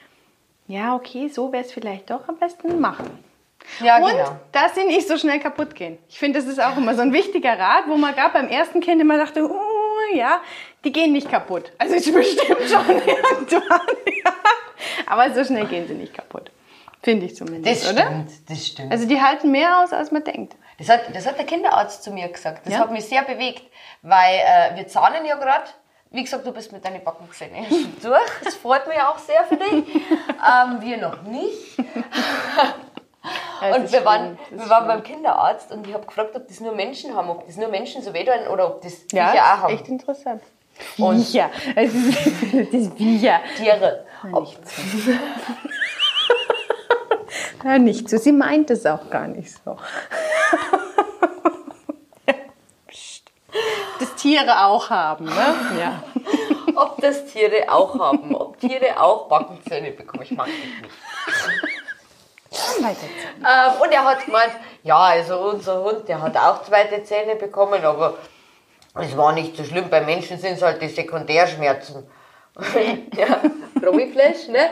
ja, 0.68 0.94
okay, 0.94 1.28
so 1.28 1.50
wäre 1.52 1.64
es 1.64 1.72
vielleicht 1.72 2.09
doch 2.11 2.28
am 2.28 2.37
besten 2.38 2.81
machen. 2.81 3.24
Ja, 3.81 3.98
Und 3.98 4.11
genau. 4.12 4.37
dass 4.52 4.74
sie 4.76 4.85
nicht 4.85 5.09
so 5.09 5.18
schnell 5.18 5.40
kaputt 5.40 5.74
gehen. 5.74 5.98
Ich 6.09 6.18
finde, 6.18 6.38
das 6.38 6.48
ist 6.48 6.61
auch 6.62 6.76
immer 6.76 6.94
so 6.94 7.02
ein 7.02 7.12
wichtiger 7.12 7.59
Rat, 7.59 7.85
wo 7.88 7.96
man 7.96 8.14
gerade 8.14 8.33
beim 8.33 8.48
ersten 8.48 8.81
Kind 8.81 9.00
immer 9.02 9.18
dachte, 9.18 9.44
uh, 9.44 9.54
ja, 10.14 10.40
die 10.85 10.92
gehen 10.92 11.12
nicht 11.12 11.28
kaputt. 11.31 11.72
Also 11.76 11.96
ich 11.96 12.11
bestimmt 12.12 12.61
schon 12.68 12.88
irgendwann, 13.07 13.87
ja. 14.24 14.33
Aber 15.07 15.35
so 15.35 15.44
schnell 15.44 15.66
gehen 15.66 15.87
sie 15.88 15.94
nicht 15.94 16.14
kaputt. 16.14 16.50
Finde 17.02 17.26
ich 17.26 17.37
zumindest, 17.37 17.85
Das 17.85 17.92
oder? 17.92 18.02
stimmt, 18.07 18.31
das 18.48 18.66
stimmt. 18.66 18.92
Also 18.92 19.07
die 19.07 19.20
halten 19.20 19.50
mehr 19.50 19.83
aus, 19.83 19.92
als 19.92 20.11
man 20.12 20.24
denkt. 20.24 20.57
Das 20.78 20.88
hat, 20.88 21.14
das 21.14 21.26
hat 21.26 21.37
der 21.38 21.44
Kinderarzt 21.46 22.02
zu 22.04 22.11
mir 22.12 22.28
gesagt. 22.28 22.66
Das 22.66 22.74
Ja? 22.74 22.81
hat 22.81 22.90
mich 22.92 23.04
sehr 23.04 23.22
bewegt, 23.22 23.62
weil 24.02 24.35
äh, 24.37 24.76
wir 24.76 24.87
zahnen 24.87 25.24
ja 25.24 25.37
gerade. 25.37 25.64
Wie 26.11 26.23
gesagt, 26.25 26.47
du 26.47 26.53
bist 26.53 26.73
mit 26.73 26.85
deinen 26.85 27.05
Backenzähnen 27.05 27.66
schon 27.66 27.92
durch. 28.03 28.31
Das 28.42 28.55
freut 28.55 28.87
mich 28.88 28.99
auch 29.01 29.18
sehr 29.18 29.44
für 29.44 29.57
dich. 29.57 29.73
ähm, 29.94 30.81
wir 30.81 30.97
noch 30.97 31.23
nicht. 31.23 31.77
Ja, 33.61 33.75
Und 33.77 33.92
wir 33.92 34.05
waren, 34.05 34.38
wir 34.51 34.59
waren 34.71 34.85
schlimm. 34.85 34.87
beim 34.87 35.03
Kinderarzt 35.03 35.71
und 35.73 35.87
ich 35.87 35.92
habe 35.92 36.07
gefragt, 36.07 36.35
ob 36.35 36.47
das 36.49 36.61
nur 36.61 36.73
Menschen 36.75 37.14
haben, 37.14 37.29
ob 37.29 37.44
das 37.47 37.57
nur 37.57 37.68
Menschen 37.68 38.03
so 38.03 38.14
wehtun 38.14 38.47
oder 38.51 38.66
ob 38.68 38.81
das 38.83 39.05
Ja, 39.12 39.29
Viecher 39.33 39.42
auch 39.44 39.55
ist 39.57 39.62
haben. 39.62 39.75
echt 39.75 39.88
interessant. 39.88 40.42
Und- 40.97 41.25
Viecher. 41.25 41.51
Das 41.75 41.92
ist 42.73 42.94
Viecher. 42.97 43.40
Tiere. 43.57 44.05
Ob, 44.33 44.49
Ja, 47.64 47.79
nicht 47.79 48.09
so. 48.09 48.16
Sie 48.16 48.33
meint 48.33 48.71
es 48.71 48.87
auch 48.87 49.11
gar 49.11 49.27
nicht 49.27 49.51
so. 49.64 49.77
Psst. 52.87 53.25
Das 53.99 54.08
Tiere 54.18 54.66
auch 54.66 54.90
haben, 54.90 55.24
ne? 55.24 55.54
Ja. 55.78 56.02
ob 56.74 57.00
das 57.00 57.26
Tiere 57.26 57.64
auch 57.68 57.98
haben. 57.98 58.35
Ob 58.35 58.59
Tiere 58.61 59.00
auch 59.00 59.28
Backenzähne 59.28 59.92
bekommen. 59.92 60.22
Ich 60.22 60.33
mag 60.33 60.46
das 60.46 60.54
nicht. 60.54 60.94
Ähm, 63.38 63.81
und 63.81 63.92
er 63.92 64.04
hat 64.04 64.24
gemeint, 64.24 64.52
ja, 64.83 64.98
also 64.98 65.38
unser 65.38 65.83
Hund, 65.83 66.09
der 66.09 66.20
hat 66.20 66.37
auch 66.37 66.62
zweite 66.62 67.02
Zähne 67.04 67.37
bekommen, 67.37 67.85
aber 67.85 68.14
es 68.94 69.16
war 69.16 69.33
nicht 69.33 69.57
so 69.57 69.64
schlimm. 69.64 69.88
Bei 69.90 70.00
Menschen 70.00 70.38
sind 70.38 70.54
es 70.54 70.62
halt 70.62 70.81
die 70.81 70.88
Sekundärschmerzen. 70.88 72.09
ja, 73.16 73.40
Promiflash, 73.81 74.48
ne? 74.48 74.59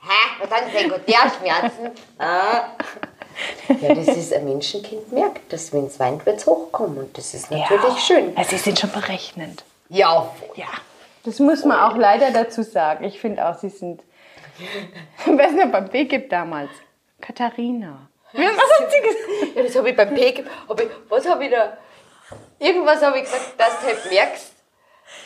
Hä, 0.00 0.40
was 0.40 0.50
haben 0.50 0.70
Sekundärschmerzen? 0.72 1.90
Ah. 2.18 2.62
Ja, 3.80 3.94
das 3.94 4.08
ist 4.08 4.32
ein 4.32 4.44
Menschenkind 4.44 5.12
merkt, 5.12 5.52
dass 5.52 5.72
wenn 5.72 5.86
es 5.86 5.98
weint, 6.00 6.24
wird 6.26 6.38
es 6.38 6.46
hochkommen. 6.46 6.98
Und 6.98 7.16
das 7.18 7.34
ist 7.34 7.50
natürlich 7.50 7.98
schön. 8.00 8.36
Also 8.36 8.50
sie 8.50 8.58
sind 8.58 8.78
schon 8.78 8.90
berechnend. 8.92 9.64
Ja, 9.88 10.30
Ja. 10.56 10.66
Das 11.22 11.38
muss 11.38 11.64
man 11.66 11.78
auch 11.78 11.96
leider 11.98 12.30
dazu 12.30 12.62
sagen. 12.62 13.04
Ich 13.04 13.20
finde 13.20 13.46
auch, 13.46 13.58
sie 13.58 13.68
sind. 13.68 14.00
Wer 15.26 15.48
ist 15.48 15.58
denn 15.58 15.70
beim 15.70 15.88
BGIP 15.88 16.30
damals? 16.30 16.70
Katharina. 17.20 18.08
Was 18.32 18.42
hat 18.42 18.90
sie 18.90 19.00
gesagt? 19.00 19.26
Ja, 19.56 19.62
das 19.64 19.76
habe 19.76 19.90
ich 19.90 19.96
beim 19.96 20.14
P. 20.14 20.44
Hab 20.68 20.80
ich, 20.80 20.88
was 21.08 21.28
habe 21.28 21.44
ich 21.44 21.50
da? 21.50 21.76
Irgendwas 22.58 23.02
habe 23.02 23.18
ich 23.18 23.24
gesagt, 23.24 23.54
dass 23.58 23.80
du 23.80 23.86
halt 23.86 24.10
merkst, 24.10 24.52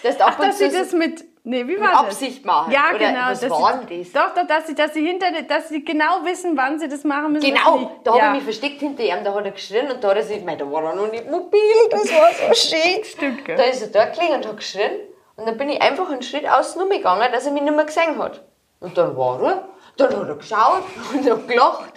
dass 0.02 0.16
du 0.16 0.24
ab 0.24 0.32
Ach, 0.34 0.38
und 0.40 0.48
dass 0.48 0.58
sie 0.58 0.70
zu 0.70 0.78
das 0.78 0.92
mit. 0.92 1.24
Nee, 1.46 1.68
wie 1.68 1.78
war 1.78 1.88
mit 1.88 1.92
das? 1.92 2.00
Absicht 2.00 2.44
machen. 2.46 2.72
Ja, 2.72 2.88
Oder 2.88 2.98
genau. 2.98 3.28
Was 3.28 3.40
dass 3.40 3.50
war 3.50 3.82
sie, 3.86 3.98
das? 3.98 4.12
Doch, 4.12 4.34
doch, 4.34 4.46
dass 4.46 4.66
sie, 4.66 4.74
dass 4.74 4.94
sie 4.94 5.06
hinter, 5.06 5.26
dass 5.42 5.68
sie 5.68 5.84
genau 5.84 6.24
wissen, 6.24 6.56
wann 6.56 6.78
sie 6.78 6.88
das 6.88 7.04
machen 7.04 7.32
müssen. 7.32 7.46
Genau, 7.46 8.00
da 8.02 8.12
habe 8.12 8.18
ja. 8.18 8.28
ich 8.28 8.34
mich 8.36 8.44
versteckt 8.44 8.80
hinter 8.80 9.02
ihm, 9.02 9.22
da 9.22 9.34
hat 9.34 9.44
er 9.44 9.50
geschrien 9.50 9.90
und 9.90 10.02
da 10.02 10.08
hat 10.08 10.16
er 10.16 10.22
sich, 10.22 10.42
mei, 10.42 10.56
da 10.56 10.70
war 10.72 10.82
er 10.84 10.94
noch 10.94 11.10
nicht 11.10 11.30
mobil, 11.30 11.60
das 11.90 12.10
war 12.10 12.30
so 12.32 12.54
schön. 12.54 13.04
Stimmt, 13.04 13.44
gell? 13.44 13.56
Da 13.56 13.64
ist 13.64 13.82
er 13.82 13.88
da 13.88 14.06
gelegen 14.06 14.36
und 14.36 14.46
hat 14.46 14.56
geschrien 14.56 14.92
und 15.36 15.46
dann 15.46 15.58
bin 15.58 15.68
ich 15.68 15.82
einfach 15.82 16.10
einen 16.10 16.22
Schritt 16.22 16.48
außen 16.48 16.80
umgegangen, 16.80 17.30
dass 17.30 17.44
er 17.44 17.52
mich 17.52 17.62
nicht 17.62 17.76
mehr 17.76 17.84
gesehen 17.84 18.18
hat. 18.18 18.40
Und 18.80 18.96
dann 18.96 19.14
war 19.14 19.42
er, 19.42 19.68
dann 19.98 20.16
hat 20.16 20.28
er 20.28 20.36
geschaut 20.36 20.84
und 21.12 21.30
hat 21.30 21.46
gelacht 21.46 21.92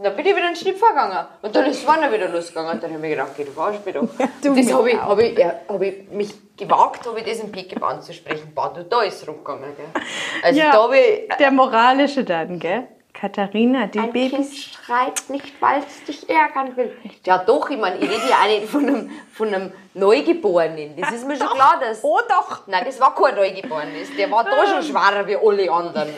und 0.00 0.04
dann 0.04 0.16
bin 0.16 0.24
ich 0.24 0.34
wieder 0.34 0.46
einen 0.46 0.56
Schritt 0.56 0.78
vorgegangen 0.78 1.26
und 1.42 1.54
dann 1.54 1.66
ist 1.66 1.84
vorne 1.84 2.10
wieder 2.10 2.28
losgegangen 2.28 2.72
und 2.72 2.82
dann 2.82 2.90
habe 2.90 3.00
ich 3.00 3.08
mir 3.08 3.16
gedacht, 3.16 3.32
geh, 3.36 3.44
du 3.44 3.50
verarschst 3.50 3.84
mich 3.84 3.94
doch. 3.94 4.02
und 4.48 4.58
das 4.58 4.72
habe 4.72 4.90
ich, 4.90 4.96
habe 4.98 5.22
ich, 5.22 5.38
ja, 5.38 5.54
habe 5.68 5.86
ich 5.86 6.10
mich 6.10 6.34
gewagt, 6.60 7.06
habe 7.06 7.18
ich 7.18 7.24
das 7.26 7.40
im 7.40 7.50
Pickup 7.50 7.82
anzusprechen. 7.82 8.52
Boah, 8.54 8.72
du, 8.72 8.84
da 8.84 9.02
ist 9.02 9.22
es 9.22 9.28
rumgegangen, 9.28 9.74
gell. 9.76 10.02
Also 10.42 10.60
Ja, 10.60 10.70
da 10.72 10.82
habe 10.84 10.98
ich, 10.98 11.28
der 11.38 11.50
moralische 11.50 12.22
dann, 12.24 12.58
gell? 12.60 12.86
Katharina, 13.12 13.86
die 13.88 13.98
Ein 13.98 14.12
Babys. 14.12 14.30
Kind 14.30 14.54
schreit 14.54 15.22
nicht, 15.28 15.60
weil 15.60 15.82
es 15.82 16.04
dich 16.04 16.30
ärgern 16.30 16.76
will. 16.76 16.96
Ja, 17.26 17.38
doch, 17.38 17.68
ich 17.68 17.76
meine, 17.76 17.96
ich 17.98 18.08
rede 18.08 18.28
ja 18.30 18.36
auch 18.42 18.46
nicht 18.46 18.66
von 18.68 18.86
einem, 18.86 19.10
von 19.32 19.48
einem 19.52 19.72
Neugeborenen. 19.94 20.96
Das 20.96 21.10
ist 21.12 21.26
mir 21.26 21.36
schon 21.36 21.48
klar, 21.48 21.78
dass. 21.80 22.04
Oh 22.04 22.20
doch! 22.28 22.66
Nein, 22.68 22.84
das 22.86 23.00
war 23.00 23.14
kein 23.14 23.34
Neugeborenes. 23.34 24.16
Der 24.16 24.30
war 24.30 24.44
da 24.44 24.64
schon 24.66 24.82
schwerer 24.84 25.26
wie 25.26 25.36
alle 25.36 25.70
anderen. 25.70 26.14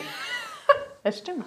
Das 1.03 1.17
stimmt. 1.17 1.45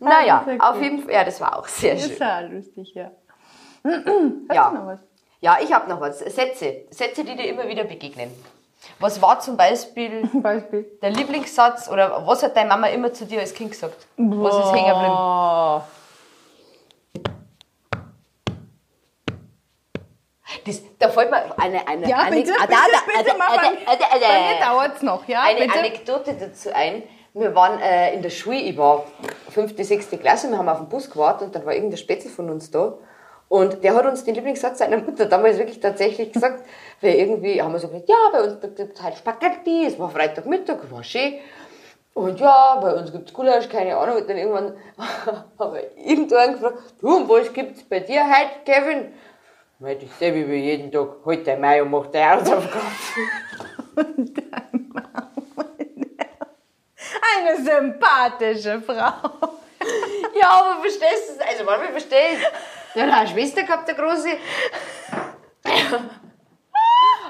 Naja, 0.00 0.42
sehr 0.44 0.60
auf 0.60 0.74
gut. 0.74 0.82
jeden 0.82 1.02
Fall. 1.02 1.12
Ja, 1.12 1.24
das 1.24 1.40
war 1.40 1.58
auch 1.58 1.68
sehr 1.68 1.94
Das 1.94 2.02
schön. 2.04 2.12
ist 2.12 2.18
ja 2.20 2.40
lustig, 2.40 2.94
ja. 2.94 3.10
Ja. 4.52 4.64
Hast 4.64 4.72
du 4.72 4.78
noch 4.78 4.86
was? 4.86 4.98
Ja, 5.40 5.58
ich 5.62 5.72
habe 5.72 5.88
noch 5.88 6.00
was. 6.00 6.18
Sätze. 6.20 6.84
Sätze, 6.90 7.24
die 7.24 7.36
dir 7.36 7.46
immer 7.48 7.68
wieder 7.68 7.84
begegnen. 7.84 8.30
Was 8.98 9.20
war 9.20 9.40
zum 9.40 9.56
Beispiel 9.56 10.28
Beispiel. 10.34 10.84
der 11.02 11.10
Lieblingssatz 11.10 11.88
oder 11.90 12.26
was 12.26 12.42
hat 12.42 12.56
deine 12.56 12.68
Mama 12.68 12.86
immer 12.88 13.12
zu 13.12 13.26
dir 13.26 13.40
als 13.40 13.52
Kind 13.54 13.72
gesagt? 13.72 14.06
Was 14.16 14.54
ist 14.56 14.72
hängen 14.72 14.88
geblieben? 14.88 15.82
Das, 20.64 20.80
da 20.98 21.08
fällt 21.08 21.30
mir 21.30 21.42
eine, 21.58 21.86
eine, 21.88 22.08
Ja, 22.08 22.18
eine, 22.18 22.36
bitte, 22.36 22.52
Ah, 22.58 22.66
bitte, 22.66 23.24
bitte, 23.24 23.38
mal. 23.38 23.56
da, 23.56 23.62
da, 23.96 24.18
da, 24.18 24.26
Bei 24.28 24.54
mir 24.54 24.60
dauert 24.64 24.96
es 24.96 25.02
noch, 25.02 25.26
ja? 25.28 25.42
eine 25.42 25.60
bitte? 25.60 25.78
Anekdote 25.78 26.34
dazu 26.34 26.72
ein. 26.74 27.02
Wir 27.34 27.54
waren 27.54 27.80
äh, 27.80 28.14
in 28.14 28.22
der 28.22 28.30
Schule, 28.30 28.56
ich 28.58 28.76
war 28.78 29.04
fünfte, 29.50 29.84
sechste 29.84 30.16
Klasse, 30.18 30.48
wir 30.50 30.56
haben 30.58 30.68
auf 30.68 30.78
den 30.78 30.88
Bus 30.88 31.10
gewartet 31.10 31.48
und 31.48 31.54
dann 31.54 31.66
war 31.66 31.74
irgendein 31.74 31.98
Spätzle 31.98 32.30
von 32.30 32.48
uns 32.48 32.70
da. 32.70 32.94
Und 33.48 33.84
der 33.84 33.94
hat 33.94 34.06
uns 34.06 34.24
den 34.24 34.34
Lieblingssatz 34.34 34.78
seiner 34.78 34.96
Mutter 34.96 35.26
damals 35.26 35.58
wirklich 35.58 35.78
tatsächlich 35.78 36.32
gesagt, 36.32 36.64
weil 37.00 37.14
irgendwie 37.14 37.62
haben 37.62 37.72
wir 37.72 37.78
so 37.78 37.88
gesagt, 37.88 38.08
ja, 38.08 38.16
bei 38.32 38.42
uns 38.42 38.60
gibt 38.60 38.78
es 38.78 39.02
halt 39.02 39.16
Spaghetti, 39.16 39.86
es 39.86 39.98
war 39.98 40.10
Freitagmittag, 40.10 40.90
war 40.90 41.04
schön. 41.04 41.34
Und 42.14 42.40
ja, 42.40 42.78
bei 42.80 42.94
uns 42.94 43.12
gibt 43.12 43.28
es 43.28 43.34
Gulasch, 43.34 43.68
keine 43.68 43.96
Ahnung. 43.96 44.16
Und 44.16 44.28
dann 44.28 44.38
irgendwann 44.38 44.76
habe 45.58 45.80
ich 45.80 46.06
irgendwann 46.06 46.54
gefragt, 46.54 46.78
du, 47.00 47.16
und 47.16 47.28
was 47.28 47.52
gibt 47.52 47.76
es 47.76 47.84
bei 47.84 48.00
dir 48.00 48.24
heute, 48.24 48.62
Kevin? 48.64 49.12
Meinte 49.78 50.06
ich, 50.06 50.12
selbe 50.12 50.48
wie 50.48 50.56
jeden 50.56 50.90
Tag, 50.90 51.08
heute 51.26 51.42
der 51.44 51.58
Mai 51.58 51.82
und 51.82 51.90
macht 51.90 52.14
deine 52.14 52.40
Hausaufgaben. 52.40 52.86
Eine 57.38 57.56
sympathische 57.62 58.80
Frau. 58.80 58.96
Ja, 60.40 60.48
aber 60.48 60.80
verstehst 60.80 61.28
du 61.28 61.34
es? 61.34 61.40
Also, 61.46 61.64
manchmal 61.64 61.90
verstehe 61.90 62.30
ich 62.32 62.46
Der 62.96 63.06
hat 63.06 63.20
eine 63.20 63.28
Schwester 63.28 63.62
gehabt, 63.62 63.86
der 63.86 63.94
Große. 63.94 64.28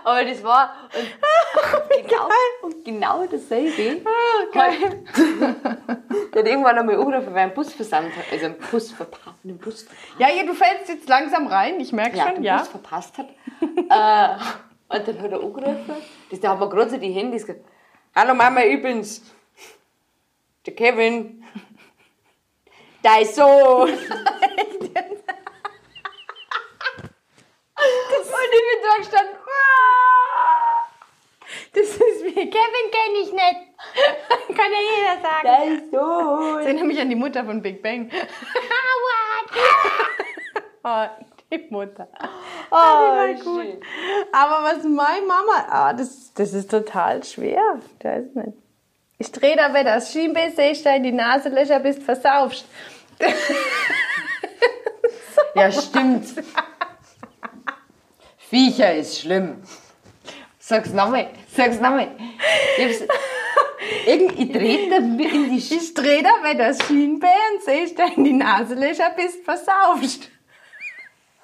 Aber 0.05 0.25
das 0.25 0.43
war. 0.45 0.73
Und 0.95 2.09
genau, 2.09 2.29
und 2.63 2.85
genau 2.85 3.27
dasselbe. 3.27 4.03
Geil. 4.53 5.05
Der 6.33 6.43
hat 6.43 6.49
irgendwann 6.49 6.79
einmal 6.79 6.95
angerufen, 6.95 7.35
weil 7.35 7.49
ein 7.49 7.55
Bus 7.55 7.73
versandt 7.73 8.15
hat. 8.17 8.25
Also 8.31 8.47
ein 8.47 8.57
Bus 8.71 8.93
verpasst. 8.93 9.37
Einen 9.43 9.59
Bus 9.59 9.83
verpasst. 9.83 10.21
Ja, 10.21 10.29
ja, 10.31 10.45
du 10.45 10.55
fällst 10.55 10.89
jetzt 10.89 11.09
langsam 11.09 11.49
rein, 11.49 11.81
ich 11.81 11.93
merke 11.93 12.17
Ja, 12.17 12.27
schon, 12.27 12.35
den 12.37 12.45
ja. 12.45 12.59
Bus 12.59 12.69
verpasst 12.69 13.19
hat. 13.19 13.27
äh, 13.61 14.95
und 14.97 15.09
dann 15.09 15.21
hat 15.23 15.33
er 15.33 15.43
angerufen. 15.43 15.97
Das, 16.31 16.39
da 16.41 16.51
haben 16.51 16.61
wir 16.61 16.69
gerade 16.69 16.91
so 16.91 16.97
die 16.99 17.11
Handys 17.11 17.45
gesagt. 17.45 17.65
Hallo 18.15 18.35
Mama, 18.35 18.61
ich 18.63 18.81
bin's. 18.81 19.23
Der 20.65 20.75
Kevin. 20.77 21.43
Dein 23.03 23.25
Sohn. 23.27 23.91
Und 28.47 28.53
ich 28.53 28.61
bin 28.61 28.78
da 28.82 28.97
gestanden. 28.99 29.34
Das 31.72 31.84
ist 31.84 32.24
wie, 32.24 32.32
Kevin 32.32 32.90
kenne 32.90 33.18
ich 33.22 33.32
nicht. 33.32 33.57
Kann 34.57 34.72
ja 34.72 34.78
jeder 34.97 35.20
sagen. 35.22 35.44
Dein 35.44 35.90
Sohn. 35.90 36.61
Ich 36.61 36.66
erinnere 36.66 36.84
mich 36.84 37.01
an 37.01 37.09
die 37.09 37.16
Mutter 37.16 37.44
von 37.44 37.61
Big 37.61 37.82
Bang. 37.82 38.09
oh, 40.84 41.07
die 41.51 41.66
Mutter. 41.70 42.09
Oh, 42.70 42.74
war 42.74 43.34
gut. 43.34 43.44
schön. 43.44 43.80
Aber 44.32 44.62
was 44.64 44.84
meine 44.84 45.26
Mama, 45.26 45.66
ah, 45.68 45.92
das, 45.92 46.32
das 46.34 46.55
ist 46.55 46.70
total 46.70 47.24
schwer. 47.24 47.80
Da 47.99 48.14
ist 48.14 48.34
nicht. 48.34 48.57
Ich 49.18 49.32
dreh 49.32 49.57
da 49.57 49.70
wieder 49.70 49.84
das 49.84 50.12
Schienbein, 50.12 50.53
seh 50.55 50.72
ich 50.72 50.82
da 50.82 50.94
in 50.94 51.03
die 51.03 51.12
Nase 51.12 51.49
löcher, 51.49 51.80
bist 51.80 52.03
versaufst. 52.03 52.66
Ja, 55.55 55.72
stimmt. 55.72 56.26
Viecher 58.51 58.94
ist 58.94 59.20
schlimm. 59.20 59.62
Sag's 60.59 60.92
nochmal. 60.92 61.30
Sag's 61.55 61.76
nochmal. 61.80 62.09
Ich, 62.78 63.01
Irgend- 64.07 64.38
ich 64.38 64.53
trete 64.53 64.90
da 64.90 64.97
in 64.97 65.51
die 65.51 65.61
Sch 65.61 65.72
Ich 65.72 65.94
dreh 65.94 66.22
da 66.22 66.30
wieder 66.42 66.68
das 66.68 66.78
Schienbein, 66.86 67.30
seh 67.64 67.84
ich 67.84 67.94
da 67.94 68.07
in 68.16 68.24
die 68.24 68.32
Nase 68.32 68.74
löcher, 68.74 69.11
bist 69.11 69.44
versaufst. 69.44 70.28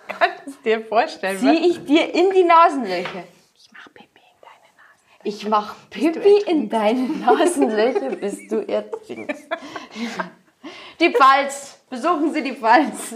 Kannst 0.08 0.46
du 0.46 0.50
es 0.50 0.62
dir 0.62 0.84
vorstellen? 0.84 1.38
Zieh 1.38 1.68
ich 1.70 1.84
dir 1.84 2.12
in 2.14 2.30
die 2.30 2.42
Nasenlöcher. 2.44 3.24
Ich 3.56 3.70
mach 3.72 3.88
Pipi 3.94 4.20
in 4.20 4.40
deine 4.42 4.72
Nase. 4.76 5.22
Ich 5.24 5.48
mach 5.48 5.76
Pipi 5.90 6.50
in 6.50 6.68
deine 6.68 7.08
Nasenlöcher, 7.08 8.10
bis 8.16 8.48
du 8.48 8.66
ertrinkst. 8.68 9.48
Die 11.00 11.10
Pfalz. 11.12 11.78
Besuchen 11.88 12.32
Sie 12.32 12.42
die 12.42 12.54
Pfalz. 12.54 13.14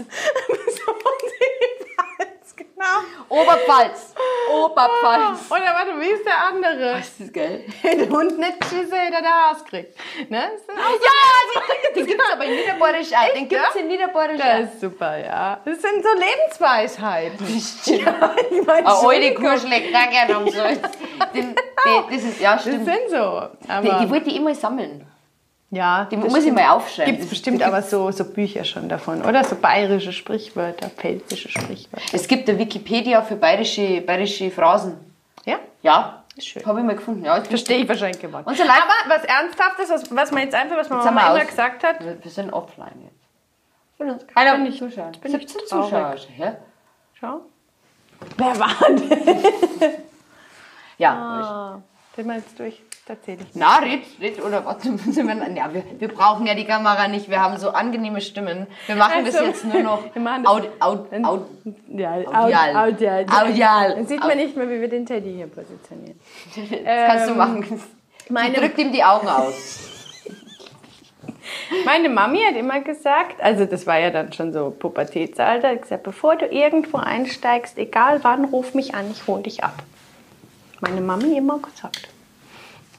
Genau. 2.87 3.41
Oberpfalz. 3.41 4.13
Oberpfalz. 4.51 5.39
Oder 5.51 5.73
warte, 5.73 5.99
wie 5.99 6.09
ist 6.09 6.25
der 6.25 6.47
andere? 6.47 6.93
Das 6.97 7.19
ist 7.19 7.33
geil. 7.33 7.65
Der 7.83 8.09
Hund 8.09 8.37
nicht 8.39 8.59
geschissen, 8.59 8.89
der 8.91 9.21
der 9.21 9.49
Haus 9.49 9.63
kriegt. 9.65 9.97
Ne? 10.29 10.51
Das 10.53 10.65
so 10.65 10.81
Ja, 10.81 11.93
den 11.93 12.05
gibt's 12.07 12.23
aber 12.31 12.45
in 12.45 12.55
Niederbayerisch 12.55 13.13
auch. 13.13 13.33
Den 13.33 13.49
gibt's 13.49 13.73
ja? 13.75 13.81
in 13.81 13.87
Niederbayerisch 13.87 14.37
Das 14.41 14.73
ist 14.73 14.81
super, 14.81 15.17
ja. 15.17 15.59
Das 15.65 15.81
sind 15.81 16.03
so 16.03 16.09
Lebensweisheiten. 16.13 17.45
Ja, 17.85 18.35
ich 18.51 18.65
mein, 18.65 18.85
Eine 18.85 19.07
alte 19.07 19.33
Kuh 19.35 19.57
schlägt 19.57 19.95
auch 19.95 20.09
gerne 20.09 20.39
um 20.39 20.49
so. 20.49 20.61
Das 22.09 22.23
ist, 22.23 22.39
ja, 22.41 22.53
Das 22.53 22.61
stimmt. 22.63 22.85
sind 22.85 23.09
so. 23.09 23.47
Die, 23.81 24.05
die 24.05 24.09
wollte 24.09 24.29
ich 24.29 24.35
immer 24.35 24.53
sammeln. 24.55 25.05
Ja, 25.69 26.05
Die 26.05 26.17
muss 26.17 26.45
ich 26.45 26.51
mal 26.53 26.69
aufschreiben. 26.69 27.11
Gibt 27.13 27.23
es 27.25 27.29
bestimmt 27.29 27.61
aber 27.63 27.81
so, 27.81 28.09
so 28.11 28.23
Bücher 28.25 28.63
schon 28.63 28.87
davon, 28.89 29.21
oder? 29.23 29.43
So 29.43 29.55
bayerische 29.55 30.13
Sprichwörter, 30.13 30.89
pfälzische 30.89 31.49
Sprichwörter. 31.49 32.13
Es 32.13 32.27
gibt 32.27 32.49
eine 32.49 32.57
Wikipedia 32.57 33.21
für 33.21 33.35
bayerische, 33.35 34.01
bayerische 34.01 34.49
Phrasen. 34.49 34.97
Ja? 35.45 35.59
Ja, 35.81 36.23
Ist 36.37 36.47
schön. 36.47 36.65
habe 36.65 36.79
ich 36.79 36.85
mal 36.85 36.95
gefunden. 36.95 37.25
Ja, 37.25 37.41
Verstehe 37.43 37.77
ich 37.79 37.87
wahrscheinlich. 37.89 38.23
Unser 38.23 38.65
Live- 38.65 38.81
Aber 38.83 39.15
was 39.15 39.23
Ernsthaftes, 39.25 39.89
was, 39.89 40.15
was 40.15 40.31
man 40.31 40.43
jetzt 40.43 40.55
einfach, 40.55 40.77
was 40.77 40.89
man 40.89 41.03
Mama 41.03 41.35
immer 41.35 41.45
gesagt 41.45 41.83
hat, 41.83 41.97
Wir 42.01 42.31
sind 42.31 42.51
offline 42.53 43.01
jetzt. 43.03 44.27
Keiner 44.33 44.53
bin 44.57 44.67
ich- 44.67 44.77
zuschauen. 44.77 45.11
bin 45.21 45.33
ich 45.35 45.49
17 45.49 45.61
traurig. 45.69 45.85
Zuschauer. 45.89 46.15
Ja, 46.37 46.55
schau. 47.19 47.41
Wer 48.37 48.59
war 48.59 48.75
denn? 48.89 49.09
ja. 50.97 51.11
Ah, 51.13 51.81
den 52.17 52.27
mal 52.27 52.37
jetzt 52.37 52.59
durch. 52.59 52.81
Erzähl 53.09 53.37
ich. 53.39 53.47
Na, 53.53 53.77
red, 53.77 54.01
red, 54.19 54.43
oder 54.43 54.65
warte, 54.65 54.89
müssen 54.89 55.27
wir, 55.27 55.55
ja, 55.55 55.73
wir, 55.73 55.81
wir 55.97 56.07
brauchen 56.09 56.45
ja 56.45 56.55
die 56.55 56.65
Kamera 56.65 57.07
nicht, 57.07 57.29
wir 57.29 57.39
haben 57.41 57.57
so 57.57 57.69
angenehme 57.69 58.19
Stimmen. 58.19 58.67
Wir 58.85 58.97
machen 58.97 59.23
das 59.23 59.35
Also, 59.35 59.47
jetzt 59.47 59.63
nur 59.63 59.81
noch 59.81 60.03
wir 60.13 60.21
machen 60.21 60.43
das- 60.43 60.51
Aud, 60.51 60.69
Aud, 60.81 61.07
Aud, 61.23 61.45
Ja, 61.87 62.15
Audial. 62.15 62.75
Audial. 62.75 63.25
Audial. 63.29 63.95
Dann 63.95 64.07
sieht 64.07 64.19
man 64.19 64.35
nicht 64.35 64.57
mehr, 64.57 64.69
wie 64.69 64.81
wir 64.81 64.89
den 64.89 65.05
Teddy 65.05 65.35
hier 65.35 65.47
positionieren. 65.47 66.19
das 66.85 67.07
kannst 67.07 67.29
du 67.29 67.35
machen. 67.35 67.63
Ähm, 67.69 67.79
meine- 68.27 68.55
Sie 68.55 68.59
drückt 68.59 68.77
ihm 68.77 68.91
die 68.91 69.03
Augen 69.05 69.29
aus. 69.29 69.93
Meine 71.85 72.09
Mami 72.09 72.39
hat 72.47 72.55
immer 72.57 72.81
gesagt, 72.81 73.41
also 73.41 73.65
das 73.65 73.87
war 73.87 73.97
ja 73.99 74.09
dann 74.09 74.33
schon 74.33 74.51
so 74.53 74.69
Pubertätsalter, 74.71 75.69
hat 75.69 75.81
gesagt, 75.81 76.03
bevor 76.03 76.35
du 76.35 76.45
irgendwo 76.45 76.97
einsteigst, 76.97 77.77
egal 77.77 78.19
wann, 78.23 78.45
ruf 78.45 78.73
mich 78.73 78.95
an, 78.95 79.09
ich 79.11 79.27
hol 79.27 79.41
dich 79.43 79.63
ab. 79.63 79.75
Meine 80.81 81.01
Mami 81.01 81.37
immer 81.37 81.59
gesagt. 81.59 82.07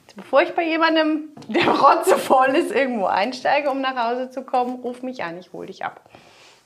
Also 0.06 0.16
bevor 0.16 0.42
ich 0.42 0.54
bei 0.54 0.64
jemandem, 0.64 1.30
der 1.48 1.68
rotzevoll 1.68 2.48
ist, 2.56 2.72
irgendwo 2.72 3.06
einsteige, 3.06 3.70
um 3.70 3.80
nach 3.80 3.96
Hause 3.96 4.30
zu 4.30 4.42
kommen, 4.42 4.80
ruf 4.82 5.02
mich 5.02 5.22
an, 5.22 5.38
ich 5.38 5.52
hol 5.52 5.66
dich 5.66 5.84
ab. 5.84 6.00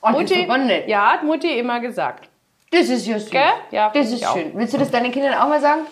Oh, 0.00 0.18
ist 0.18 0.32
aber 0.32 0.58
nett. 0.58 0.88
ja, 0.88 1.12
hat 1.12 1.22
Mutti 1.22 1.58
immer 1.58 1.78
gesagt. 1.80 2.28
Das 2.70 2.88
ist 2.88 3.06
ja 3.06 3.18
süß. 3.18 3.30
Gell? 3.30 3.52
Ja, 3.70 3.90
das 3.90 4.10
ist 4.10 4.24
schön. 4.24 4.52
Willst 4.54 4.74
du 4.74 4.78
das 4.78 4.90
deinen 4.90 5.12
Kindern 5.12 5.34
auch 5.34 5.48
mal 5.48 5.60
sagen? 5.60 5.82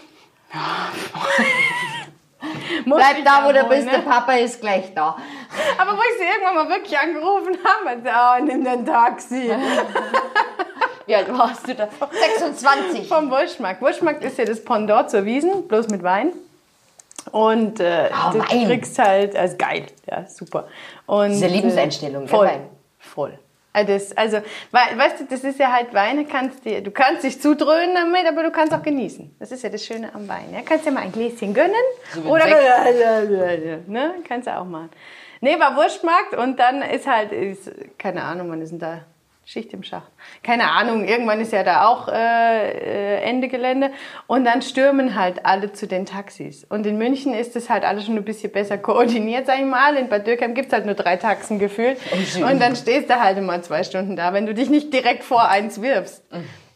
Muss 2.86 2.96
Bleib 2.96 3.24
da, 3.24 3.46
wo 3.46 3.52
du 3.52 3.62
bist, 3.64 3.84
ne? 3.84 3.92
der 3.92 3.98
Papa 3.98 4.32
ist 4.32 4.60
gleich 4.60 4.92
da. 4.94 5.16
Aber 5.78 5.92
wo 5.92 6.00
ich 6.00 6.18
sie 6.18 6.24
irgendwann 6.24 6.54
mal 6.54 6.68
wirklich 6.68 6.98
angerufen 6.98 7.58
habe, 7.62 8.00
sie, 8.02 8.08
oh, 8.08 8.44
nimm 8.44 8.64
den 8.64 8.86
Taxi. 8.86 9.52
Wie 11.10 11.16
alt 11.16 11.36
warst 11.36 11.66
du 11.66 11.74
da? 11.74 11.88
26. 12.38 13.08
Vom 13.08 13.30
Wurstmarkt. 13.32 13.82
Wurstmarkt 13.82 14.22
ist 14.22 14.38
ja 14.38 14.44
das 14.44 14.64
Pendant 14.64 15.10
zur 15.10 15.24
Wiesen, 15.24 15.66
bloß 15.66 15.88
mit 15.88 16.04
Wein. 16.04 16.32
Und 17.32 17.80
äh, 17.80 18.08
Ah, 18.12 18.30
du 18.32 18.38
Wein. 18.38 18.66
kriegst 18.66 18.96
halt, 18.98 19.34
also 19.34 19.56
geil, 19.56 19.86
ja, 20.08 20.24
super. 20.26 20.68
Und, 21.06 21.30
Diese 21.32 21.46
äh, 21.46 21.48
Lebenseinstellung, 21.48 22.22
gell, 22.26 22.28
voll, 22.28 22.46
Wein. 22.46 22.68
voll. 23.00 23.38
Also, 23.72 23.92
das, 23.92 24.16
also 24.16 24.36
wei- 24.70 24.96
weißt 24.96 25.20
du, 25.20 25.24
das 25.24 25.44
ist 25.44 25.58
ja 25.58 25.72
halt 25.72 25.92
Wein, 25.94 26.26
kannst 26.28 26.64
dir, 26.64 26.80
du 26.80 26.90
kannst 26.92 27.24
dich 27.24 27.40
zudröhnen 27.42 27.94
damit, 27.94 28.26
aber 28.26 28.42
du 28.44 28.50
kannst 28.52 28.72
auch 28.72 28.82
genießen. 28.82 29.34
Das 29.40 29.50
ist 29.52 29.62
ja 29.64 29.68
das 29.68 29.84
Schöne 29.84 30.14
am 30.14 30.28
Wein. 30.28 30.46
Ja? 30.52 30.60
Kannst 30.64 30.86
dir 30.86 30.92
mal 30.92 31.00
ein 31.02 31.12
Gläschen 31.12 31.52
gönnen 31.54 31.74
So 32.14 32.20
oder 32.22 32.46
ne? 33.86 34.14
kannst 34.28 34.46
du 34.46 34.56
auch 34.56 34.64
machen. 34.64 34.90
Nee, 35.40 35.58
war 35.58 35.74
Wurstmarkt 35.76 36.34
und 36.36 36.58
dann 36.58 36.82
ist 36.82 37.06
halt, 37.06 37.32
ist, 37.32 37.70
keine 37.98 38.22
Ahnung, 38.22 38.50
wann 38.50 38.62
ist 38.62 38.70
denn 38.70 38.78
da 38.78 39.00
Schicht 39.50 39.72
im 39.72 39.82
Schacht? 39.82 40.12
Keine 40.44 40.70
Ahnung, 40.70 41.04
irgendwann 41.04 41.40
ist 41.40 41.52
ja 41.52 41.64
da 41.64 41.88
auch 41.88 42.06
äh, 42.06 42.70
äh, 42.70 43.22
Ende 43.22 43.48
Gelände 43.48 43.90
und 44.28 44.44
dann 44.44 44.62
stürmen 44.62 45.16
halt 45.16 45.44
alle 45.44 45.72
zu 45.72 45.88
den 45.88 46.06
Taxis. 46.06 46.62
Und 46.62 46.86
in 46.86 46.98
München 46.98 47.34
ist 47.34 47.56
das 47.56 47.68
halt 47.68 47.82
alles 47.82 48.06
schon 48.06 48.16
ein 48.16 48.24
bisschen 48.24 48.52
besser 48.52 48.78
koordiniert, 48.78 49.46
sag 49.46 49.58
ich 49.58 49.64
mal. 49.64 49.96
In 49.96 50.08
Bad 50.08 50.24
Dürkheim 50.28 50.54
gibt 50.54 50.68
es 50.68 50.72
halt 50.72 50.86
nur 50.86 50.94
drei 50.94 51.16
Taxen 51.16 51.58
gefühlt. 51.58 51.98
schön. 52.28 52.44
Und 52.44 52.62
dann 52.62 52.76
stehst 52.76 53.10
du 53.10 53.20
halt 53.20 53.38
immer 53.38 53.60
zwei 53.60 53.82
Stunden 53.82 54.14
da, 54.14 54.32
wenn 54.32 54.46
du 54.46 54.54
dich 54.54 54.70
nicht 54.70 54.94
direkt 54.94 55.24
vor 55.24 55.48
eins 55.48 55.82
wirfst. 55.82 56.22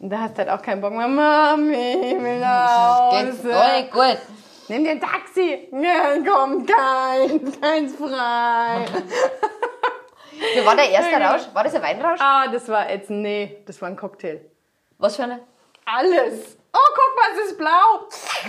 Und 0.00 0.10
da 0.10 0.22
hast 0.22 0.34
du 0.34 0.38
halt 0.38 0.48
auch 0.50 0.60
keinen 0.60 0.80
Bock 0.80 0.94
mehr. 0.94 1.06
Mami, 1.06 1.74
ich 1.74 2.20
will 2.20 2.40
nach 2.40 3.12
Hause. 3.12 3.34
voll 3.34 3.82
gut. 3.92 4.18
Nimm 4.66 4.82
dir 4.82 4.90
ein 4.90 5.00
Taxi. 5.00 5.68
Ja, 5.70 6.14
kommt 6.28 6.68
kein, 6.68 7.60
keins 7.60 7.94
frei. 7.94 8.84
Wie 10.54 10.64
war 10.64 10.76
der 10.76 10.90
erste 10.90 11.14
Rausch? 11.16 11.42
War 11.52 11.64
das 11.64 11.74
ein 11.74 11.82
Weinrausch? 11.82 12.20
Ah, 12.20 12.48
das 12.48 12.68
war 12.68 12.90
jetzt, 12.90 13.10
nee, 13.10 13.58
das 13.66 13.80
war 13.80 13.88
ein 13.88 13.96
Cocktail. 13.96 14.40
Was 14.98 15.16
für 15.16 15.24
eine? 15.24 15.40
Alles. 15.84 16.56
Oh, 16.72 16.94
guck 16.94 17.16
mal, 17.16 17.28
es 17.34 17.50
ist 17.50 17.58
blau. 17.58 18.08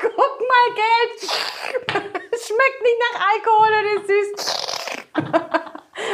guck 0.00 0.40
mal, 0.40 0.66
gelb. 0.74 2.10
Es 2.32 2.46
schmeckt 2.46 2.82
nicht 2.82 3.00
nach 3.12 3.20
Alkohol 3.32 3.68
und 3.78 3.86
ist 4.00 4.08
süß. 4.08 4.64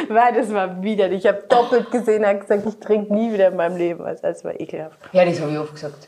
Weil 0.09 0.33
das 0.33 0.53
war 0.53 0.81
widerlich. 0.81 1.25
Ich 1.25 1.27
habe 1.27 1.43
doppelt 1.47 1.91
gesehen, 1.91 2.25
hat 2.25 2.41
gesagt, 2.41 2.65
ich 2.67 2.79
trinke 2.79 3.13
nie 3.13 3.33
wieder 3.33 3.47
in 3.47 3.55
meinem 3.55 3.77
Leben. 3.77 4.05
Also 4.05 4.21
das 4.23 4.43
war 4.43 4.59
ekelhaft. 4.59 4.97
Ja, 5.11 5.25
das 5.25 5.39
habe 5.39 5.51
ich 5.51 5.57
oft 5.57 5.73
gesagt. 5.73 6.07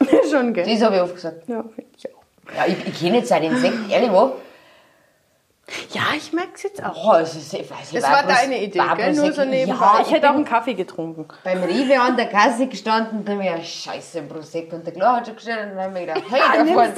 Schon, 0.30 0.54
gell? 0.54 0.66
Das 0.66 0.82
habe 0.82 0.96
ich 0.96 1.02
oft 1.02 1.14
gesagt. 1.14 1.48
Ja, 1.48 1.62
finde 1.62 1.90
ich 1.96 2.14
auch. 2.14 2.22
Ja, 2.54 2.66
ich, 2.66 2.86
ich 2.86 3.00
kenne 3.00 3.18
jetzt 3.18 3.28
seit 3.28 3.42
den 3.42 3.56
Sekt, 3.56 3.90
ehrlich 3.90 4.10
wo? 4.10 4.32
Ja, 5.92 6.02
ich 6.16 6.32
merke 6.32 6.50
es 6.54 6.62
jetzt 6.64 6.82
auch. 6.84 7.12
Oh, 7.12 7.14
es 7.16 7.34
ist, 7.36 7.52
ich 7.54 7.70
weiß, 7.70 7.90
Das 7.92 8.02
war 8.02 8.22
deine 8.24 8.62
Idee, 8.62 8.80
gell? 8.96 9.12
Nur 9.14 9.32
so 9.32 9.44
nebenbei. 9.44 9.84
Ja, 9.84 10.00
ich 10.02 10.10
hätte 10.10 10.28
auch 10.30 10.34
einen 10.34 10.44
Kaffee 10.44 10.74
getrunken. 10.74 11.26
beim 11.44 11.62
Rewe 11.62 12.00
an 12.00 12.16
der 12.16 12.26
Kasse 12.28 12.66
gestanden 12.66 13.18
und 13.20 13.28
dann 13.28 13.38
mir 13.38 13.56
ja 13.56 13.62
scheiße 13.62 14.22
Prosecco 14.22 14.76
und 14.76 14.86
der 14.86 14.92
Klar 14.94 15.16
hat 15.16 15.26
schon 15.26 15.36
gestellt 15.36 15.70
und 15.70 15.76
dann 15.76 15.84
habe 15.90 15.98
ich 16.00 16.06
mir 16.06 16.14
gedacht, 16.14 16.24
hey, 16.30 16.40
da 16.66 16.72
vorne, 16.72 16.94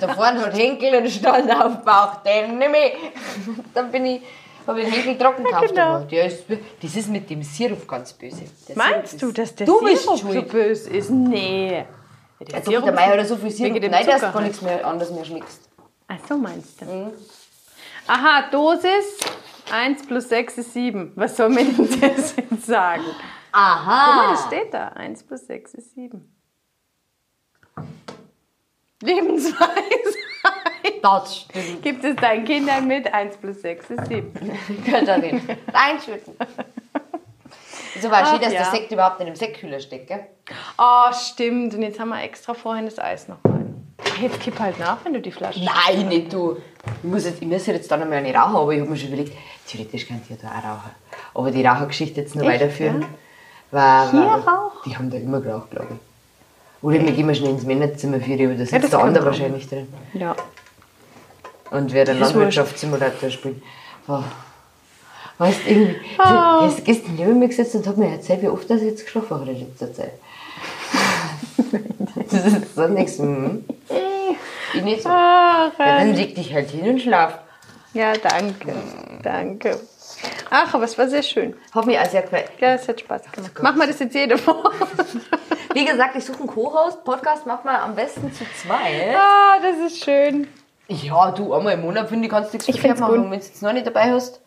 da 0.00 0.14
vorne 0.14 0.40
hat 0.46 0.58
Henkel 0.58 0.94
und 0.96 1.08
stand 1.10 1.50
auf 1.50 1.84
Bauch, 1.84 2.16
den 2.24 2.58
nehme 2.58 2.76
ich. 2.86 2.92
Dann 3.74 3.90
bin 3.92 4.06
ich, 4.06 4.22
habe 4.66 4.80
ich 4.80 4.86
den 4.86 4.94
Henkel 4.94 5.18
trocken 5.18 5.44
gekauft. 5.44 5.68
genau. 5.68 5.98
ist, 6.10 6.44
das 6.82 6.96
ist 6.96 7.08
mit 7.08 7.28
dem 7.30 7.42
Sirup 7.42 7.86
ganz 7.86 8.12
böse. 8.12 8.42
Der 8.68 8.76
Meinst 8.76 9.18
Sirup 9.18 9.34
du, 9.34 9.42
ist- 9.42 9.50
dass 9.50 9.54
der 9.56 9.66
Du 9.66 9.78
Sirup 9.86 10.18
so 10.18 10.42
böse 10.42 10.90
ist? 10.90 11.10
Nee. 11.10 11.84
Der 12.40 12.72
Ja, 12.72 12.80
der 12.80 12.92
Mai 12.92 13.02
hat 13.18 13.26
so 13.28 13.36
viel 13.36 13.50
Sirup 13.50 13.80
rein, 13.82 14.06
dass 14.06 14.20
du 14.20 14.32
gar 14.32 14.40
nichts 14.40 14.62
mehr 14.62 14.84
anderes 14.86 15.10
mehr 15.12 15.24
schmeckst. 15.24 15.60
Ach 16.08 16.16
so 16.28 16.36
meinst 16.36 16.80
du. 16.80 16.84
Mhm. 16.86 17.12
Aha, 18.08 18.48
Dosis 18.52 19.18
1 19.72 20.06
plus 20.06 20.28
6 20.28 20.58
ist 20.58 20.72
7. 20.74 21.12
Was 21.16 21.36
soll 21.36 21.48
mir 21.48 21.64
denn 21.64 22.00
das 22.00 22.36
jetzt 22.36 22.66
sagen? 22.66 23.02
Guck 23.04 23.60
mal, 23.60 24.30
das 24.30 24.42
Aha. 24.42 24.46
steht 24.46 24.72
da. 24.72 24.88
1 24.88 25.24
plus 25.24 25.46
6 25.46 25.74
ist 25.74 25.94
7. 25.94 26.32
Lebensweise. 29.02 30.18
Das 31.02 31.36
stimmt. 31.36 31.82
Gibt 31.82 32.04
es 32.04 32.16
deinen 32.16 32.44
Kindern 32.44 32.86
mit? 32.86 33.12
1 33.12 33.36
plus 33.38 33.60
6 33.60 33.90
ist 33.90 34.06
7. 34.06 34.32
Katharin. 34.86 35.40
Reinschütten. 35.72 36.34
So 38.00 38.10
war 38.10 38.26
schön, 38.26 38.40
dass 38.40 38.52
ja. 38.52 38.62
der 38.62 38.70
Sekt 38.70 38.92
überhaupt 38.92 39.20
in 39.20 39.26
dem 39.26 39.36
Sektkühler 39.36 39.80
steckt, 39.80 40.08
gell? 40.08 40.26
Oh, 40.78 41.12
stimmt. 41.12 41.74
Und 41.74 41.82
jetzt 41.82 41.98
haben 41.98 42.10
wir 42.10 42.22
extra 42.22 42.54
vorhin 42.54 42.84
das 42.86 42.98
Eis 42.98 43.28
noch 43.28 43.38
Jetzt 44.20 44.40
kipp 44.40 44.58
halt 44.58 44.78
nach, 44.78 45.04
wenn 45.04 45.14
du 45.14 45.20
die 45.20 45.32
Flasche 45.32 45.60
Nein, 45.64 46.08
nicht 46.08 46.32
du. 46.32 46.56
Ich 47.02 47.08
muss 47.08 47.24
jetzt, 47.24 47.40
ich 47.40 47.48
muss 47.48 47.66
jetzt 47.66 47.90
dann 47.90 48.02
einmal 48.02 48.18
eine 48.18 48.34
rauchen, 48.34 48.56
aber 48.56 48.72
ich 48.72 48.80
habe 48.80 48.90
mir 48.90 48.96
schon 48.96 49.08
überlegt, 49.08 49.36
theoretisch 49.66 50.06
könnte 50.06 50.24
ich 50.24 50.30
ja 50.30 50.36
da 50.40 50.48
auch 50.48 50.64
rauchen. 50.76 50.90
Aber 51.34 51.50
die 51.50 51.64
Rauchergeschichte 51.64 52.20
jetzt 52.20 52.34
noch 52.34 52.44
Echt, 52.44 52.60
weiterführen. 52.62 53.02
ja? 53.02 53.08
Weil, 53.70 54.10
Hier 54.10 54.20
weil, 54.20 54.40
rauchen? 54.40 54.78
Die 54.86 54.96
haben 54.96 55.10
da 55.10 55.16
immer 55.16 55.40
geraucht, 55.40 55.70
glaube 55.70 55.88
ich. 55.90 55.98
Oder 56.82 57.02
wir 57.02 57.12
gehen 57.12 57.26
mal 57.26 57.34
schnell 57.34 57.50
ins 57.50 57.64
Männerzimmer 57.64 58.20
für 58.20 58.36
die, 58.36 58.44
aber 58.44 58.54
da 58.54 58.64
sitzt 58.66 58.84
das 58.84 58.90
der 58.90 59.00
andere 59.00 59.24
wahrscheinlich 59.24 59.68
drin. 59.68 59.88
Ja. 60.14 60.36
und 61.70 61.92
werde 61.92 62.12
wurscht. 62.12 62.32
Landwirtschaftssimulator 62.34 63.30
spielen. 63.30 63.62
Oh. 64.08 64.22
Weißt 65.38 65.66
du, 65.66 65.70
irgendwie, 65.70 65.96
oh. 66.18 66.70
gestern 66.84 67.16
neben 67.16 67.38
mir 67.38 67.48
gesetzt 67.48 67.74
und 67.74 67.86
hab 67.86 67.96
mir 67.96 68.10
erzählt, 68.10 68.42
wie 68.42 68.48
oft 68.48 68.70
das 68.70 68.82
jetzt 68.82 69.04
geschlafen 69.04 69.30
habe 69.30 69.50
in 69.50 69.60
letzter 69.60 69.92
Zeit. 69.92 70.12
das 72.30 72.44
ist 72.46 72.74
so 72.74 72.86
nichts. 72.88 73.18
Mhm. 73.18 73.64
Ich 74.74 74.82
nicht 74.82 75.02
so. 75.02 75.08
Ja, 75.08 75.72
dann 75.78 76.14
leg 76.14 76.34
dich 76.34 76.52
halt 76.52 76.70
hin 76.70 76.88
und 76.88 77.00
schlaf. 77.00 77.38
ja, 77.94 78.12
danke. 78.14 78.72
Danke. 79.22 79.80
Ach, 80.50 80.72
aber 80.74 80.84
es 80.84 80.96
war 80.96 81.08
sehr 81.08 81.22
schön. 81.22 81.54
Hat 81.74 81.86
mich 81.86 81.98
auch 81.98 82.04
sehr 82.06 82.22
gefreut. 82.22 82.46
Ja, 82.58 82.74
es 82.74 82.88
hat 82.88 83.00
Spaß 83.00 83.22
gemacht. 83.32 83.62
Machen 83.62 83.78
wir 83.80 83.86
das 83.86 83.98
jetzt 83.98 84.14
jede 84.14 84.44
Woche. 84.46 84.70
Wie 85.74 85.84
gesagt, 85.84 86.16
ich 86.16 86.24
suche 86.24 86.38
einen 86.40 86.46
Co-Host. 86.48 87.04
Podcast 87.04 87.46
macht 87.46 87.64
man 87.64 87.76
am 87.76 87.94
besten 87.94 88.32
zu 88.32 88.44
zweit. 88.62 89.14
Ah, 89.16 89.58
das 89.60 89.92
ist 89.92 90.04
schön. 90.04 90.48
Ja, 90.88 91.32
du, 91.32 91.52
einmal 91.52 91.74
im 91.74 91.82
Monat 91.82 92.08
finde 92.08 92.26
ich, 92.26 92.30
kannst 92.30 92.52
du 92.52 92.56
nichts 92.56 92.68
Ich 92.68 92.80
verkehrt 92.80 93.00
machen. 93.00 93.14
wenn 93.24 93.30
du 93.30 93.36
jetzt 93.36 93.60
noch 93.62 93.72
nicht 93.72 93.86
dabei 93.86 94.10
hast, 94.12 94.40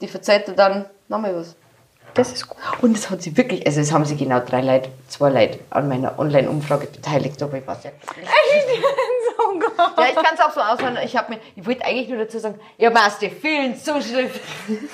die 0.00 0.06
verzeiht 0.08 0.48
dir 0.48 0.52
dann 0.54 0.86
nochmal 1.08 1.34
was. 1.34 1.56
Das 2.14 2.32
ist 2.32 2.48
gut. 2.48 2.58
Und 2.82 2.96
es 2.96 3.10
hat 3.10 3.22
sie 3.22 3.36
wirklich, 3.36 3.66
also 3.66 3.80
es 3.80 3.92
haben 3.92 4.04
sich 4.04 4.18
genau 4.18 4.40
drei 4.40 4.60
Leute, 4.62 4.90
zwei 5.08 5.30
Leute 5.30 5.58
an 5.70 5.88
meiner 5.88 6.18
Online-Umfrage 6.18 6.86
beteiligt, 6.86 7.42
aber 7.42 7.58
ich 7.58 7.66
weiß 7.66 7.84
ja. 7.84 7.90
Ja, 9.96 10.08
ich 10.08 10.14
kann 10.14 10.34
es 10.34 10.40
auch 10.40 10.52
so 10.52 10.60
auswählen. 10.60 10.98
Ich 11.04 11.14
mir, 11.14 11.38
ich 11.56 11.66
wollte 11.66 11.84
eigentlich 11.84 12.08
nur 12.08 12.18
dazu 12.18 12.38
sagen, 12.38 12.58
ihr 12.78 12.90
macht 12.90 13.20
dir 13.20 13.30
vielen 13.30 13.76
Zuschriften. 13.76 14.88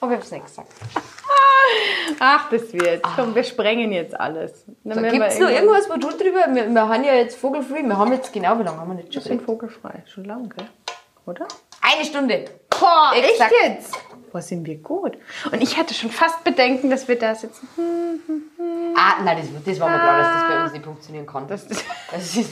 aber 0.00 0.12
ich 0.12 0.16
habe 0.16 0.24
es 0.24 0.30
nicht 0.30 0.46
gesagt. 0.46 0.68
Ach, 2.18 2.50
das 2.50 2.72
wird. 2.72 3.02
Komm, 3.16 3.34
wir 3.34 3.44
sprengen 3.44 3.92
jetzt 3.92 4.18
alles. 4.18 4.64
So, 4.84 5.00
Gibt 5.00 5.22
es 5.22 5.38
noch 5.38 5.50
irgendwas, 5.50 5.88
wo 5.88 5.94
du 5.94 6.10
drüber, 6.10 6.46
wir, 6.52 6.68
wir 6.68 6.88
haben 6.88 7.04
ja 7.04 7.14
jetzt 7.14 7.38
vogelfree, 7.38 7.82
wir 7.82 7.96
haben 7.96 8.12
jetzt 8.12 8.32
genau, 8.32 8.58
wie 8.58 8.64
lange 8.64 8.78
haben 8.78 8.88
wir 8.88 8.94
nicht 8.94 9.12
schon 9.14 9.22
Wir 9.22 9.28
sind 9.28 9.42
vogelfrei. 9.42 10.02
Schon 10.06 10.24
lange, 10.24 10.48
gell? 10.48 10.66
Oder? 11.26 11.46
Eine 11.80 12.04
Stunde. 12.04 12.44
Boah, 12.68 13.12
Exakt. 13.14 13.52
echt 13.52 13.62
jetzt? 13.62 13.98
Boah, 14.30 14.42
sind 14.42 14.64
wir 14.66 14.76
gut. 14.76 15.18
Und 15.50 15.62
ich 15.62 15.76
hatte 15.76 15.94
schon 15.94 16.10
fast 16.10 16.44
Bedenken, 16.44 16.90
dass 16.90 17.08
wir 17.08 17.18
da 17.18 17.34
sitzen. 17.34 17.68
Ah, 18.96 19.22
nein, 19.24 19.38
das, 19.38 19.64
das 19.64 19.80
war 19.80 19.90
mir 19.90 19.98
klar, 19.98 20.18
dass 20.18 20.32
das 20.32 20.48
bei 20.48 20.64
uns 20.64 20.72
nicht 20.72 20.84
funktionieren 20.84 21.26
kann. 21.26 21.48
Das 21.48 21.64
ist 21.64 21.84
Das 22.12 22.36
ist. 22.36 22.50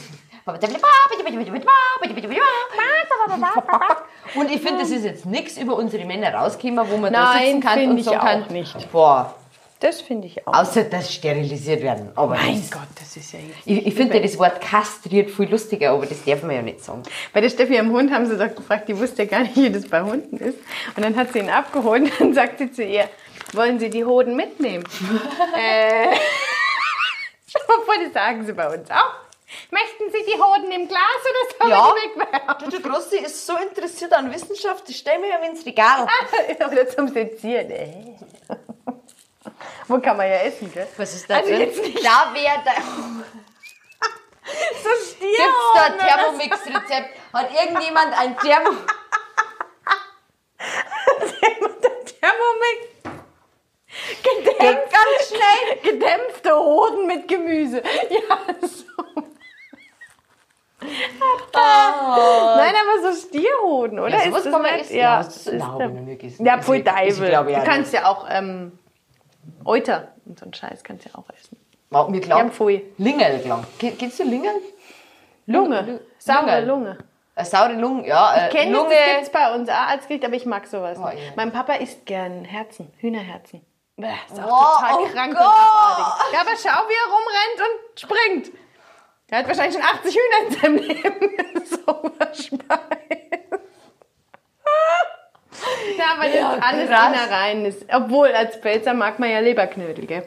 Und 4.35 4.51
ich 4.51 4.61
finde, 4.61 4.79
das 4.81 4.89
ist 4.89 5.03
jetzt 5.03 5.25
nichts 5.25 5.57
über 5.57 5.75
unsere 5.75 6.05
Männer 6.05 6.33
rausgekommen, 6.33 6.89
wo 6.89 6.97
man 6.97 7.13
da 7.13 7.33
Nein, 7.33 7.45
sitzen 7.45 7.61
kann 7.61 7.89
und 7.91 8.07
auch 8.07 8.19
kann, 8.19 8.47
nicht. 8.49 8.91
Boah, 8.91 9.35
Das 9.79 10.01
finde 10.01 10.27
ich 10.27 10.45
auch. 10.45 10.53
außer 10.53 10.83
dass 10.83 11.13
sterilisiert 11.13 11.81
werden. 11.81 12.11
Aber 12.15 12.35
mein 12.35 12.59
das, 12.59 12.69
Gott, 12.71 12.87
das 12.99 13.15
ist 13.15 13.31
ja 13.31 13.39
jetzt. 13.39 13.59
ich, 13.65 13.87
ich 13.87 13.95
finde 13.95 14.17
ja 14.17 14.23
das 14.23 14.37
Wort 14.37 14.59
kastriert 14.59 15.31
viel 15.31 15.49
lustiger, 15.49 15.91
aber 15.91 16.05
das 16.05 16.23
darf 16.25 16.43
man 16.43 16.55
ja 16.55 16.61
nicht 16.61 16.83
sagen. 16.83 17.03
Bei 17.31 17.39
der 17.39 17.49
Steffi 17.49 17.79
am 17.79 17.91
Hund 17.91 18.11
haben 18.11 18.25
sie 18.25 18.37
doch 18.37 18.53
gefragt, 18.53 18.89
die 18.89 18.97
wusste 18.97 19.23
ja 19.23 19.29
gar 19.29 19.39
nicht, 19.41 19.55
wie 19.55 19.69
das 19.69 19.87
bei 19.87 20.01
Hunden 20.01 20.37
ist. 20.37 20.57
Und 20.97 21.05
dann 21.05 21.15
hat 21.15 21.31
sie 21.31 21.39
ihn 21.39 21.49
abgeholt 21.49 22.03
und 22.03 22.19
dann 22.19 22.33
sagt 22.33 22.59
sie 22.59 22.71
zu 22.71 22.83
ihr, 22.83 23.09
wollen 23.53 23.79
Sie 23.79 23.89
die 23.89 24.03
Hoden 24.03 24.35
mitnehmen? 24.35 24.83
äh, 25.57 26.07
das 27.53 28.13
sagen 28.13 28.45
sie 28.45 28.53
bei 28.53 28.67
uns 28.67 28.89
auch. 28.91 29.13
Möchten 29.71 30.11
Sie 30.11 30.23
die 30.31 30.39
Hoden 30.39 30.71
im 30.71 30.87
Glas 30.87 30.99
oder 31.23 31.57
sollen 31.57 31.71
Ja. 31.71 31.93
die 31.95 32.19
wegwerfen? 32.19 32.69
Der 32.69 32.79
Grossi 32.81 33.17
ist 33.17 33.47
so 33.47 33.53
interessiert 33.57 34.13
an 34.13 34.31
Wissenschaft, 34.31 34.87
das 34.87 34.95
stellen 34.95 35.21
wir 35.23 35.29
ja 35.29 35.37
ins 35.39 35.65
Regal. 35.65 36.07
oder 36.71 36.87
zum 36.87 37.07
Sezieren. 37.07 38.19
Wo 39.89 39.99
kann 39.99 40.15
man 40.17 40.27
ja 40.29 40.35
essen, 40.37 40.71
gell? 40.71 40.87
Was 40.97 41.15
ist 41.15 41.29
das 41.29 41.37
Also 41.39 41.49
denn? 41.49 41.59
jetzt 41.61 41.81
nicht 41.81 41.97
Da 42.05 42.31
wäre 42.33 42.61
da. 42.63 42.71
so 44.83 44.89
Stier. 45.03 45.27
Gibt's 45.29 45.73
da 45.73 45.81
ein 45.83 45.97
Thermomix-Rezept? 45.97 47.09
Hat 47.33 47.49
irgendjemand 47.51 48.17
ein 48.19 48.37
Thermo... 48.37 48.69
Thermomix. 52.19 52.87
Gedämpft, 54.23 54.91
ganz 54.91 55.27
schnell. 55.27 55.91
Gedämpfte 55.93 56.55
Hoden 56.55 57.07
mit 57.07 57.27
Gemüse. 57.27 57.81
Ja, 58.09 58.37
so. 58.61 58.85
Nein, 61.51 62.73
aber 62.75 63.11
so 63.13 63.27
Stierhoden, 63.27 63.99
oder? 63.99 64.09
Ja, 64.11 64.19
sowas 64.25 64.37
Ist 64.39 64.45
das 64.45 64.53
kann 64.53 64.61
man 64.61 64.73
essen. 64.75 64.95
Ja, 64.95 65.01
Ja, 65.01 65.17
das 65.23 65.37
ist 65.37 65.45
ja, 65.47 65.53
Ist 65.53 66.83
ich- 66.83 66.83
ist, 66.83 67.19
Deivel. 67.19 67.29
glaub 67.29 67.47
ich, 67.47 67.55
Du 67.57 67.63
kannst 67.63 67.93
ja 67.93 68.05
auch 68.05 68.25
ähm, 68.29 68.77
Euter 69.69 70.09
und 70.25 70.37
so 70.39 70.45
einen 70.45 70.53
Scheiß 70.53 70.83
kannst 70.83 71.05
du 71.05 71.09
ja 71.09 71.15
auch 71.15 71.29
essen. 71.29 71.57
Mir 71.91 72.27
Wir 72.27 72.35
haben 72.35 72.51
Pfui. 72.51 72.83
Lingel 72.97 73.39
gelang. 73.39 73.65
Kennst 73.79 74.19
du 74.19 74.23
Lingel? 74.23 74.51
Lunge. 75.45 75.81
Lu- 75.81 75.99
Saure 76.19 76.61
Lunge. 76.61 76.65
Lunge. 76.65 76.97
Eine 77.35 77.45
saure 77.47 77.73
Lunge, 77.73 78.07
ja. 78.07 78.35
Äh, 78.47 78.49
Kennt 78.49 78.71
Lunge. 78.73 78.89
das 78.89 79.15
gibt's 79.15 79.29
bei 79.31 79.55
uns 79.55 79.69
auch 79.69 79.87
als 79.87 80.07
Gericht, 80.07 80.25
aber 80.25 80.35
ich 80.35 80.45
mag 80.45 80.67
sowas 80.67 80.97
Oh, 81.01 81.07
nicht. 81.07 81.25
ja. 81.25 81.31
Mein 81.37 81.51
Papa 81.53 81.73
isst 81.75 82.05
gern 82.05 82.43
Herzen, 82.43 82.91
Hühnerherzen. 82.97 83.61
Bäh, 83.95 84.07
ist 84.27 84.39
auch 84.41 84.45
Oh, 84.45 84.79
total 84.81 84.95
oh 85.03 85.07
krank 85.13 85.33
Gott. 85.33 85.45
und 85.45 85.51
abartig. 85.51 86.33
Ja, 86.33 86.41
aber 86.41 86.51
schau, 86.57 86.83
wie 86.89 86.93
er 86.93 87.07
rumrennt 87.13 87.59
und 87.65 87.99
springt. 87.99 88.51
Er 89.29 89.39
hat 89.39 89.47
wahrscheinlich 89.47 89.75
schon 89.75 89.83
80 89.83 90.15
Hühner 90.15 90.47
in 90.47 90.59
seinem 90.59 90.77
Leben 90.87 91.65
so 91.65 92.11
verspeist. 92.17 93.18
Ja, 95.97 96.05
aber 96.15 96.25
das 96.25 96.35
Ja, 96.35 96.53
ist 96.53 96.63
alles 96.63 96.89
krass. 96.89 97.07
Innereien. 97.13 97.65
ist. 97.65 97.85
Obwohl, 97.93 98.29
als 98.31 98.55
Pfälzer 98.57 98.93
mag 98.93 99.19
man 99.19 99.29
ja 99.29 99.39
Leberknödel, 99.39 100.05
gell? 100.05 100.23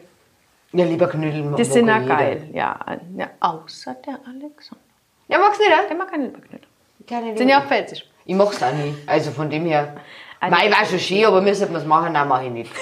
Ja, 0.72 0.84
lieber 0.86 1.06
Knödel. 1.08 1.54
Die 1.56 1.64
sind 1.64 1.86
mag 1.86 2.02
jeder. 2.02 2.16
geil. 2.16 2.48
Ja, 2.54 2.78
ja, 3.16 3.28
außer 3.40 3.94
der 4.06 4.14
Alexander. 4.26 4.82
Ja, 5.28 5.38
magst 5.38 5.60
du 5.60 5.64
nicht, 5.64 5.90
Der 5.90 5.96
mag 5.96 6.10
keine 6.10 6.24
Leberknödel. 6.24 6.66
Keine 7.08 7.36
Sind 7.36 7.48
ja 7.48 7.60
auch 7.60 7.66
pfälzisch. 7.66 8.04
Ich 8.24 8.34
mach's 8.34 8.62
auch 8.62 8.72
nicht. 8.72 8.96
Also 9.06 9.30
von 9.32 9.50
dem 9.50 9.66
her. 9.66 9.96
Also- 10.40 10.56
Mei 10.56 10.70
war 10.70 10.84
schon 10.86 10.98
schön, 10.98 11.24
aber 11.26 11.40
müssen 11.42 11.70
wir 11.70 11.78
es 11.78 11.84
machen? 11.84 12.12
Nein, 12.12 12.26
mach 12.28 12.42
ich 12.42 12.50
nicht. 12.50 12.72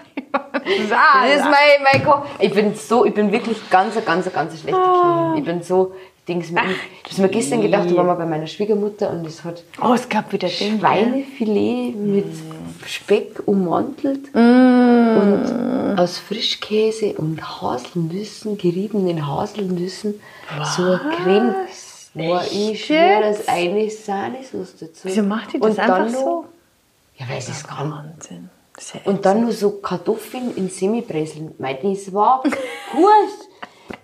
Das 0.63 1.35
ist 1.35 1.43
mein, 1.43 2.03
mein 2.03 2.21
ich 2.39 2.53
bin 2.53 2.73
so, 2.75 3.03
ich 3.05 3.13
bin 3.13 3.31
wirklich 3.31 3.69
ganz, 3.69 3.93
ganz, 4.05 4.31
ganz 4.31 4.59
schlechte 4.59 4.79
Ah. 4.79 5.31
Kind. 5.33 5.39
Ich 5.39 5.45
bin 5.45 5.61
so, 5.61 5.93
ich 6.39 6.47
denke 6.47 6.67
mir, 6.67 6.75
ich 7.03 7.03
hab's 7.09 7.17
mir 7.17 7.29
gestern 7.29 7.61
gedacht, 7.61 7.89
da 7.91 7.95
waren 7.95 8.07
wir 8.07 8.15
bei 8.15 8.25
meiner 8.25 8.47
Schwiegermutter 8.47 9.09
und 9.11 9.25
es 9.27 9.43
hat 9.43 9.63
Oh, 9.81 9.93
es 9.93 10.07
gab 10.07 10.31
wieder. 10.31 10.47
Schweinefilet 10.47 11.95
mit 11.95 12.25
Speck 12.85 13.41
ummantelt 13.45 14.33
Mm. 14.33 15.17
und 15.21 15.99
aus 15.99 16.17
Frischkäse 16.17 17.13
und 17.17 17.41
Haselnüssen, 17.61 18.57
geriebenen 18.57 19.27
Haselnüssen, 19.27 20.19
so 20.75 20.83
eine 20.83 20.99
Creme. 21.23 21.55
Boah, 22.13 22.43
ich 22.51 22.85
schwöre, 22.85 23.21
das 23.21 23.47
eine 23.47 23.89
Sahnesauce 23.89 24.75
dazu. 24.79 25.01
Wieso 25.03 25.23
macht 25.23 25.53
die 25.53 25.59
das 25.59 25.69
Und 25.69 25.79
einfach 25.79 26.09
so? 26.09 26.45
Ja, 27.17 27.25
weil 27.29 27.39
sie 27.41 27.51
es 27.51 27.63
kann. 27.63 27.91
Wahnsinn. 27.91 28.49
Das 28.75 28.95
ist 28.95 29.05
Und 29.05 29.25
dann 29.25 29.41
nur 29.41 29.51
so 29.51 29.71
Kartoffeln 29.71 30.55
in 30.55 30.69
Semibreseln. 30.69 31.53
Mei, 31.59 31.73
das 31.81 32.13
war 32.13 32.41
gut. 32.91 33.40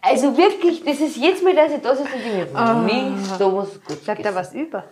Also 0.01 0.37
wirklich, 0.37 0.83
das 0.83 0.99
ist 0.99 1.17
jetzt 1.17 1.43
mal, 1.43 1.55
dass 1.55 1.71
ich 1.71 1.81
da 1.81 1.95
sitze 1.95 2.13
und 2.13 2.23
denke, 2.23 2.53
mir, 2.53 2.85
nie 2.85 3.23
so 3.37 3.57
was 3.57 3.83
gut 3.83 4.03
Bleibt 4.03 4.25
da 4.25 4.33
was 4.33 4.53
über? 4.53 4.83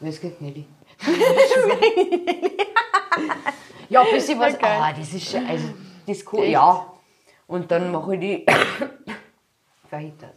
Das 0.00 0.20
geht 0.20 0.40
nicht. 0.40 0.66
ja, 3.88 4.02
ein 4.02 4.10
bisschen 4.12 4.38
was. 4.38 4.54
Okay. 4.54 4.66
Ah, 4.66 4.92
das 4.92 5.12
ist 5.14 5.30
schon, 5.30 5.46
also, 5.46 5.68
das 6.06 6.24
kann, 6.24 6.44
ja. 6.44 6.86
Und 7.46 7.70
dann 7.70 7.92
mache 7.92 8.14
ich 8.14 8.20
die 8.20 8.46
Fajitas. 9.90 10.30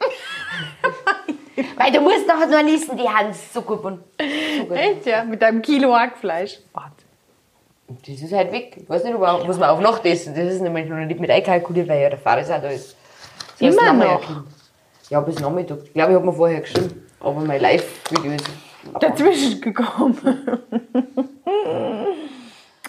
Weil 1.76 1.92
du 1.92 2.00
musst 2.00 2.26
nachher 2.26 2.46
nur 2.46 2.62
lesen, 2.62 2.96
die 2.96 3.08
haben 3.08 3.30
es 3.30 3.52
so 3.52 3.62
gut. 3.62 3.84
Und 3.84 4.02
so 4.58 4.64
gut. 4.64 4.76
Echt, 4.76 5.06
ja? 5.06 5.24
Mit 5.24 5.42
einem 5.42 5.60
Kilo 5.62 5.94
Hackfleisch. 5.94 6.60
Wahnsinn. 6.72 7.01
Das 8.06 8.20
ist 8.20 8.32
halt 8.32 8.52
weg. 8.52 8.76
Ich 8.76 8.88
weiß 8.88 9.04
nicht, 9.04 9.14
ob 9.14 9.46
muss 9.46 9.58
man 9.58 9.70
auf 9.70 9.80
Nacht 9.80 10.04
essen. 10.04 10.34
Das 10.34 10.52
ist 10.52 10.60
nämlich 10.60 10.88
noch 10.88 10.96
nicht 10.96 11.20
mit 11.20 11.30
einkalkuliert, 11.30 11.88
weil 11.88 12.02
ja 12.02 12.10
der 12.10 12.18
Fahrer 12.18 12.42
auch 12.42 12.62
da 12.62 12.68
ist. 12.68 12.96
Das 13.58 13.74
Immer 13.74 13.92
noch? 13.92 14.26
hin. 14.26 14.44
Ja, 15.10 15.20
bis 15.20 15.38
Nachmittag. 15.38 15.78
Ich 15.84 15.92
glaube, 15.92 16.12
ich 16.12 16.16
habe 16.16 16.26
mir 16.26 16.32
vorher 16.32 16.60
geschrieben. 16.60 17.06
Aber 17.20 17.40
mein 17.40 17.60
Live-Video 17.60 18.32
ist. 18.32 18.46
Dazwischen 18.98 19.60
gekommen. 19.60 20.18
oh, 21.44 22.06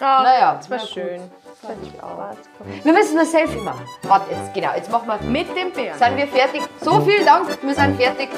Naja, 0.00 0.54
das 0.56 0.70
war 0.70 0.78
schön. 0.78 1.20
Wir 2.82 2.92
müssen 2.92 3.18
ein 3.18 3.26
Selfie 3.26 3.58
machen. 3.58 3.84
Warte, 4.02 4.30
jetzt, 4.32 4.52
genau. 4.52 4.74
Jetzt 4.74 4.90
machen 4.90 5.08
wir. 5.08 5.30
Mit 5.30 5.56
dem 5.56 5.70
Bären. 5.72 5.98
Sind 5.98 6.16
wir 6.16 6.26
fertig? 6.26 6.62
So, 6.80 7.00
vielen 7.00 7.24
Dank. 7.24 7.58
Wir 7.62 7.74
sind 7.74 7.96
fertig. 7.96 8.28